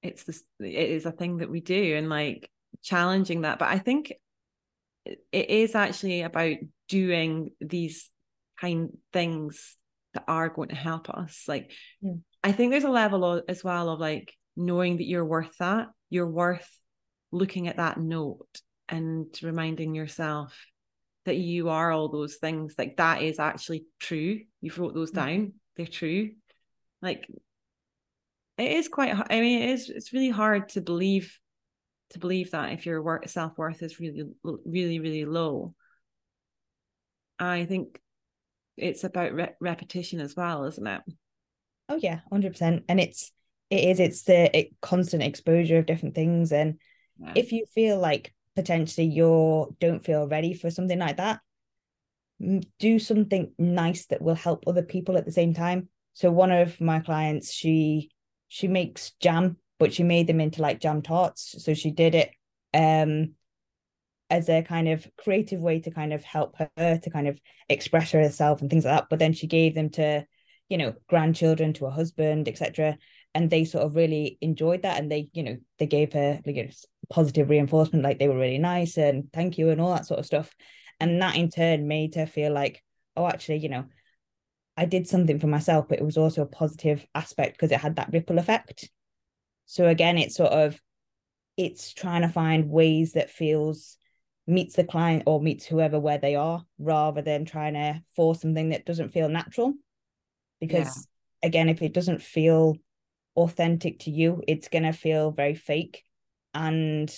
it's 0.02 0.24
this 0.24 0.44
it 0.60 0.90
is 0.90 1.06
a 1.06 1.12
thing 1.12 1.38
that 1.38 1.50
we 1.50 1.62
do 1.62 1.96
and 1.96 2.10
like 2.10 2.50
challenging 2.84 3.42
that 3.42 3.60
but 3.60 3.70
i 3.70 3.80
think 3.80 4.14
it 5.06 5.50
is 5.50 5.76
actually 5.76 6.22
about 6.22 6.56
doing 6.88 7.52
these 7.62 8.10
kind 8.60 8.90
things 9.14 9.78
that 10.14 10.24
are 10.28 10.50
going 10.50 10.70
to 10.70 10.76
help 10.76 11.10
us 11.10 11.44
like 11.48 11.72
mm. 12.04 12.20
i 12.44 12.52
think 12.52 12.72
there's 12.72 12.84
a 12.84 12.90
level 12.90 13.26
of, 13.26 13.44
as 13.48 13.64
well 13.64 13.90
of 13.90 14.00
like 14.00 14.34
knowing 14.56 14.98
that 14.98 15.08
you're 15.08 15.26
worth 15.26 15.58
that 15.58 15.88
you're 16.10 16.30
worth 16.30 16.70
looking 17.32 17.68
at 17.68 17.78
that 17.78 18.00
note 18.00 18.62
and 18.90 19.28
reminding 19.42 19.96
yourself 19.96 20.56
that 21.26 21.38
you 21.38 21.70
are 21.70 21.92
all 21.92 22.08
those 22.08 22.36
things 22.36 22.76
like 22.78 22.98
that 22.98 23.22
is 23.22 23.40
actually 23.40 23.86
true. 24.00 24.40
You've 24.62 24.80
wrote 24.80 24.94
those 24.94 25.12
mm. 25.12 25.16
down. 25.16 25.54
They're 25.76 25.86
true. 25.86 26.32
Like 27.02 27.28
it 28.58 28.72
is 28.72 28.88
quite 28.88 29.14
i 29.30 29.40
mean 29.40 29.62
it 29.62 29.70
is 29.70 29.90
it's 29.90 30.14
really 30.14 30.30
hard 30.30 30.70
to 30.70 30.82
believe 30.82 31.40
to 32.10 32.20
believe 32.20 32.52
that 32.52 32.72
if 32.72 32.86
your 32.86 33.02
work 33.02 33.28
self-worth 33.28 33.84
is 33.84 34.00
really 34.00 34.24
really 34.44 35.00
really 35.00 35.26
low. 35.26 35.74
I 37.38 37.66
think 37.66 38.00
it's 38.78 39.04
about 39.04 39.34
re- 39.34 39.54
repetition 39.60 40.22
as 40.22 40.36
well 40.36 40.66
isn't 40.66 40.88
it? 40.88 41.02
Oh 41.90 42.00
yeah 42.02 42.22
100% 42.32 42.84
and 42.88 43.00
it's 43.00 43.32
it 43.70 43.84
is 43.84 44.00
it's 44.00 44.24
the 44.24 44.58
it, 44.58 44.70
constant 44.82 45.22
exposure 45.22 45.78
of 45.78 45.86
different 45.86 46.16
things 46.16 46.52
and 46.52 46.80
if 47.36 47.52
you 47.52 47.66
feel 47.74 48.00
like 48.00 48.34
potentially 48.56 49.08
you're 49.08 49.70
don't 49.80 50.04
feel 50.04 50.28
ready 50.28 50.54
for 50.54 50.70
something 50.70 51.00
like 51.00 51.18
that 51.18 51.40
do 52.80 53.00
something 53.00 53.52
nice 53.58 54.06
that 54.08 54.22
will 54.22 54.36
help 54.36 54.64
other 54.68 54.84
people 54.84 55.18
at 55.18 55.26
the 55.26 55.32
same 55.32 55.54
time 55.54 55.90
so 56.14 56.32
one 56.32 56.52
of 56.52 56.82
my 56.82 57.00
clients 57.00 57.52
she 57.52 58.10
she 58.48 58.68
makes 58.68 59.12
jam, 59.20 59.58
but 59.78 59.94
she 59.94 60.04
made 60.04 60.28
them 60.28 60.42
into 60.42 60.62
like 60.62 60.80
jam 60.80 61.02
tarts. 61.02 61.64
So 61.64 61.74
she 61.74 61.92
did 61.92 62.16
it 62.16 62.32
um 62.74 63.34
as 64.30 64.50
a 64.50 64.62
kind 64.62 64.90
of 64.90 65.08
creative 65.18 65.62
way 65.62 65.80
to 65.80 65.92
kind 65.92 66.12
of 66.12 66.24
help 66.24 66.56
her 66.76 66.98
to 66.98 67.10
kind 67.10 67.28
of 67.28 67.40
express 67.70 68.12
herself 68.12 68.62
and 68.62 68.70
things 68.70 68.84
like 68.84 68.96
that. 68.96 69.10
But 69.10 69.20
then 69.20 69.34
she 69.34 69.48
gave 69.48 69.74
them 69.74 69.90
to, 69.92 70.26
you 70.68 70.78
know, 70.78 70.96
grandchildren, 71.08 71.74
to 71.74 71.86
her 71.86 71.92
husband, 71.92 72.48
etc. 72.48 72.98
And 73.34 73.50
they 73.50 73.64
sort 73.64 73.86
of 73.86 73.96
really 73.96 74.38
enjoyed 74.42 74.82
that, 74.82 75.00
and 75.00 75.12
they, 75.12 75.30
you 75.34 75.44
know, 75.44 75.58
they 75.80 75.86
gave 75.86 76.14
her 76.14 76.42
like 76.46 76.74
positive 77.10 77.50
reinforcement, 77.50 78.04
like 78.04 78.20
they 78.20 78.28
were 78.28 78.38
really 78.38 78.58
nice 78.58 78.98
and 78.98 79.32
thank 79.34 79.58
you 79.58 79.70
and 79.70 79.82
all 79.82 79.94
that 79.94 80.06
sort 80.06 80.20
of 80.20 80.26
stuff. 80.26 80.56
And 81.00 81.22
that 81.22 81.36
in 81.36 81.50
turn 81.50 81.88
made 81.88 82.16
her 82.16 82.26
feel 82.26 82.52
like, 82.52 82.84
oh, 83.16 83.28
actually, 83.28 83.58
you 83.58 83.70
know, 83.70 83.86
I 84.76 84.86
did 84.86 85.08
something 85.08 85.40
for 85.40 85.48
myself, 85.48 85.88
but 85.88 86.00
it 86.00 86.06
was 86.06 86.18
also 86.18 86.44
a 86.44 86.48
positive 86.48 87.06
aspect 87.16 87.54
because 87.58 87.72
it 87.72 87.80
had 87.80 87.96
that 87.96 88.12
ripple 88.14 88.38
effect. 88.38 88.90
So 89.66 89.88
again, 89.88 90.18
it's 90.18 90.36
sort 90.36 90.52
of 90.52 90.80
it's 91.58 91.94
trying 91.94 92.22
to 92.22 92.30
find 92.30 92.70
ways 92.70 93.14
that 93.14 93.32
feels 93.32 93.98
meets 94.46 94.76
the 94.76 94.84
client 94.84 95.24
or 95.26 95.42
meets 95.42 95.66
whoever 95.66 96.00
where 96.00 96.20
they 96.20 96.36
are 96.36 96.64
rather 96.80 97.22
than 97.22 97.44
trying 97.44 97.74
to 97.74 98.02
force 98.16 98.42
something 98.42 98.70
that 98.70 98.86
doesn't 98.86 99.12
feel 99.12 99.28
natural. 99.28 99.74
Because 100.62 101.08
yeah. 101.42 101.48
again, 101.48 101.70
if 101.70 101.82
it 101.82 101.94
doesn't 101.94 102.22
feel 102.22 102.78
authentic 103.36 104.00
to 104.00 104.12
you, 104.12 104.42
it's 104.48 104.70
gonna 104.70 104.94
feel 104.94 105.32
very 105.32 105.56
fake. 105.56 106.04
And 106.54 107.14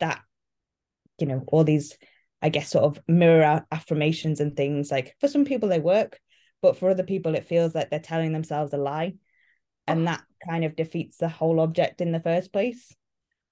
that, 0.00 0.20
you 1.18 1.26
know, 1.26 1.44
all 1.48 1.64
these, 1.64 1.96
I 2.42 2.48
guess, 2.48 2.70
sort 2.70 2.84
of 2.84 3.02
mirror 3.08 3.64
affirmations 3.72 4.40
and 4.40 4.56
things 4.56 4.90
like 4.90 5.16
for 5.20 5.28
some 5.28 5.44
people 5.44 5.68
they 5.68 5.80
work, 5.80 6.20
but 6.62 6.76
for 6.76 6.90
other 6.90 7.04
people 7.04 7.34
it 7.34 7.46
feels 7.46 7.74
like 7.74 7.90
they're 7.90 7.98
telling 8.00 8.32
themselves 8.32 8.72
a 8.72 8.78
lie 8.78 9.14
and 9.86 10.06
that 10.06 10.22
kind 10.46 10.64
of 10.64 10.76
defeats 10.76 11.16
the 11.16 11.28
whole 11.28 11.60
object 11.60 12.00
in 12.00 12.12
the 12.12 12.20
first 12.20 12.52
place 12.52 12.94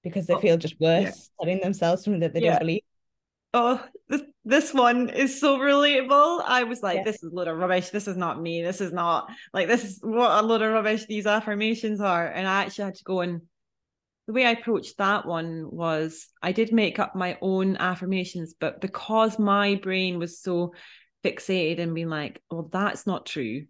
because 0.03 0.27
they 0.27 0.35
oh, 0.35 0.39
feel 0.39 0.57
just 0.57 0.79
worse 0.79 1.29
yeah. 1.39 1.45
telling 1.45 1.59
themselves 1.61 2.03
something 2.03 2.19
that 2.19 2.33
they 2.33 2.41
yeah. 2.41 2.51
don't 2.51 2.59
believe 2.59 2.81
oh 3.55 3.83
this 4.47 4.73
one 4.73 5.09
is 5.09 5.39
so 5.41 5.57
relatable. 5.57 6.41
I 6.45 6.63
was 6.63 6.81
like, 6.81 6.97
Yeah. 6.97 7.03
this 7.03 7.21
is 7.21 7.31
a 7.31 7.35
load 7.35 7.49
of 7.49 7.57
rubbish. 7.57 7.89
This 7.89 8.07
is 8.07 8.15
not 8.15 8.41
me. 8.41 8.61
This 8.61 8.79
is 8.79 8.93
not 8.93 9.29
like 9.53 9.67
this 9.67 9.83
is 9.83 9.99
what 10.01 10.31
a 10.31 10.41
load 10.41 10.61
of 10.61 10.71
rubbish 10.71 11.05
these 11.05 11.27
affirmations 11.27 11.99
are. 11.99 12.25
And 12.25 12.47
I 12.47 12.63
actually 12.63 12.85
had 12.85 12.95
to 12.95 13.03
go 13.03 13.19
and 13.19 13.41
the 14.27 14.33
way 14.33 14.45
I 14.45 14.51
approached 14.51 14.97
that 14.97 15.25
one 15.25 15.69
was 15.71 16.27
I 16.43 16.51
did 16.51 16.73
make 16.73 16.99
up 16.99 17.15
my 17.15 17.37
own 17.41 17.77
affirmations, 17.77 18.53
but 18.59 18.81
because 18.81 19.39
my 19.39 19.75
brain 19.75 20.19
was 20.19 20.41
so 20.41 20.73
fixated 21.23 21.79
and 21.79 21.95
being 21.95 22.09
like, 22.09 22.41
well, 22.51 22.69
that's 22.71 23.07
not 23.07 23.25
true, 23.25 23.65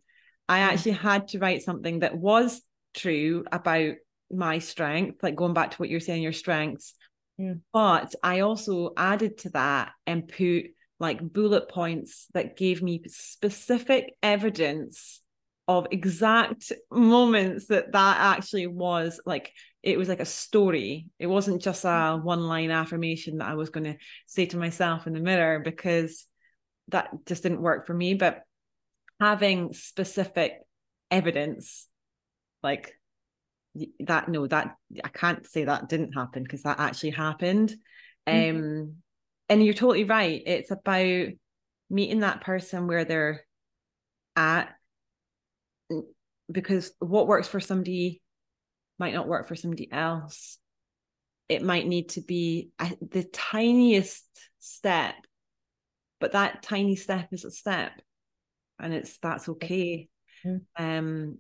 I 0.50 0.60
Mm. 0.60 0.64
actually 0.64 0.92
had 0.94 1.28
to 1.30 1.40
write 1.40 1.62
something 1.62 2.00
that 2.00 2.18
was 2.18 2.62
true 2.94 3.46
about 3.52 3.94
my 4.32 4.60
strength, 4.60 5.22
like 5.24 5.36
going 5.36 5.54
back 5.54 5.72
to 5.72 5.78
what 5.78 5.90
you're 5.90 6.00
saying, 6.00 6.24
your 6.24 6.34
strengths. 6.34 6.94
Mm. 7.40 7.62
But 7.72 8.16
I 8.24 8.40
also 8.42 8.94
added 8.98 9.38
to 9.40 9.50
that 9.52 9.92
and 10.06 10.28
put 10.28 10.66
like 11.00 11.22
bullet 11.22 11.70
points 11.70 12.26
that 12.34 12.58
gave 12.58 12.82
me 12.82 13.04
specific 13.08 14.16
evidence 14.24 15.22
of 15.68 15.88
exact 15.92 16.72
moments 16.90 17.68
that 17.68 17.92
that 17.92 18.18
actually 18.20 18.68
was 18.68 19.20
like 19.26 19.52
it 19.84 19.98
was 19.98 20.10
like 20.10 20.20
a 20.20 20.26
story. 20.26 21.08
It 21.20 21.28
wasn't 21.28 21.62
just 21.62 21.86
a 21.86 22.20
one 22.22 22.42
line 22.42 22.72
affirmation 22.72 23.38
that 23.38 23.48
i 23.48 23.54
was 23.56 23.70
going 23.70 23.86
to 23.86 23.96
say 24.26 24.46
to 24.48 24.58
myself 24.58 25.08
in 25.08 25.14
the 25.14 25.20
mirror 25.20 25.60
because 25.60 26.26
that 26.90 27.10
just 27.26 27.44
didn't 27.44 27.62
work 27.62 27.86
for 27.88 27.94
me. 27.94 28.14
But 28.14 28.42
having 29.20 29.74
specific 29.74 30.54
evidence 31.10 31.88
like 32.62 32.94
that 34.00 34.28
no 34.28 34.46
that 34.48 34.76
i 35.04 35.08
can't 35.10 35.46
say 35.46 35.64
that 35.64 35.88
didn't 35.88 36.14
happen 36.14 36.44
because 36.44 36.64
that 36.64 36.80
actually 36.80 37.12
happened. 37.12 37.76
Mhm. 38.28 38.50
um 38.50 38.96
and 39.50 39.64
you're 39.64 39.74
totally 39.74 40.04
right. 40.04 40.42
It's 40.46 40.72
about 40.72 41.28
meeting 41.90 42.20
that 42.20 42.42
person 42.42 42.88
where 42.88 43.06
they're 43.06 43.46
at 44.36 44.76
because 46.52 46.92
what 47.00 47.28
works 47.28 47.48
for 47.48 47.60
somebody 47.60 48.22
might 49.00 49.14
not 49.14 49.28
work 49.28 49.48
for 49.48 49.56
somebody 49.56 49.92
else 49.92 50.58
it 51.50 51.64
might 51.64 51.88
need 51.88 52.10
to 52.10 52.22
be 52.22 52.70
the 53.02 53.24
tiniest 53.24 54.26
step 54.60 55.16
but 56.20 56.34
that 56.34 56.62
tiny 56.64 56.96
step 56.96 57.30
is 57.32 57.46
a 57.46 57.52
step 57.52 57.92
and 58.80 58.94
it's 58.94 59.18
that's 59.20 59.50
okay 59.50 60.08
Mm. 60.46 60.62
um 60.78 61.38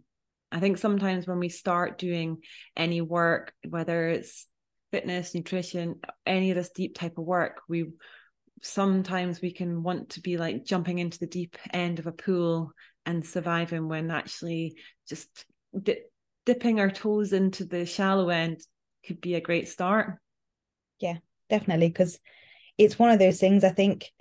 i 0.51 0.59
think 0.59 0.79
sometimes 0.79 1.27
when 1.27 1.37
we 1.37 1.49
start 1.49 1.99
doing 1.99 2.37
any 2.75 2.99
work 2.99 3.53
whether 3.69 4.09
it's 4.09 4.47
fitness 4.91 5.35
nutrition 5.35 5.99
any 6.25 6.49
of 6.49 6.55
this 6.55 6.71
deep 6.71 6.95
type 6.95 7.19
of 7.19 7.23
work 7.25 7.61
we 7.69 7.91
sometimes 8.63 9.39
we 9.39 9.51
can 9.51 9.83
want 9.83 10.09
to 10.09 10.21
be 10.21 10.37
like 10.37 10.65
jumping 10.65 10.97
into 10.97 11.19
the 11.19 11.27
deep 11.27 11.57
end 11.71 11.99
of 11.99 12.07
a 12.07 12.11
pool 12.11 12.71
and 13.05 13.23
surviving 13.23 13.87
when 13.87 14.09
actually 14.09 14.77
just 15.07 15.45
di- 15.79 16.01
dipping 16.47 16.79
our 16.79 16.89
toes 16.89 17.33
into 17.33 17.65
the 17.65 17.85
shallow 17.85 18.29
end 18.29 18.65
could 19.05 19.21
be 19.21 19.35
a 19.35 19.41
great 19.41 19.67
start. 19.67 20.17
Yeah, 20.99 21.17
definitely 21.49 21.89
because 21.89 22.19
it's 22.77 22.97
one 22.97 23.09
of 23.11 23.19
those 23.19 23.39
things 23.39 23.63
i 23.63 23.69
think 23.69 24.11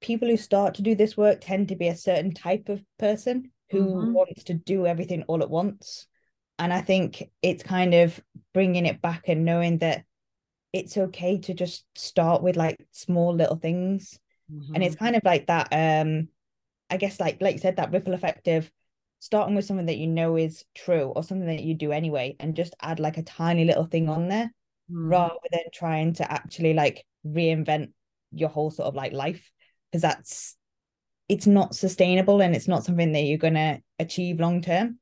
people 0.00 0.28
who 0.28 0.36
start 0.36 0.74
to 0.74 0.82
do 0.82 0.94
this 0.94 1.16
work 1.16 1.40
tend 1.40 1.68
to 1.68 1.76
be 1.76 1.88
a 1.88 1.96
certain 1.96 2.32
type 2.32 2.68
of 2.68 2.82
person 2.98 3.50
who 3.70 3.86
Mhm. 3.86 4.14
wants 4.14 4.44
to 4.44 4.54
do 4.54 4.86
everything 4.86 5.22
all 5.24 5.42
at 5.42 5.50
once. 5.50 6.06
And 6.58 6.72
i 6.72 6.80
think 6.82 7.22
it's 7.42 7.62
kind 7.62 7.94
of 7.94 8.20
bringing 8.52 8.86
it 8.86 9.00
back 9.00 9.28
and 9.28 9.44
knowing 9.44 9.78
that 9.78 10.04
it's 10.72 10.96
okay 10.96 11.38
to 11.38 11.54
just 11.54 11.84
start 11.96 12.42
with 12.42 12.56
like 12.56 12.76
small 12.92 13.34
little 13.34 13.56
things. 13.56 14.18
And 14.74 14.84
it's 14.84 14.96
kind 14.96 15.16
of 15.16 15.22
like 15.24 15.46
that 15.48 15.68
um 15.72 16.28
i 16.90 16.96
guess 16.96 17.20
like 17.20 17.40
like 17.40 17.54
you 17.54 17.60
said 17.60 17.76
that 17.76 17.92
ripple 17.92 18.14
effect 18.14 18.48
of 18.48 18.70
starting 19.20 19.54
with 19.54 19.64
something 19.64 19.86
that 19.86 19.98
you 19.98 20.06
know 20.08 20.36
is 20.36 20.64
true 20.74 21.12
or 21.14 21.22
something 21.22 21.46
that 21.46 21.62
you 21.62 21.74
do 21.74 21.92
anyway 21.92 22.34
and 22.40 22.56
just 22.56 22.74
add 22.80 22.98
like 23.00 23.18
a 23.18 23.22
tiny 23.22 23.64
little 23.64 23.84
thing 23.84 24.08
on 24.08 24.28
there 24.28 24.52
Mhm. 24.88 25.10
rather 25.10 25.38
than 25.52 25.62
trying 25.72 26.14
to 26.14 26.30
actually 26.32 26.74
like 26.74 27.04
reinvent 27.26 27.92
your 28.32 28.48
whole 28.48 28.70
sort 28.70 28.88
of 28.88 28.94
like 28.96 29.12
life. 29.12 29.50
Because 29.90 30.02
that's 30.02 30.56
it's 31.28 31.46
not 31.46 31.74
sustainable 31.74 32.42
and 32.42 32.56
it's 32.56 32.68
not 32.68 32.84
something 32.84 33.12
that 33.12 33.22
you're 33.22 33.38
going 33.38 33.54
to 33.54 33.80
achieve 33.98 34.40
long 34.40 34.62
term. 34.62 34.98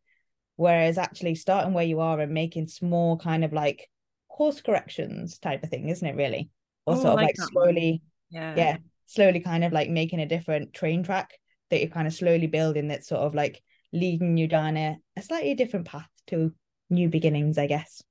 Whereas 0.56 0.98
actually 0.98 1.36
starting 1.36 1.72
where 1.72 1.84
you 1.84 2.00
are 2.00 2.20
and 2.20 2.34
making 2.34 2.66
small 2.68 3.16
kind 3.16 3.44
of 3.44 3.52
like 3.52 3.88
course 4.28 4.60
corrections 4.60 5.38
type 5.38 5.62
of 5.62 5.70
thing 5.70 5.88
isn't 5.88 6.06
it 6.06 6.16
really? 6.16 6.50
Or 6.86 6.94
Oh, 6.94 7.00
sort 7.02 7.14
of 7.14 7.20
like 7.20 7.36
like 7.36 7.36
slowly 7.36 8.02
yeah. 8.30 8.54
yeah 8.54 8.78
slowly 9.06 9.40
kind 9.40 9.64
of 9.64 9.72
like 9.72 9.88
making 9.88 10.20
a 10.20 10.26
different 10.26 10.72
train 10.74 11.02
track 11.02 11.38
that 11.70 11.80
you're 11.80 11.88
kind 11.90 12.06
of 12.06 12.14
slowly 12.14 12.46
building 12.46 12.88
that 12.88 13.04
sort 13.04 13.22
of 13.22 13.34
like 13.34 13.62
leading 13.92 14.36
you 14.36 14.46
down 14.46 14.76
a, 14.76 14.96
a 15.16 15.22
slightly 15.22 15.54
different 15.54 15.86
path 15.86 16.08
to 16.26 16.52
new 16.90 17.08
beginnings 17.08 17.58
i 17.58 17.66
guess 17.66 18.02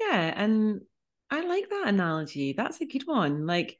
Yeah, 0.00 0.32
and 0.36 0.82
I 1.30 1.44
like 1.46 1.68
that 1.70 1.88
analogy. 1.88 2.52
That's 2.52 2.80
a 2.80 2.86
good 2.86 3.06
one. 3.06 3.46
Like, 3.46 3.78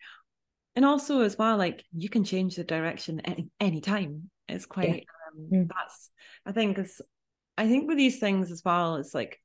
and 0.75 0.85
also 0.85 1.21
as 1.21 1.39
well, 1.39 1.57
like 1.57 1.85
you 1.97 2.09
can 2.09 2.25
change 2.25 2.57
the 2.57 2.65
direction 2.65 3.21
any 3.61 3.81
time. 3.81 4.31
It's 4.49 4.67
quite 4.67 5.07
um 5.33 5.51
Mm. 5.53 5.69
that's 5.69 6.11
I 6.45 6.53
think 6.53 6.79
it's 6.79 7.01
I 7.57 7.67
think 7.69 7.89
with 7.89 7.97
these 7.97 8.19
things 8.19 8.51
as 8.51 8.63
well, 8.65 8.97
it's 8.97 9.15
like 9.15 9.41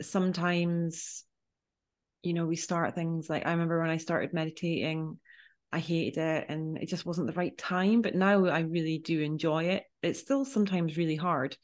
sometimes, 0.00 1.24
you 2.22 2.32
know, 2.34 2.46
we 2.46 2.56
start 2.56 2.94
things 2.94 3.28
like 3.28 3.46
I 3.46 3.52
remember 3.52 3.80
when 3.80 3.90
I 3.90 3.96
started 3.96 4.32
meditating, 4.32 5.18
I 5.72 5.78
hated 5.78 6.18
it 6.18 6.46
and 6.48 6.78
it 6.78 6.86
just 6.86 7.04
wasn't 7.04 7.26
the 7.26 7.34
right 7.34 7.56
time. 7.56 8.02
But 8.02 8.14
now 8.14 8.46
I 8.46 8.60
really 8.60 8.98
do 8.98 9.20
enjoy 9.20 9.64
it. 9.64 9.84
It's 10.02 10.20
still 10.20 10.44
sometimes 10.44 10.96
really 10.96 11.16
hard, 11.16 11.56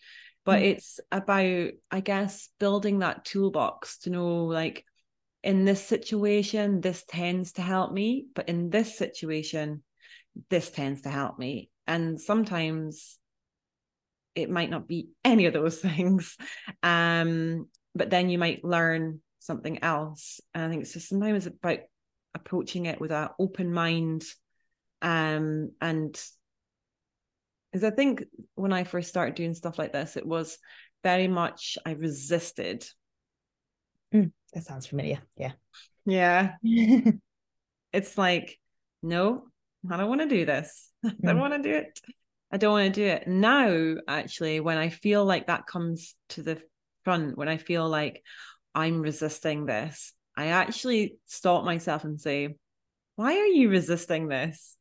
but 0.45 0.61
Mm. 0.61 0.65
it's 0.65 1.01
about, 1.11 1.71
I 1.91 2.01
guess, 2.01 2.49
building 2.59 2.99
that 3.01 3.25
toolbox 3.25 3.99
to 4.01 4.11
know 4.11 4.45
like 4.45 4.85
in 5.43 5.65
this 5.65 5.85
situation, 5.85 6.81
this 6.81 7.05
tends 7.07 7.53
to 7.53 7.63
help 7.63 7.93
me, 7.93 8.27
but 8.35 8.49
in 8.49 8.71
this 8.71 8.97
situation, 8.97 9.83
this 10.49 10.71
tends 10.71 11.03
to 11.03 11.11
help 11.11 11.39
me. 11.39 11.71
And 11.87 12.21
sometimes 12.21 13.19
it 14.35 14.51
might 14.51 14.71
not 14.71 14.89
be 14.89 15.11
any 15.25 15.47
of 15.47 15.53
those 15.53 15.79
things. 15.79 16.37
Um, 16.83 17.69
but 17.95 18.11
then 18.11 18.29
you 18.31 18.39
might 18.39 18.65
learn 18.65 19.21
something 19.39 19.83
else. 19.83 20.41
And 20.55 20.65
I 20.65 20.69
think 20.69 20.83
it's 20.83 20.93
just 20.95 21.09
sometimes 21.09 21.47
about 21.47 21.79
approaching 22.35 22.87
it 22.87 23.01
with 23.01 23.13
an 23.13 23.29
open 23.39 23.73
mind. 23.73 24.25
Um, 25.03 25.73
and 25.81 26.13
because 27.73 27.85
I 27.85 27.91
think 27.91 28.25
when 28.55 28.73
I 28.73 28.85
first 28.85 29.09
started 29.09 29.35
doing 29.35 29.55
stuff 29.55 29.79
like 29.79 29.93
this, 29.93 30.17
it 30.17 30.27
was 30.27 30.59
very 31.03 31.29
much 31.29 31.77
I 31.85 31.93
resisted. 31.93 32.87
that 34.53 34.65
sounds 34.65 34.87
familiar 34.87 35.21
yeah 35.37 35.53
Yeah. 36.05 36.53
It's 37.93 38.19
like, 38.19 38.59
no, 39.03 39.45
I 39.89 39.97
don't 39.97 40.09
want 40.09 40.21
to 40.21 40.27
do 40.27 40.45
this. 40.45 40.91
I 41.05 41.11
don't 41.23 41.37
Mm. 41.37 41.41
want 41.41 41.53
to 41.63 41.63
do 41.63 41.77
it. 41.77 42.01
I 42.51 42.57
don't 42.57 42.73
want 42.73 42.93
to 42.93 43.01
do 43.01 43.07
it. 43.07 43.29
Now, 43.29 43.95
actually, 44.09 44.59
when 44.59 44.79
I 44.79 44.89
feel 44.89 45.25
like 45.25 45.47
that 45.47 45.67
comes 45.67 46.17
to 46.31 46.43
the 46.43 46.61
front, 47.05 47.39
when 47.39 47.49
I 47.49 47.57
feel 47.57 47.89
like 47.89 48.23
I'm 48.75 49.01
resisting 49.01 49.65
this, 49.65 50.13
I 50.37 50.47
actually 50.49 51.17
stop 51.27 51.65
myself 51.65 52.05
and 52.05 52.21
say, 52.21 52.57
why 53.17 53.35
are 53.39 53.47
you 53.47 53.69
resisting 53.71 54.29
this? 54.29 54.77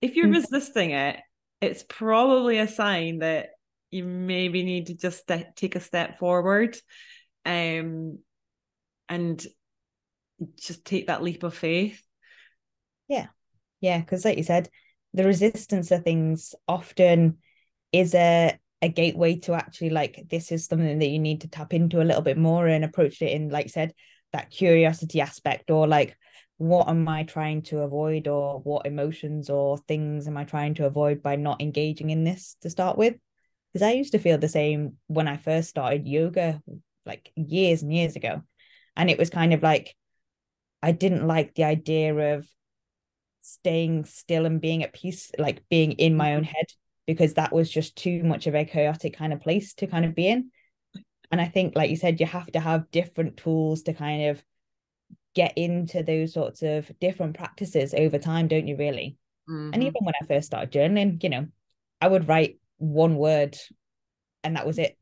If 0.00 0.16
you're 0.16 0.28
Mm. 0.28 0.34
resisting 0.34 0.90
it, 0.90 1.20
it's 1.60 1.84
probably 1.88 2.58
a 2.58 2.68
sign 2.68 3.18
that 3.20 3.50
you 3.90 4.04
maybe 4.04 4.62
need 4.62 4.86
to 4.86 4.94
just 4.94 5.20
ste- 5.20 5.54
take 5.54 5.76
a 5.76 5.80
step 5.80 6.18
forward 6.18 6.76
um, 7.44 8.18
and 9.08 9.46
just 10.60 10.84
take 10.84 11.06
that 11.06 11.22
leap 11.22 11.44
of 11.44 11.54
faith. 11.54 12.02
yeah 13.08 13.28
Yeah. 13.80 14.00
because 14.00 14.24
like 14.24 14.36
you 14.36 14.44
said 14.44 14.68
the 15.14 15.24
resistance 15.24 15.90
of 15.90 16.02
things 16.02 16.54
often 16.68 17.38
is 17.92 18.14
a 18.14 18.58
a 18.82 18.88
gateway 18.88 19.36
to 19.36 19.54
actually 19.54 19.90
like 19.90 20.26
this 20.28 20.52
is 20.52 20.66
something 20.66 20.98
that 20.98 21.08
you 21.08 21.18
need 21.18 21.40
to 21.40 21.48
tap 21.48 21.72
into 21.72 22.02
a 22.02 22.04
little 22.04 22.20
bit 22.22 22.36
more 22.36 22.66
and 22.66 22.84
approach 22.84 23.22
it 23.22 23.32
in 23.32 23.48
like 23.48 23.70
said 23.70 23.94
that 24.36 24.50
curiosity 24.50 25.20
aspect 25.20 25.70
or 25.70 25.88
like 25.88 26.16
what 26.58 26.88
am 26.88 27.08
I 27.08 27.24
trying 27.24 27.62
to 27.62 27.80
avoid 27.80 28.28
or 28.28 28.60
what 28.60 28.86
emotions 28.86 29.48
or 29.50 29.78
things 29.78 30.26
am 30.26 30.36
I 30.36 30.44
trying 30.44 30.74
to 30.74 30.86
avoid 30.86 31.22
by 31.22 31.36
not 31.36 31.62
engaging 31.62 32.10
in 32.10 32.24
this 32.24 32.56
to 32.60 32.70
start 32.70 32.98
with? 32.98 33.14
Because 33.72 33.82
I 33.86 33.92
used 33.92 34.12
to 34.12 34.18
feel 34.18 34.38
the 34.38 34.48
same 34.48 34.94
when 35.06 35.28
I 35.28 35.36
first 35.36 35.70
started 35.70 36.06
yoga 36.06 36.62
like 37.04 37.32
years 37.34 37.82
and 37.82 37.92
years 37.92 38.16
ago. 38.16 38.42
And 38.94 39.10
it 39.10 39.18
was 39.18 39.30
kind 39.30 39.52
of 39.54 39.62
like 39.62 39.94
I 40.82 40.92
didn't 40.92 41.26
like 41.26 41.54
the 41.54 41.64
idea 41.64 42.36
of 42.36 42.46
staying 43.40 44.04
still 44.04 44.44
and 44.44 44.60
being 44.60 44.82
at 44.82 44.92
peace, 44.92 45.30
like 45.38 45.62
being 45.70 45.92
in 45.92 46.16
my 46.16 46.34
own 46.34 46.42
mm-hmm. 46.42 46.52
head, 46.52 46.66
because 47.06 47.34
that 47.34 47.52
was 47.52 47.70
just 47.70 47.96
too 47.96 48.22
much 48.22 48.46
of 48.46 48.54
a 48.54 48.64
chaotic 48.64 49.16
kind 49.16 49.32
of 49.32 49.40
place 49.40 49.74
to 49.74 49.86
kind 49.86 50.04
of 50.04 50.14
be 50.14 50.28
in. 50.28 50.50
And 51.30 51.40
I 51.40 51.46
think, 51.46 51.74
like 51.76 51.90
you 51.90 51.96
said, 51.96 52.20
you 52.20 52.26
have 52.26 52.50
to 52.52 52.60
have 52.60 52.90
different 52.90 53.36
tools 53.36 53.82
to 53.84 53.94
kind 53.94 54.30
of 54.30 54.42
get 55.34 55.52
into 55.56 56.02
those 56.02 56.32
sorts 56.32 56.62
of 56.62 56.90
different 56.98 57.36
practices 57.36 57.94
over 57.94 58.18
time, 58.18 58.48
don't 58.48 58.66
you 58.66 58.76
really? 58.76 59.16
Mm-hmm. 59.48 59.70
And 59.72 59.82
even 59.82 60.00
when 60.02 60.14
I 60.20 60.26
first 60.26 60.46
started 60.46 60.72
journaling, 60.72 61.22
you 61.22 61.28
know, 61.28 61.46
I 62.00 62.08
would 62.08 62.28
write 62.28 62.58
one 62.78 63.16
word 63.16 63.56
and 64.42 64.56
that 64.56 64.66
was 64.66 64.78
it. 64.78 64.96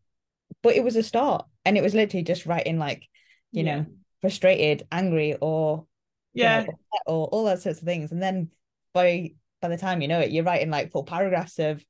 But 0.63 0.75
it 0.75 0.85
was 0.85 0.97
a 0.97 1.03
start. 1.03 1.47
And 1.65 1.77
it 1.77 1.83
was 1.83 1.95
literally 1.95 2.25
just 2.25 2.47
writing 2.47 2.79
like, 2.79 3.09
you 3.53 3.63
Yeah. 3.63 3.77
know, 3.77 3.87
frustrated, 4.21 4.87
angry, 4.91 5.37
or 5.41 5.87
you 6.35 6.45
know, 6.45 6.67
yeah, 6.67 7.03
or 7.07 7.27
all 7.29 7.45
those 7.45 7.63
sorts 7.63 7.79
of 7.79 7.85
things. 7.85 8.11
And 8.11 8.23
then 8.23 8.51
by 8.93 9.35
by 9.61 9.69
the 9.69 9.77
time 9.77 10.03
you 10.03 10.09
know 10.09 10.21
it, 10.21 10.31
you're 10.31 10.45
writing 10.45 10.71
like 10.71 10.91
full 10.91 11.05
paragraphs 11.05 11.59
of 11.59 11.85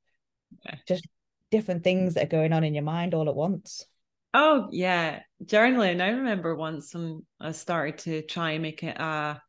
Yeah. 0.65 0.75
just 0.87 1.07
different 1.51 1.83
things 1.83 2.13
that 2.13 2.23
are 2.25 2.27
going 2.27 2.53
on 2.53 2.63
in 2.63 2.73
your 2.73 2.83
mind 2.83 3.13
all 3.13 3.29
at 3.29 3.35
once. 3.35 3.85
Oh 4.37 4.67
yeah, 4.69 5.21
journaling. 5.45 6.01
I 6.01 6.09
remember 6.09 6.55
once 6.55 6.93
when 6.93 7.25
I 7.39 7.53
started 7.53 7.99
to 7.99 8.21
try 8.23 8.51
and 8.51 8.61
make 8.61 8.83
it 8.83 8.97
a, 8.97 9.41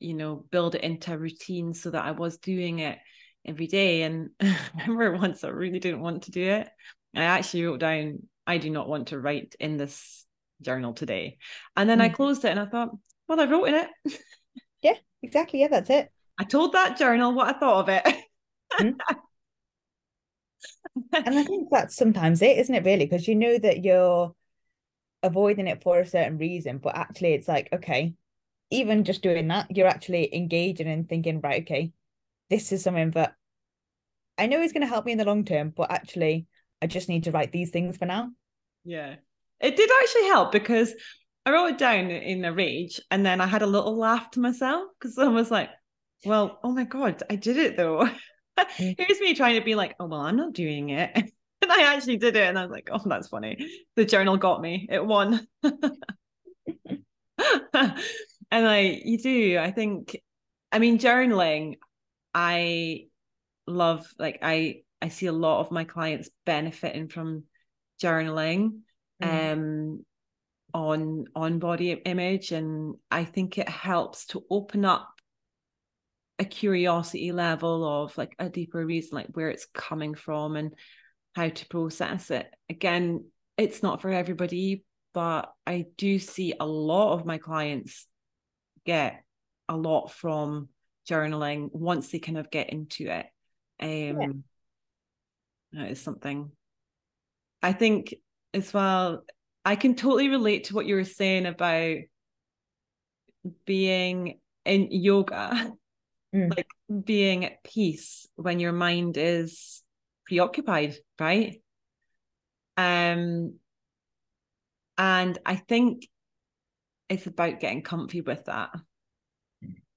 you 0.00 0.14
know, 0.14 0.44
build 0.50 0.74
it 0.74 0.82
into 0.82 1.12
a 1.12 1.18
routine 1.18 1.72
so 1.72 1.92
that 1.92 2.04
I 2.04 2.10
was 2.10 2.38
doing 2.38 2.80
it 2.80 2.98
every 3.46 3.68
day. 3.68 4.02
And 4.02 4.30
I 4.40 4.58
remember 4.88 5.16
once 5.16 5.44
I 5.44 5.50
really 5.50 5.78
didn't 5.78 6.00
want 6.00 6.24
to 6.24 6.32
do 6.32 6.42
it. 6.42 6.68
I 7.14 7.22
actually 7.22 7.64
wrote 7.66 7.78
down, 7.78 8.18
I 8.44 8.58
do 8.58 8.70
not 8.70 8.88
want 8.88 9.08
to 9.08 9.20
write 9.20 9.54
in 9.60 9.76
this 9.76 10.26
journal 10.62 10.94
today. 10.94 11.38
And 11.76 11.88
then 11.88 12.00
I 12.00 12.08
Mm. 12.08 12.14
closed 12.14 12.44
it 12.44 12.50
and 12.50 12.58
I 12.58 12.66
thought, 12.66 12.90
well, 13.28 13.40
I 13.40 13.44
wrote 13.44 13.66
in 13.68 13.74
it. 13.76 13.88
Yeah, 14.82 14.94
exactly. 15.22 15.60
Yeah, 15.60 15.68
that's 15.68 15.90
it. 15.90 16.10
I 16.40 16.44
told 16.44 16.72
that 16.72 16.98
journal 16.98 17.34
what 17.34 17.54
I 17.54 17.56
thought 17.56 17.88
of 17.88 17.88
it. 17.88 18.24
Mm. 18.80 18.94
And 21.12 21.38
I 21.38 21.44
think 21.44 21.68
that's 21.70 21.96
sometimes 21.96 22.42
it, 22.42 22.58
isn't 22.58 22.74
it, 22.74 22.84
really? 22.84 23.06
Because 23.06 23.28
you 23.28 23.34
know 23.34 23.58
that 23.58 23.84
you're 23.84 24.34
avoiding 25.22 25.66
it 25.66 25.82
for 25.82 25.98
a 25.98 26.06
certain 26.06 26.38
reason, 26.38 26.78
but 26.78 26.96
actually 26.96 27.34
it's 27.34 27.48
like, 27.48 27.68
okay, 27.72 28.14
even 28.70 29.04
just 29.04 29.22
doing 29.22 29.48
that, 29.48 29.74
you're 29.76 29.88
actually 29.88 30.34
engaging 30.34 30.88
and 30.88 31.08
thinking, 31.08 31.40
right, 31.40 31.62
okay, 31.62 31.92
this 32.50 32.72
is 32.72 32.82
something 32.82 33.10
that 33.12 33.34
I 34.36 34.46
know 34.46 34.60
is 34.60 34.72
going 34.72 34.82
to 34.82 34.88
help 34.88 35.04
me 35.04 35.12
in 35.12 35.18
the 35.18 35.24
long 35.24 35.44
term, 35.44 35.72
but 35.74 35.90
actually 35.90 36.46
I 36.80 36.86
just 36.86 37.08
need 37.08 37.24
to 37.24 37.32
write 37.32 37.52
these 37.52 37.70
things 37.70 37.96
for 37.96 38.06
now. 38.06 38.30
Yeah. 38.84 39.16
It 39.60 39.76
did 39.76 39.90
actually 40.02 40.26
help 40.26 40.52
because 40.52 40.94
I 41.44 41.52
wrote 41.52 41.72
it 41.72 41.78
down 41.78 42.10
in 42.10 42.44
a 42.44 42.52
rage 42.52 43.00
and 43.10 43.26
then 43.26 43.40
I 43.40 43.46
had 43.46 43.62
a 43.62 43.66
little 43.66 43.96
laugh 43.96 44.30
to 44.32 44.40
myself 44.40 44.84
because 44.98 45.18
I 45.18 45.26
was 45.26 45.50
like, 45.50 45.70
well, 46.24 46.60
oh 46.62 46.72
my 46.72 46.84
God, 46.84 47.22
I 47.28 47.36
did 47.36 47.56
it 47.56 47.76
though. 47.76 48.08
Here's 48.76 49.20
me 49.20 49.34
trying 49.34 49.58
to 49.58 49.64
be 49.64 49.74
like, 49.74 49.96
oh, 50.00 50.06
well, 50.06 50.20
I'm 50.20 50.36
not 50.36 50.52
doing 50.52 50.90
it. 50.90 51.32
And 51.60 51.72
I 51.72 51.92
actually 51.92 52.18
did 52.18 52.36
it. 52.36 52.44
And 52.44 52.56
I 52.56 52.62
was 52.62 52.70
like, 52.70 52.88
oh, 52.92 53.02
that's 53.04 53.26
funny. 53.26 53.68
The 53.96 54.04
journal 54.04 54.36
got 54.36 54.62
me. 54.62 54.86
It 54.88 55.04
won. 55.04 55.44
and 55.64 55.82
I, 58.52 59.00
you 59.04 59.18
do. 59.18 59.58
I 59.58 59.72
think, 59.72 60.16
I 60.70 60.78
mean, 60.78 60.98
journaling, 60.98 61.78
I 62.32 63.06
love, 63.66 64.06
like, 64.20 64.38
I, 64.42 64.82
I 65.02 65.08
see 65.08 65.26
a 65.26 65.32
lot 65.32 65.58
of 65.60 65.72
my 65.72 65.82
clients 65.82 66.30
benefiting 66.46 67.08
from 67.08 67.42
journaling 68.00 68.80
Mm. 69.20 69.52
um 69.52 70.04
on 70.72 71.24
on 71.34 71.58
body 71.58 71.90
image 71.90 72.52
and 72.52 72.94
i 73.10 73.24
think 73.24 73.58
it 73.58 73.68
helps 73.68 74.26
to 74.26 74.44
open 74.48 74.84
up 74.84 75.08
a 76.38 76.44
curiosity 76.44 77.32
level 77.32 77.84
of 77.84 78.16
like 78.16 78.34
a 78.38 78.48
deeper 78.48 78.84
reason 78.84 79.16
like 79.16 79.26
where 79.32 79.48
it's 79.48 79.66
coming 79.74 80.14
from 80.14 80.56
and 80.56 80.74
how 81.34 81.48
to 81.48 81.66
process 81.66 82.30
it. 82.30 82.46
Again 82.70 83.24
it's 83.56 83.82
not 83.82 84.00
for 84.00 84.10
everybody 84.10 84.84
but 85.14 85.52
i 85.66 85.84
do 85.96 86.20
see 86.20 86.54
a 86.60 86.66
lot 86.66 87.14
of 87.14 87.26
my 87.26 87.38
clients 87.38 88.06
get 88.86 89.24
a 89.68 89.76
lot 89.76 90.12
from 90.12 90.68
journaling 91.10 91.68
once 91.72 92.08
they 92.10 92.20
kind 92.20 92.38
of 92.38 92.50
get 92.50 92.70
into 92.70 93.06
it. 93.06 93.26
Um 93.80 94.44
that 95.72 95.90
is 95.90 96.00
something. 96.00 96.50
I 97.62 97.72
think 97.72 98.14
as 98.54 98.72
well 98.72 99.24
i 99.64 99.76
can 99.76 99.94
totally 99.94 100.28
relate 100.28 100.64
to 100.64 100.74
what 100.74 100.86
you 100.86 100.94
were 100.94 101.04
saying 101.04 101.46
about 101.46 101.96
being 103.64 104.38
in 104.64 104.88
yoga 104.90 105.72
Mm. 106.38 106.56
like 106.56 106.68
being 107.04 107.44
at 107.44 107.64
peace 107.64 108.26
when 108.36 108.60
your 108.60 108.72
mind 108.72 109.16
is 109.16 109.82
preoccupied 110.26 110.94
right 111.18 111.60
um 112.76 113.54
and 114.96 115.38
i 115.44 115.56
think 115.56 116.06
it's 117.08 117.26
about 117.26 117.60
getting 117.60 117.82
comfy 117.82 118.20
with 118.20 118.44
that 118.44 118.70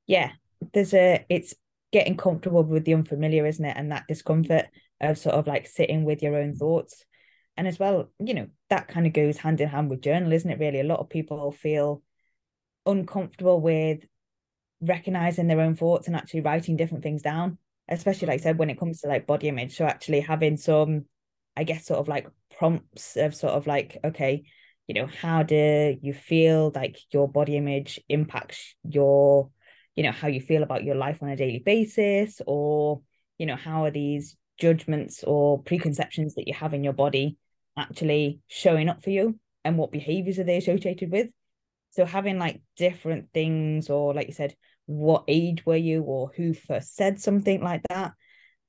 Yeah, 0.08 0.32
there's 0.74 0.94
a, 0.94 1.26
it's 1.30 1.54
getting 1.92 2.18
comfortable 2.18 2.64
with 2.64 2.86
the 2.86 2.94
unfamiliar, 2.94 3.46
isn't 3.46 3.64
it? 3.64 3.78
And 3.78 3.92
that 3.92 4.08
discomfort 4.08 4.66
of 5.00 5.18
sort 5.18 5.36
of 5.36 5.48
like 5.48 5.68
sitting 5.68 6.04
with 6.04 6.22
your 6.22 6.38
own 6.38 6.56
thoughts. 6.56 7.06
And 7.58 7.68
as 7.68 7.78
well, 7.78 8.12
you 8.20 8.34
know, 8.34 8.48
that 8.70 8.88
kind 8.88 9.06
of 9.06 9.14
goes 9.14 9.38
hand 9.38 9.62
in 9.62 9.68
hand 9.70 9.90
with 9.90 10.02
journal, 10.02 10.32
isn't 10.32 10.50
it? 10.50 10.60
Really, 10.60 10.80
a 10.80 10.86
lot 10.86 11.00
of 11.00 11.10
people 11.10 11.52
feel 11.52 12.02
uncomfortable 12.86 13.60
with 13.62 14.00
recognizing 14.82 15.48
their 15.48 15.62
own 15.62 15.76
thoughts 15.76 16.08
and 16.08 16.16
actually 16.16 16.42
writing 16.42 16.76
different 16.76 17.04
things 17.04 17.22
down, 17.22 17.58
especially 17.88 18.28
like 18.28 18.40
I 18.40 18.44
said, 18.44 18.58
when 18.58 18.70
it 18.70 18.80
comes 18.80 19.02
to 19.02 19.08
like 19.08 19.28
body 19.28 19.48
image. 19.48 19.78
So 19.78 19.86
actually 19.86 20.22
having 20.22 20.58
some, 20.58 21.06
I 21.56 21.64
guess, 21.64 21.86
sort 21.86 22.00
of 22.00 22.08
like 22.08 22.28
prompts 22.58 23.16
of 23.16 23.36
sort 23.36 23.54
of 23.54 23.68
like, 23.68 23.98
okay, 24.04 24.44
you 24.88 24.96
know, 24.96 25.08
how 25.08 25.44
do 25.44 25.98
you 26.02 26.14
feel 26.14 26.72
like 26.74 26.98
your 27.12 27.28
body 27.30 27.56
image 27.56 28.00
impacts 28.10 28.76
your, 28.84 29.50
you 29.96 30.04
know, 30.04 30.12
how 30.12 30.28
you 30.28 30.42
feel 30.42 30.64
about 30.64 30.84
your 30.84 30.96
life 30.96 31.22
on 31.22 31.30
a 31.30 31.36
daily 31.36 31.60
basis, 31.60 32.42
or, 32.48 33.02
you 33.38 33.46
know, 33.46 33.56
how 33.56 33.86
are 33.86 33.92
these 33.92 34.36
judgments 34.60 35.24
or 35.24 35.62
preconceptions 35.64 36.36
that 36.36 36.48
you 36.48 36.54
have 36.54 36.74
in 36.74 36.84
your 36.84 36.94
body 36.94 37.38
actually 37.78 38.40
showing 38.48 38.90
up 38.90 39.04
for 39.04 39.10
you 39.12 39.40
and 39.64 39.78
what 39.78 39.92
behaviors 39.92 40.40
are 40.40 40.44
they 40.44 40.58
associated 40.58 41.12
with? 41.12 41.28
So 41.92 42.06
having 42.06 42.40
like 42.40 42.62
different 42.78 43.34
things, 43.34 43.90
or 43.90 44.14
like 44.14 44.28
you 44.28 44.34
said, 44.34 44.56
what 44.86 45.24
age 45.28 45.66
were 45.66 45.76
you, 45.76 46.04
or 46.04 46.32
who 46.36 46.54
first 46.54 46.96
said 46.96 47.20
something 47.20 47.62
like 47.62 47.84
that, 47.90 48.14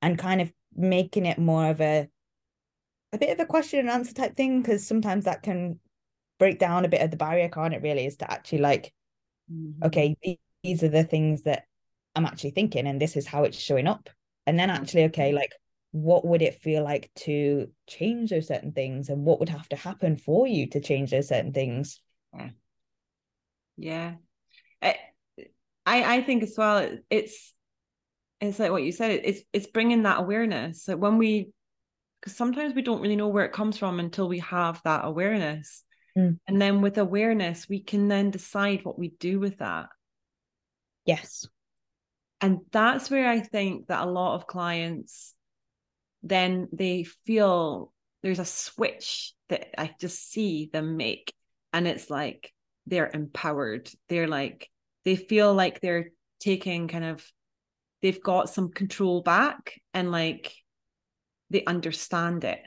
and 0.01 0.17
kind 0.17 0.41
of 0.41 0.51
making 0.75 1.25
it 1.25 1.37
more 1.37 1.69
of 1.69 1.81
a 1.81 2.09
a 3.11 3.17
bit 3.17 3.29
of 3.29 3.39
a 3.39 3.45
question 3.45 3.79
and 3.79 3.89
answer 3.89 4.13
type 4.13 4.35
thing, 4.35 4.61
because 4.61 4.85
sometimes 4.85 5.25
that 5.25 5.43
can 5.43 5.79
break 6.39 6.57
down 6.59 6.83
a 6.83 6.89
bit 6.89 7.01
of 7.01 7.11
the 7.11 7.17
barrier, 7.17 7.49
can't 7.49 7.73
it? 7.73 7.83
Really, 7.83 8.05
is 8.05 8.17
to 8.17 8.31
actually 8.31 8.59
like, 8.59 8.93
Mm-hmm. 9.51 9.85
okay, 9.85 10.15
these 10.63 10.83
are 10.83 10.89
the 10.89 11.03
things 11.03 11.43
that 11.43 11.65
I'm 12.15 12.25
actually 12.25 12.51
thinking, 12.51 12.87
and 12.87 12.99
this 12.99 13.17
is 13.17 13.27
how 13.27 13.43
it's 13.43 13.59
showing 13.59 13.87
up, 13.87 14.09
and 14.47 14.57
then 14.57 14.69
actually, 14.69 15.03
okay, 15.05 15.33
like 15.33 15.51
what 15.91 16.25
would 16.25 16.41
it 16.41 16.55
feel 16.55 16.83
like 16.83 17.11
to 17.15 17.67
change 17.87 18.31
those 18.31 18.47
certain 18.47 18.71
things, 18.71 19.09
and 19.09 19.25
what 19.25 19.39
would 19.39 19.49
have 19.49 19.67
to 19.69 19.75
happen 19.75 20.15
for 20.15 20.47
you 20.47 20.67
to 20.69 20.79
change 20.79 21.11
those 21.11 21.27
certain 21.27 21.53
things? 21.53 21.99
yeah 23.77 24.15
I, 24.81 24.95
I 25.85 26.17
i 26.17 26.21
think 26.21 26.43
as 26.43 26.55
well 26.57 26.89
it's 27.09 27.53
it's 28.39 28.59
like 28.59 28.71
what 28.71 28.83
you 28.83 28.91
said 28.91 29.21
it's 29.23 29.41
it's 29.53 29.67
bringing 29.67 30.03
that 30.03 30.19
awareness 30.19 30.85
that 30.85 30.99
when 30.99 31.17
we 31.17 31.49
because 32.19 32.35
sometimes 32.35 32.73
we 32.73 32.81
don't 32.81 33.01
really 33.01 33.15
know 33.15 33.27
where 33.27 33.45
it 33.45 33.51
comes 33.53 33.77
from 33.77 33.99
until 33.99 34.27
we 34.27 34.39
have 34.39 34.81
that 34.83 35.05
awareness 35.05 35.83
Mm. 36.15 36.37
and 36.47 36.61
then 36.61 36.81
with 36.81 36.99
awareness 36.99 37.67
we 37.67 37.81
can 37.81 38.07
then 38.07 38.29
decide 38.29 38.85
what 38.85 38.99
we 38.99 39.09
do 39.19 39.39
with 39.39 39.57
that 39.57 39.87
Yes. 41.05 41.47
and 42.39 42.59
that's 42.71 43.09
where 43.09 43.27
i 43.27 43.39
think 43.39 43.87
that 43.87 44.03
a 44.03 44.11
lot 44.11 44.35
of 44.35 44.45
clients 44.45 45.33
then 46.21 46.69
they 46.71 47.03
feel 47.03 47.91
there's 48.21 48.37
a 48.37 48.45
switch 48.45 49.33
that 49.49 49.73
i 49.81 49.89
just 49.99 50.29
see 50.31 50.69
them 50.71 50.97
make 50.97 51.33
and 51.73 51.87
it's 51.87 52.11
like 52.11 52.53
they're 52.85 53.09
empowered 53.11 53.89
they're 54.07 54.27
like 54.27 54.69
they 55.05 55.15
feel 55.15 55.53
like 55.53 55.81
they're 55.81 56.11
taking 56.39 56.87
kind 56.87 57.05
of 57.05 57.25
they've 58.01 58.21
got 58.21 58.49
some 58.49 58.71
control 58.71 59.21
back 59.21 59.79
and 59.93 60.11
like 60.11 60.53
they 61.49 61.63
understand 61.65 62.43
it 62.43 62.59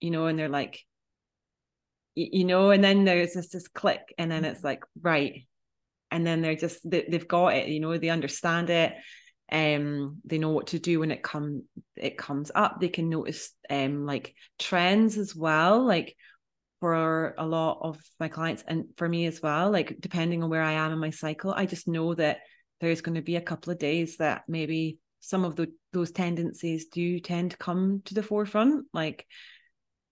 you 0.00 0.10
know 0.10 0.26
and 0.26 0.38
they're 0.38 0.48
like 0.48 0.84
you 2.14 2.44
know 2.44 2.70
and 2.70 2.82
then 2.82 3.04
there's 3.04 3.34
this 3.34 3.48
this 3.48 3.68
click 3.68 4.14
and 4.18 4.30
then 4.30 4.44
it's 4.44 4.64
like 4.64 4.84
right. 5.00 5.46
And 6.12 6.26
then 6.26 6.42
they're 6.42 6.56
just 6.56 6.78
they, 6.88 7.06
they've 7.08 7.28
got 7.28 7.54
it 7.54 7.68
you 7.68 7.78
know 7.80 7.96
they 7.96 8.08
understand 8.08 8.68
it 8.68 8.94
um 9.52 10.18
they 10.24 10.38
know 10.38 10.50
what 10.50 10.68
to 10.68 10.78
do 10.78 11.00
when 11.00 11.10
it 11.12 11.22
come 11.22 11.62
it 11.96 12.18
comes 12.18 12.50
up. 12.54 12.80
They 12.80 12.88
can 12.88 13.08
notice 13.08 13.52
um 13.68 14.06
like 14.06 14.34
trends 14.58 15.18
as 15.18 15.34
well 15.36 15.84
like 15.84 16.16
for 16.80 17.34
a 17.38 17.46
lot 17.46 17.78
of 17.82 17.98
my 18.18 18.28
clients 18.28 18.64
and 18.66 18.84
for 18.96 19.08
me 19.08 19.26
as 19.26 19.40
well 19.42 19.70
like 19.70 19.96
depending 20.00 20.42
on 20.42 20.50
where 20.50 20.62
i 20.62 20.72
am 20.72 20.92
in 20.92 20.98
my 20.98 21.10
cycle 21.10 21.52
i 21.52 21.66
just 21.66 21.86
know 21.86 22.14
that 22.14 22.38
there's 22.80 23.02
going 23.02 23.14
to 23.14 23.22
be 23.22 23.36
a 23.36 23.40
couple 23.40 23.72
of 23.72 23.78
days 23.78 24.16
that 24.16 24.42
maybe 24.48 24.98
some 25.20 25.44
of 25.44 25.54
the, 25.54 25.70
those 25.92 26.10
tendencies 26.10 26.86
do 26.86 27.20
tend 27.20 27.50
to 27.50 27.56
come 27.58 28.00
to 28.06 28.14
the 28.14 28.22
forefront 28.22 28.86
like 28.94 29.26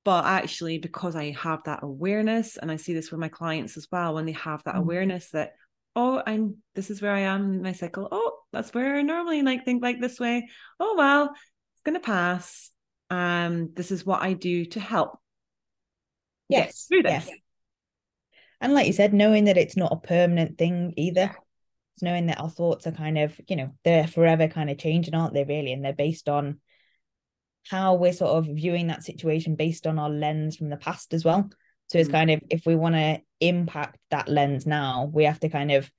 but 0.05 0.25
actually 0.27 0.79
because 0.79 1.17
i 1.17 1.31
have 1.31 1.63
that 1.65 1.83
awareness 1.83 2.57
and 2.59 2.71
i 2.71 2.77
see 2.77 2.93
this 2.93 3.11
with 3.11 3.21
my 3.21 3.29
clients 3.29 3.77
as 3.77 3.89
well 3.91 4.15
when 4.15 4.27
they 4.27 4.33
have 4.33 4.63
that 4.65 4.75
Mm. 4.75 4.81
awareness 4.81 5.31
that 5.31 5.53
oh, 5.99 6.23
I'm 6.25 6.59
this 6.77 6.91
is 6.91 7.03
where 7.03 7.13
I 7.13 7.21
am 7.21 7.55
in 7.55 7.63
my 7.63 7.73
cycle. 7.73 8.09
Oh, 8.13 8.39
that's 8.53 8.73
where 8.73 8.97
I 8.97 9.03
normally 9.03 9.43
like 9.43 9.65
think 9.65 9.83
like 9.83 10.01
this 10.01 10.21
way. 10.21 10.49
Oh 10.79 10.95
well, 10.97 11.25
it's 11.75 11.83
gonna 11.85 11.99
pass. 11.99 12.71
Um, 13.11 13.73
this 13.75 13.91
is 13.91 14.07
what 14.07 14.23
I 14.23 14.35
do 14.35 14.65
to 14.67 14.81
help. 14.81 15.19
Yes. 16.49 16.87
Through 16.89 17.03
this. 17.03 17.27
Yes. 17.27 17.39
And 18.61 18.75
like 18.75 18.87
you 18.87 18.93
said, 18.93 19.15
knowing 19.15 19.45
that 19.45 19.57
it's 19.57 19.77
not 19.77 19.93
a 19.93 20.07
permanent 20.07 20.59
thing 20.59 20.95
either. 20.97 21.35
It's 21.95 22.03
knowing 22.03 22.27
that 22.27 22.41
our 22.41 22.51
thoughts 22.51 22.87
are 22.87 22.93
kind 22.93 23.19
of, 23.19 23.39
you 23.49 23.57
know, 23.57 23.73
they're 23.85 24.07
forever 24.07 24.49
kind 24.49 24.71
of 24.71 24.79
changing, 24.79 25.15
aren't 25.15 25.35
they, 25.35 25.45
really? 25.45 25.73
And 25.73 25.85
they're 25.85 25.93
based 25.93 26.29
on 26.29 26.61
how 27.69 27.95
we're 27.95 28.13
sort 28.13 28.33
of 28.33 28.47
viewing 28.47 28.87
that 28.87 29.05
situation 29.05 29.55
based 29.55 29.87
on 29.87 29.99
our 29.99 30.11
lens 30.11 30.57
from 30.57 30.71
the 30.71 30.77
past 30.77 31.13
as 31.13 31.25
well. 31.25 31.51
So 31.89 31.99
it's 31.99 32.09
mm. 32.09 32.13
kind 32.13 32.31
of 32.31 32.41
if 32.51 32.67
we 32.67 32.77
want 32.77 32.95
to 32.95 33.21
impact 33.41 33.99
that 34.11 34.29
lens 34.29 34.67
now, 34.67 35.11
we 35.13 35.25
have 35.25 35.41
to 35.41 35.49
kind 35.49 35.71
of 35.71 35.91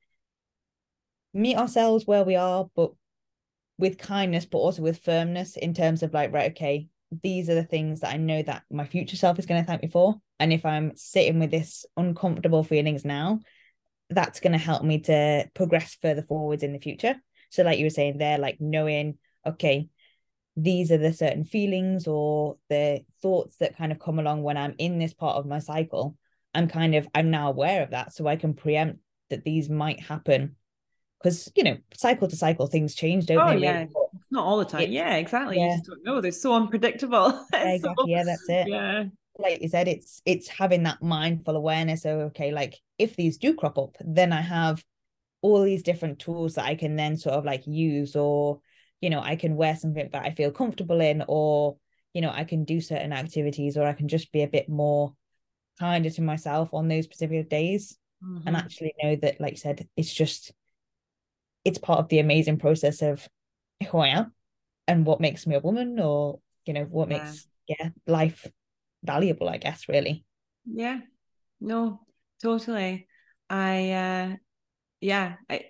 meet 1.34 1.58
ourselves 1.58 2.06
where 2.06 2.24
we 2.24 2.36
are, 2.36 2.68
but 2.76 2.92
with 3.78 3.98
kindness, 3.98 4.46
but 4.46 4.58
also 4.58 4.82
with 4.82 5.04
firmness 5.04 5.56
in 5.58 5.74
terms 5.74 6.04
of 6.04 6.14
like, 6.14 6.34
right, 6.34 6.52
okay, 6.52 6.88
these 7.12 7.50
are 7.50 7.56
the 7.56 7.64
things 7.64 8.02
that 8.02 8.14
I 8.14 8.18
know 8.18 8.42
that 8.42 8.64
my 8.72 8.86
future 8.86 9.16
self 9.16 9.40
is 9.40 9.46
going 9.46 9.62
to 9.62 9.68
thank 9.68 9.82
me 9.82 9.90
for. 9.90 10.16
And 10.40 10.54
if 10.54 10.66
I'm 10.66 10.96
sitting 10.96 11.40
with 11.40 11.52
this 11.52 11.86
uncomfortable 11.98 12.64
feelings 12.64 13.04
now, 13.04 13.40
that's 14.10 14.40
going 14.40 14.54
to 14.54 14.60
help 14.60 14.84
me 14.84 15.00
to 15.02 15.50
progress 15.54 15.98
further 16.02 16.24
forwards 16.24 16.64
in 16.64 16.74
the 16.74 16.80
future. 16.80 17.16
So, 17.50 17.64
like 17.64 17.80
you 17.80 17.86
were 17.86 17.92
saying 17.92 18.18
there, 18.18 18.38
like 18.38 18.58
knowing, 18.60 19.18
okay, 19.46 19.90
these 20.56 20.92
are 20.92 20.98
the 20.98 21.14
certain 21.14 21.46
feelings 21.46 22.08
or 22.08 22.58
the 22.70 23.02
thoughts 23.22 23.58
that 23.58 23.78
kind 23.78 23.92
of 23.92 24.00
come 24.00 24.20
along 24.20 24.44
when 24.44 24.58
I'm 24.58 24.76
in 24.78 25.00
this 25.00 25.14
part 25.14 25.38
of 25.38 25.46
my 25.46 25.60
cycle. 25.60 26.16
I'm 26.54 26.68
kind 26.68 26.96
of, 26.96 27.08
I'm 27.14 27.32
now 27.32 27.50
aware 27.50 27.84
of 27.84 27.92
that. 27.92 28.14
So 28.14 28.28
I 28.28 28.36
can 28.36 28.54
preempt 28.54 29.00
that 29.30 29.44
these 29.44 29.70
might 29.70 30.00
happen 30.00 30.56
because 31.22 31.52
you 31.56 31.64
know 31.64 31.78
cycle 31.94 32.28
to 32.28 32.36
cycle 32.36 32.68
things 32.68 32.96
change 32.96 33.26
don't 33.26 33.40
oh, 33.40 33.52
they 33.52 33.66
yeah? 33.66 33.86
Not 34.32 34.46
all 34.46 34.58
the 34.58 34.66
time 34.66 34.82
it's, 34.82 34.92
yeah 34.92 35.16
exactly 35.16 35.58
yeah. 35.58 35.66
you 35.66 35.78
just 35.78 35.86
don't 35.86 36.04
know 36.04 36.22
they're 36.22 36.32
so 36.32 36.54
unpredictable 36.54 37.46
yeah, 37.54 37.74
exactly. 37.74 37.96
so, 37.98 38.08
yeah 38.08 38.24
that's 38.24 38.50
it 38.50 38.68
yeah 38.70 39.04
like 39.38 39.62
you 39.62 39.70
said 39.70 39.88
it's 39.88 40.22
it's 40.26 40.48
having 40.48 40.84
that 40.84 41.02
mindful 41.02 41.56
awareness 41.56 42.06
of 42.06 42.20
okay 42.20 42.52
like 42.52 42.76
if 42.98 43.16
these 43.16 43.38
do 43.38 43.54
crop 43.54 43.78
up 43.78 43.96
then 44.02 44.34
i 44.34 44.42
have 44.42 44.84
all 45.42 45.64
these 45.64 45.84
different 45.84 46.20
tools 46.20 46.56
that 46.56 46.66
i 46.66 46.76
can 46.76 46.96
then 46.96 47.16
sort 47.16 47.36
of 47.36 47.46
like 47.46 47.66
use 47.66 48.16
or 48.16 48.60
you 49.02 49.10
know 49.10 49.22
i 49.22 49.36
can 49.36 49.56
wear 49.56 49.76
something 49.76 50.10
that 50.12 50.26
i 50.26 50.32
feel 50.32 50.52
comfortable 50.52 51.00
in 51.00 51.24
or 51.28 51.78
you 52.14 52.22
know 52.22 52.32
i 52.32 52.44
can 52.44 52.66
do 52.66 52.82
certain 52.82 53.14
activities 53.14 53.78
or 53.78 53.86
i 53.86 53.94
can 53.94 54.08
just 54.08 54.32
be 54.32 54.44
a 54.44 54.48
bit 54.48 54.68
more 54.68 55.14
kinder 55.80 56.10
to 56.10 56.22
myself 56.22 56.74
on 56.74 56.88
those 56.90 57.06
specific 57.06 57.50
days 57.50 57.98
mm-hmm. 58.24 58.46
and 58.46 58.58
actually 58.58 58.94
know 59.02 59.16
that 59.16 59.40
like 59.40 59.52
you 59.52 59.58
said 59.58 59.88
it's 59.96 60.14
just 60.14 60.52
it's 61.64 61.78
part 61.78 62.00
of 62.00 62.10
the 62.10 62.20
amazing 62.20 62.58
process 62.58 63.02
of 63.02 63.28
who 63.88 63.98
I 64.00 64.10
am 64.10 64.34
and 64.88 65.06
what 65.06 65.22
makes 65.22 65.48
me 65.48 65.56
a 65.56 65.60
woman 65.60 66.00
or 66.00 66.40
you 66.66 66.74
know 66.74 66.84
what 66.84 67.10
yeah. 67.10 67.20
makes 67.20 67.48
yeah 67.68 67.90
life 68.08 68.48
valuable 69.04 69.50
I 69.50 69.58
guess 69.58 69.88
really. 69.88 70.26
Yeah. 70.66 71.00
No 71.62 72.02
totally. 72.42 73.08
I 73.50 73.92
uh 73.92 74.36
yeah 75.02 75.36
I, 75.50 75.66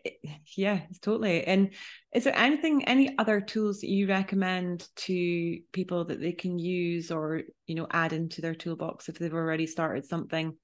yeah 0.55 0.82
totally. 1.01 1.43
And 1.43 1.74
is 2.14 2.24
there 2.24 2.38
anything 2.38 2.86
any 2.86 3.18
other 3.18 3.41
tools 3.41 3.82
that 3.82 3.89
you 3.89 4.07
recommend 4.07 4.88
to 4.97 5.60
people 5.72 6.05
that 6.05 6.20
they 6.20 6.32
can 6.32 6.57
use 6.57 7.12
or 7.12 7.43
you 7.68 7.76
know 7.76 7.88
add 7.91 8.14
into 8.14 8.41
their 8.41 8.55
toolbox 8.55 9.10
if 9.10 9.20
they've 9.20 9.34
already 9.34 9.68
started 9.68 10.05
something? 10.05 10.55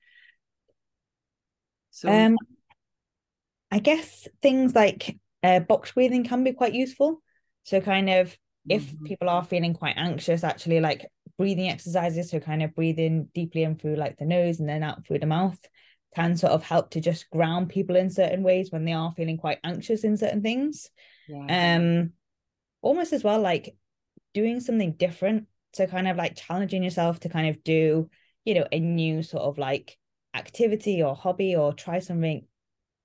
So 1.92 2.10
um 2.10 2.38
I 3.72 3.80
guess 3.80 4.28
things 4.42 4.74
like 4.74 5.18
uh, 5.44 5.60
box 5.60 5.92
breathing 5.92 6.24
can 6.24 6.44
be 6.44 6.54
quite 6.54 6.74
useful. 6.74 7.22
So, 7.66 7.82
kind 7.82 8.10
of, 8.10 8.38
if 8.70 8.84
mm-hmm. 8.84 9.06
people 9.06 9.30
are 9.30 9.44
feeling 9.44 9.74
quite 9.74 9.98
anxious, 9.98 10.44
actually, 10.44 10.80
like 10.80 11.06
breathing 11.38 11.70
exercises, 11.70 12.30
so 12.30 12.40
kind 12.40 12.64
of 12.64 12.76
breathing 12.76 13.28
deeply 13.34 13.64
in 13.64 13.76
through 13.76 13.96
like 13.96 14.18
the 14.18 14.26
nose 14.26 14.60
and 14.60 14.70
then 14.70 14.84
out 14.84 15.06
through 15.06 15.20
the 15.20 15.26
mouth, 15.26 15.58
can 16.16 16.38
sort 16.38 16.54
of 16.54 16.64
help 16.64 16.92
to 16.92 17.02
just 17.02 17.30
ground 17.32 17.70
people 17.70 17.96
in 17.96 18.10
certain 18.10 18.44
ways 18.44 18.72
when 18.72 18.86
they 18.86 18.94
are 18.94 19.14
feeling 19.18 19.38
quite 19.38 19.60
anxious 19.64 20.04
in 20.04 20.16
certain 20.16 20.42
things. 20.42 20.90
Yeah. 21.28 21.76
Um, 21.76 22.14
almost 22.82 23.14
as 23.14 23.24
well, 23.24 23.42
like 23.42 23.76
doing 24.36 24.60
something 24.60 24.94
different. 24.94 25.48
So, 25.74 25.88
kind 25.88 26.08
of 26.08 26.18
like 26.18 26.36
challenging 26.36 26.84
yourself 26.84 27.20
to 27.22 27.30
kind 27.30 27.50
of 27.50 27.64
do, 27.64 28.10
you 28.46 28.54
know, 28.54 28.68
a 28.72 28.80
new 28.80 29.24
sort 29.24 29.44
of 29.44 29.58
like 29.58 29.98
activity 30.36 31.02
or 31.02 31.16
hobby 31.16 31.56
or 31.56 31.74
try 31.74 31.98
something 31.98 32.46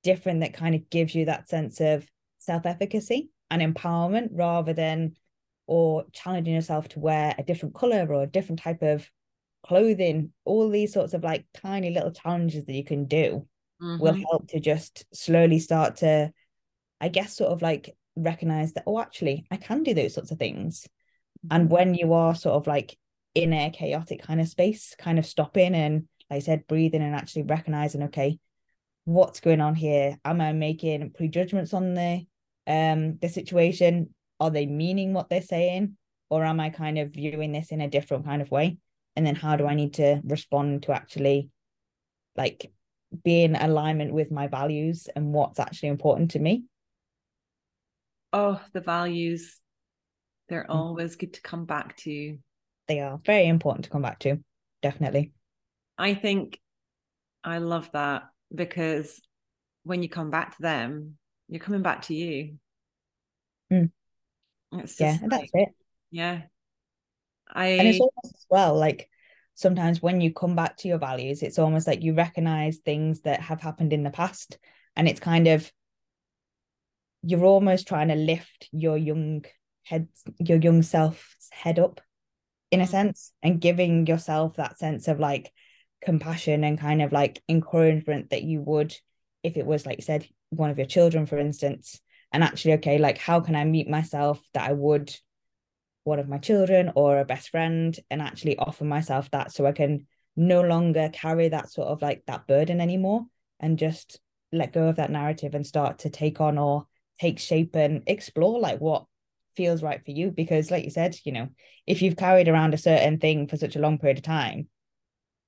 different 0.02 0.40
that 0.40 0.52
kind 0.52 0.74
of 0.74 0.90
gives 0.90 1.14
you 1.14 1.26
that 1.26 1.48
sense 1.48 1.80
of 1.80 2.06
self-efficacy 2.38 3.30
and 3.50 3.62
empowerment 3.62 4.28
rather 4.32 4.72
than 4.72 5.14
or 5.66 6.04
challenging 6.12 6.54
yourself 6.54 6.88
to 6.88 6.98
wear 6.98 7.34
a 7.38 7.44
different 7.44 7.74
color 7.74 8.06
or 8.10 8.24
a 8.24 8.26
different 8.26 8.60
type 8.60 8.82
of 8.82 9.08
clothing 9.62 10.32
all 10.44 10.68
these 10.68 10.92
sorts 10.92 11.14
of 11.14 11.22
like 11.22 11.44
tiny 11.54 11.90
little 11.90 12.10
challenges 12.10 12.64
that 12.64 12.72
you 12.72 12.84
can 12.84 13.04
do 13.04 13.46
mm-hmm. 13.80 14.02
will 14.02 14.14
help 14.14 14.48
to 14.48 14.58
just 14.58 15.04
slowly 15.14 15.58
start 15.58 15.96
to 15.96 16.32
i 17.00 17.08
guess 17.08 17.36
sort 17.36 17.52
of 17.52 17.62
like 17.62 17.94
recognize 18.16 18.72
that 18.72 18.84
oh 18.86 18.98
actually 18.98 19.44
i 19.50 19.56
can 19.56 19.82
do 19.82 19.94
those 19.94 20.14
sorts 20.14 20.30
of 20.30 20.38
things 20.38 20.88
mm-hmm. 21.46 21.56
and 21.56 21.70
when 21.70 21.94
you 21.94 22.12
are 22.14 22.34
sort 22.34 22.56
of 22.56 22.66
like 22.66 22.96
in 23.34 23.52
a 23.52 23.70
chaotic 23.70 24.22
kind 24.22 24.40
of 24.40 24.48
space 24.48 24.94
kind 24.98 25.18
of 25.18 25.26
stopping 25.26 25.74
and 25.74 26.08
like 26.30 26.38
i 26.38 26.40
said 26.40 26.66
breathing 26.66 27.02
and 27.02 27.14
actually 27.14 27.42
recognizing 27.42 28.04
okay 28.04 28.38
what's 29.04 29.40
going 29.40 29.60
on 29.60 29.74
here 29.74 30.18
am 30.24 30.40
i 30.40 30.52
making 30.52 31.10
prejudgments 31.10 31.74
on 31.74 31.94
the 31.94 32.26
um 32.70 33.18
the 33.18 33.28
situation 33.28 34.14
are 34.38 34.50
they 34.50 34.64
meaning 34.64 35.12
what 35.12 35.28
they're 35.28 35.42
saying 35.42 35.96
or 36.30 36.44
am 36.44 36.60
i 36.60 36.70
kind 36.70 36.98
of 36.98 37.10
viewing 37.10 37.52
this 37.52 37.72
in 37.72 37.80
a 37.80 37.88
different 37.88 38.24
kind 38.24 38.40
of 38.40 38.50
way? 38.50 38.78
And 39.16 39.26
then 39.26 39.34
how 39.34 39.56
do 39.56 39.66
i 39.66 39.74
need 39.74 39.94
to 39.94 40.20
respond 40.24 40.84
to 40.84 40.92
actually 40.92 41.50
like 42.36 42.70
be 43.24 43.42
in 43.42 43.56
alignment 43.56 44.12
with 44.12 44.30
my 44.30 44.46
values 44.46 45.08
and 45.16 45.34
what's 45.34 45.58
actually 45.58 45.88
important 45.88 46.30
to 46.32 46.38
me? 46.38 46.64
Oh 48.32 48.60
the 48.72 48.80
values 48.80 49.60
they're 50.48 50.66
mm. 50.68 50.74
always 50.74 51.16
good 51.16 51.32
to 51.34 51.42
come 51.42 51.64
back 51.64 51.96
to. 51.98 52.36
They 52.88 53.00
are 53.00 53.20
very 53.24 53.46
important 53.46 53.84
to 53.84 53.90
come 53.90 54.02
back 54.02 54.18
to 54.20 54.38
definitely. 54.82 55.32
I 55.96 56.14
think 56.14 56.58
i 57.42 57.56
love 57.56 57.90
that 57.92 58.24
because 58.54 59.18
when 59.84 60.02
you 60.02 60.08
come 60.10 60.30
back 60.30 60.56
to 60.56 60.62
them, 60.62 61.16
you're 61.50 61.60
coming 61.60 61.82
back 61.82 62.02
to 62.02 62.14
you. 62.14 62.58
Mm. 63.72 63.90
It's 64.72 64.98
yeah, 65.00 65.18
like, 65.20 65.30
that's 65.30 65.50
it. 65.52 65.68
Yeah. 66.10 66.42
I 67.52 67.66
and 67.66 67.88
it's 67.88 67.98
almost 67.98 68.36
as 68.36 68.46
well 68.48 68.76
like 68.76 69.10
sometimes 69.56 70.00
when 70.00 70.20
you 70.20 70.32
come 70.32 70.54
back 70.54 70.76
to 70.78 70.88
your 70.88 70.98
values, 70.98 71.42
it's 71.42 71.58
almost 71.58 71.86
like 71.86 72.02
you 72.02 72.14
recognize 72.14 72.78
things 72.78 73.22
that 73.22 73.40
have 73.40 73.60
happened 73.60 73.92
in 73.92 74.04
the 74.04 74.10
past, 74.10 74.58
and 74.96 75.08
it's 75.08 75.20
kind 75.20 75.48
of 75.48 75.70
you're 77.22 77.44
almost 77.44 77.86
trying 77.86 78.08
to 78.08 78.14
lift 78.14 78.68
your 78.72 78.96
young 78.96 79.44
head, 79.82 80.08
your 80.38 80.58
young 80.58 80.82
self's 80.82 81.48
head 81.50 81.78
up, 81.78 82.00
in 82.70 82.80
a 82.80 82.84
mm. 82.84 82.88
sense, 82.88 83.32
and 83.42 83.60
giving 83.60 84.06
yourself 84.06 84.56
that 84.56 84.78
sense 84.78 85.08
of 85.08 85.18
like 85.18 85.52
compassion 86.00 86.62
and 86.64 86.80
kind 86.80 87.02
of 87.02 87.12
like 87.12 87.42
encouragement 87.48 88.30
that 88.30 88.42
you 88.42 88.62
would 88.62 88.96
if 89.42 89.56
it 89.56 89.66
was 89.66 89.84
like 89.84 89.98
you 89.98 90.02
said 90.02 90.26
one 90.50 90.70
of 90.70 90.78
your 90.78 90.86
children 90.86 91.26
for 91.26 91.38
instance 91.38 92.00
and 92.32 92.44
actually 92.44 92.74
okay 92.74 92.98
like 92.98 93.18
how 93.18 93.40
can 93.40 93.56
i 93.56 93.64
meet 93.64 93.88
myself 93.88 94.40
that 94.54 94.68
i 94.68 94.72
would 94.72 95.14
one 96.04 96.18
of 96.18 96.28
my 96.28 96.38
children 96.38 96.92
or 96.94 97.18
a 97.18 97.24
best 97.24 97.50
friend 97.50 97.98
and 98.10 98.20
actually 98.22 98.58
offer 98.58 98.84
myself 98.84 99.30
that 99.30 99.52
so 99.52 99.66
i 99.66 99.72
can 99.72 100.06
no 100.36 100.60
longer 100.60 101.10
carry 101.12 101.48
that 101.48 101.70
sort 101.70 101.88
of 101.88 102.02
like 102.02 102.22
that 102.26 102.46
burden 102.46 102.80
anymore 102.80 103.26
and 103.58 103.78
just 103.78 104.20
let 104.52 104.72
go 104.72 104.88
of 104.88 104.96
that 104.96 105.10
narrative 105.10 105.54
and 105.54 105.66
start 105.66 105.98
to 106.00 106.10
take 106.10 106.40
on 106.40 106.58
or 106.58 106.86
take 107.20 107.38
shape 107.38 107.76
and 107.76 108.02
explore 108.06 108.58
like 108.58 108.80
what 108.80 109.04
feels 109.56 109.82
right 109.82 110.04
for 110.04 110.12
you? 110.12 110.30
Because 110.30 110.70
like 110.70 110.84
you 110.84 110.90
said 110.90 111.16
you 111.24 111.32
know 111.32 111.48
if 111.86 112.02
you've 112.02 112.16
carried 112.16 112.48
around 112.48 112.74
a 112.74 112.78
certain 112.78 113.18
thing 113.18 113.46
for 113.46 113.56
such 113.56 113.76
a 113.76 113.80
long 113.80 113.98
period 113.98 114.18
of 114.18 114.24
time 114.24 114.68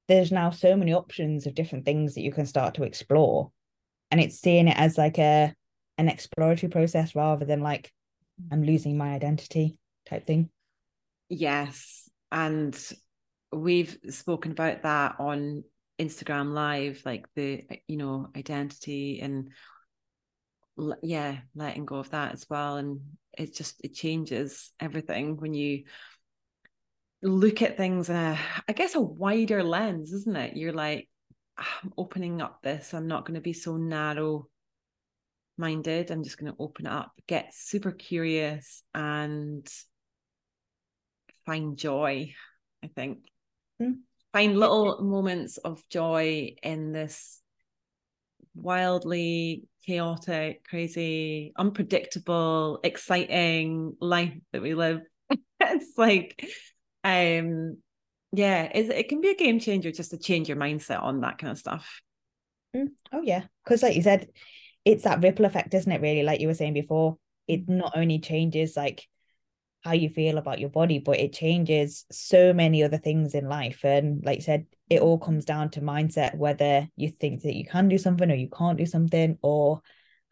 there's 0.08 0.32
now 0.32 0.50
so 0.50 0.76
many 0.76 0.92
options 0.92 1.46
of 1.46 1.54
different 1.54 1.84
things 1.84 2.14
that 2.14 2.22
you 2.22 2.32
can 2.32 2.44
start 2.44 2.74
to 2.74 2.82
explore 2.82 3.52
and 4.12 4.20
it's 4.20 4.38
seeing 4.38 4.68
it 4.68 4.76
as 4.78 4.96
like 4.96 5.18
a 5.18 5.52
an 5.98 6.08
exploratory 6.08 6.70
process 6.70 7.16
rather 7.16 7.44
than 7.44 7.60
like 7.60 7.90
i'm 8.52 8.62
losing 8.62 8.96
my 8.96 9.14
identity 9.14 9.78
type 10.08 10.26
thing 10.26 10.48
yes 11.28 12.08
and 12.30 12.78
we've 13.52 13.98
spoken 14.10 14.52
about 14.52 14.82
that 14.82 15.16
on 15.18 15.64
instagram 15.98 16.52
live 16.52 17.02
like 17.04 17.26
the 17.34 17.64
you 17.88 17.96
know 17.96 18.28
identity 18.36 19.20
and 19.20 19.50
yeah 21.02 21.38
letting 21.54 21.84
go 21.84 21.96
of 21.96 22.10
that 22.10 22.32
as 22.32 22.46
well 22.48 22.76
and 22.76 23.00
it 23.36 23.54
just 23.54 23.80
it 23.84 23.94
changes 23.94 24.70
everything 24.80 25.36
when 25.36 25.54
you 25.54 25.84
look 27.22 27.62
at 27.62 27.76
things 27.76 28.10
in 28.10 28.16
a, 28.16 28.38
I 28.68 28.72
guess, 28.72 28.94
a 28.94 29.00
wider 29.00 29.62
lens, 29.62 30.12
isn't 30.12 30.36
it? 30.36 30.56
You're 30.56 30.72
like, 30.72 31.08
I'm 31.58 31.92
opening 31.96 32.40
up 32.40 32.62
this. 32.62 32.94
I'm 32.94 33.06
not 33.06 33.24
going 33.24 33.34
to 33.34 33.40
be 33.40 33.52
so 33.52 33.76
narrow 33.76 34.48
minded. 35.58 36.10
I'm 36.10 36.24
just 36.24 36.38
going 36.38 36.52
to 36.52 36.58
open 36.58 36.86
it 36.86 36.92
up, 36.92 37.12
get 37.26 37.54
super 37.54 37.92
curious, 37.92 38.82
and 38.94 39.66
find 41.46 41.76
joy. 41.76 42.32
I 42.82 42.88
think 42.88 43.18
mm. 43.80 43.96
find 44.32 44.58
little 44.58 45.02
moments 45.02 45.58
of 45.58 45.82
joy 45.88 46.56
in 46.62 46.92
this 46.92 47.40
wildly 48.54 49.64
chaotic, 49.86 50.64
crazy, 50.64 51.52
unpredictable, 51.56 52.80
exciting 52.82 53.96
life 54.00 54.34
that 54.52 54.62
we 54.62 54.74
live. 54.74 55.00
it's 55.60 55.96
like, 55.96 56.44
um, 57.04 57.78
yeah, 58.32 58.64
it, 58.74 58.90
it 58.90 59.08
can 59.08 59.20
be 59.20 59.30
a 59.30 59.36
game 59.36 59.60
changer 59.60 59.92
just 59.92 60.10
to 60.10 60.18
change 60.18 60.48
your 60.48 60.56
mindset 60.56 61.02
on 61.02 61.20
that 61.20 61.38
kind 61.38 61.50
of 61.50 61.58
stuff. 61.58 62.00
Mm. 62.74 62.88
Oh 63.12 63.22
yeah, 63.22 63.44
because 63.64 63.82
like 63.82 63.94
you 63.94 64.02
said, 64.02 64.28
it's 64.84 65.04
that 65.04 65.22
ripple 65.22 65.44
effect, 65.44 65.74
isn't 65.74 65.92
it? 65.92 66.00
Really, 66.00 66.22
like 66.22 66.40
you 66.40 66.48
were 66.48 66.54
saying 66.54 66.74
before, 66.74 67.18
it 67.46 67.68
not 67.68 67.92
only 67.96 68.18
changes 68.18 68.76
like 68.76 69.06
how 69.82 69.92
you 69.92 70.08
feel 70.08 70.38
about 70.38 70.60
your 70.60 70.70
body, 70.70 70.98
but 71.00 71.18
it 71.18 71.32
changes 71.32 72.06
so 72.10 72.52
many 72.52 72.82
other 72.84 72.98
things 72.98 73.34
in 73.34 73.48
life. 73.48 73.84
And 73.84 74.24
like 74.24 74.38
you 74.38 74.42
said, 74.42 74.66
it 74.88 75.00
all 75.00 75.18
comes 75.18 75.44
down 75.44 75.70
to 75.70 75.80
mindset, 75.80 76.36
whether 76.36 76.88
you 76.96 77.10
think 77.10 77.42
that 77.42 77.56
you 77.56 77.64
can 77.64 77.88
do 77.88 77.98
something 77.98 78.30
or 78.30 78.34
you 78.34 78.48
can't 78.48 78.78
do 78.78 78.86
something, 78.86 79.38
or 79.42 79.82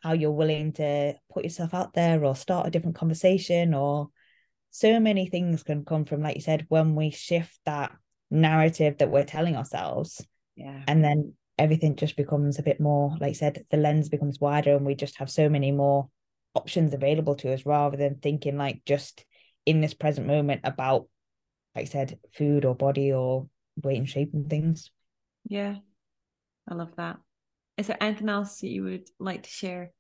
how 0.03 0.13
you're 0.13 0.31
willing 0.31 0.73
to 0.75 1.15
put 1.33 1.45
yourself 1.45 1.75
out 1.75 1.95
there 1.95 2.25
or 2.25 2.35
start 2.37 2.67
a 2.67 2.71
different 2.71 2.97
conversation, 2.97 3.75
or 3.75 4.09
so 4.71 5.01
many 5.01 5.27
things 5.27 5.63
can 5.63 5.85
come 5.85 6.05
from, 6.05 6.23
like 6.23 6.37
you 6.37 6.43
said, 6.43 6.67
when 6.69 6.95
we 6.95 7.11
shift 7.11 7.59
that 7.67 7.93
narrative 8.31 8.99
that 8.99 9.11
we're 9.11 9.25
telling 9.25 9.57
ourselves. 9.57 10.25
Yeah. 10.57 10.83
And 10.87 11.03
then 11.03 11.35
everything 11.59 11.97
just 11.97 12.17
becomes 12.17 12.59
a 12.59 12.63
bit 12.63 12.81
more, 12.81 13.17
like 13.21 13.31
I 13.31 13.35
said, 13.35 13.65
the 13.71 13.77
lens 13.77 14.09
becomes 14.09 14.41
wider 14.41 14.77
and 14.77 14.87
we 14.87 14.95
just 14.95 15.19
have 15.19 15.31
so 15.31 15.49
many 15.49 15.73
more 15.73 16.09
options 16.55 16.95
available 16.95 17.35
to 17.37 17.53
us 17.53 17.67
rather 17.67 17.97
than 17.97 18.17
thinking 18.17 18.57
like 18.57 18.83
just 18.87 19.25
in 19.67 19.81
this 19.81 19.95
present 19.95 20.27
moment 20.27 20.63
about, 20.65 21.07
like 21.75 21.83
I 21.83 21.89
said, 21.89 22.19
food 22.33 22.65
or 22.65 22.75
body 22.75 23.13
or 23.13 23.49
weight 23.83 23.99
and 23.99 24.09
shape 24.09 24.31
and 24.33 24.49
things. 24.49 24.91
Yeah, 25.49 25.77
I 26.69 26.75
love 26.75 26.95
that. 26.97 27.19
Is 27.77 27.89
there 27.89 27.99
anything 28.01 28.29
else 28.29 28.61
that 28.61 28.69
you 28.69 28.85
would 28.85 29.09
like 29.19 29.43
to 29.43 29.51
share 29.51 29.93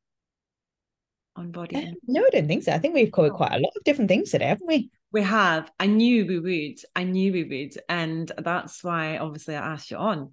on 1.40 1.50
body? 1.50 1.76
Uh, 1.76 1.94
no, 2.06 2.24
I 2.24 2.30
don't 2.30 2.46
think 2.46 2.62
so. 2.62 2.72
I 2.72 2.78
think 2.78 2.94
we've 2.94 3.10
covered 3.10 3.32
quite 3.32 3.52
a 3.52 3.58
lot 3.58 3.72
of 3.76 3.84
different 3.84 4.08
things 4.08 4.30
today, 4.30 4.46
haven't 4.46 4.66
we? 4.66 4.90
We 5.12 5.22
have. 5.22 5.70
I 5.80 5.86
knew 5.86 6.26
we 6.26 6.38
would. 6.38 6.80
I 6.94 7.04
knew 7.04 7.32
we 7.32 7.44
would. 7.44 7.74
And 7.88 8.30
that's 8.38 8.84
why 8.84 9.18
obviously 9.18 9.56
I 9.56 9.72
asked 9.72 9.90
you 9.90 9.96
on. 9.96 10.32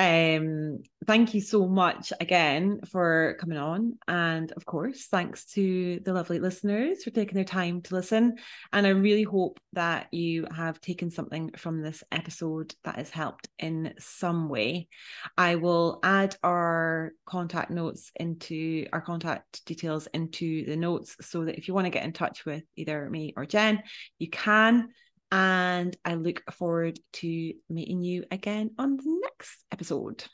Um, 0.00 0.78
thank 1.04 1.34
you 1.34 1.42
so 1.42 1.68
much 1.68 2.10
again 2.20 2.80
for 2.90 3.36
coming 3.38 3.58
on. 3.58 3.98
And 4.08 4.50
of 4.52 4.64
course, 4.64 5.04
thanks 5.04 5.44
to 5.52 6.00
the 6.02 6.14
lovely 6.14 6.38
listeners 6.38 7.04
for 7.04 7.10
taking 7.10 7.34
their 7.34 7.44
time 7.44 7.82
to 7.82 7.94
listen. 7.96 8.36
And 8.72 8.86
I 8.86 8.90
really 8.90 9.24
hope 9.24 9.60
that 9.74 10.06
you 10.10 10.46
have 10.56 10.80
taken 10.80 11.10
something 11.10 11.50
from 11.58 11.82
this 11.82 12.02
episode 12.10 12.74
that 12.84 12.96
has 12.96 13.10
helped 13.10 13.50
in 13.58 13.92
some 13.98 14.48
way. 14.48 14.88
I 15.36 15.56
will 15.56 16.00
add 16.02 16.34
our 16.42 17.12
contact 17.26 17.70
notes 17.70 18.10
into 18.16 18.86
our 18.94 19.02
contact 19.02 19.66
details 19.66 20.08
into 20.14 20.64
the 20.64 20.76
notes 20.76 21.14
so 21.20 21.44
that 21.44 21.58
if 21.58 21.68
you 21.68 21.74
want 21.74 21.84
to 21.84 21.90
get 21.90 22.04
in 22.04 22.14
touch 22.14 22.46
with 22.46 22.62
either 22.74 23.10
me 23.10 23.34
or 23.36 23.44
Jenn, 23.44 23.82
you 24.18 24.30
can. 24.30 24.88
And 25.32 25.96
I 26.04 26.14
look 26.14 26.42
forward 26.52 26.98
to 27.14 27.52
meeting 27.68 28.02
you 28.02 28.24
again 28.30 28.72
on 28.78 28.96
the 28.96 29.20
next 29.22 29.64
episode. 29.70 30.24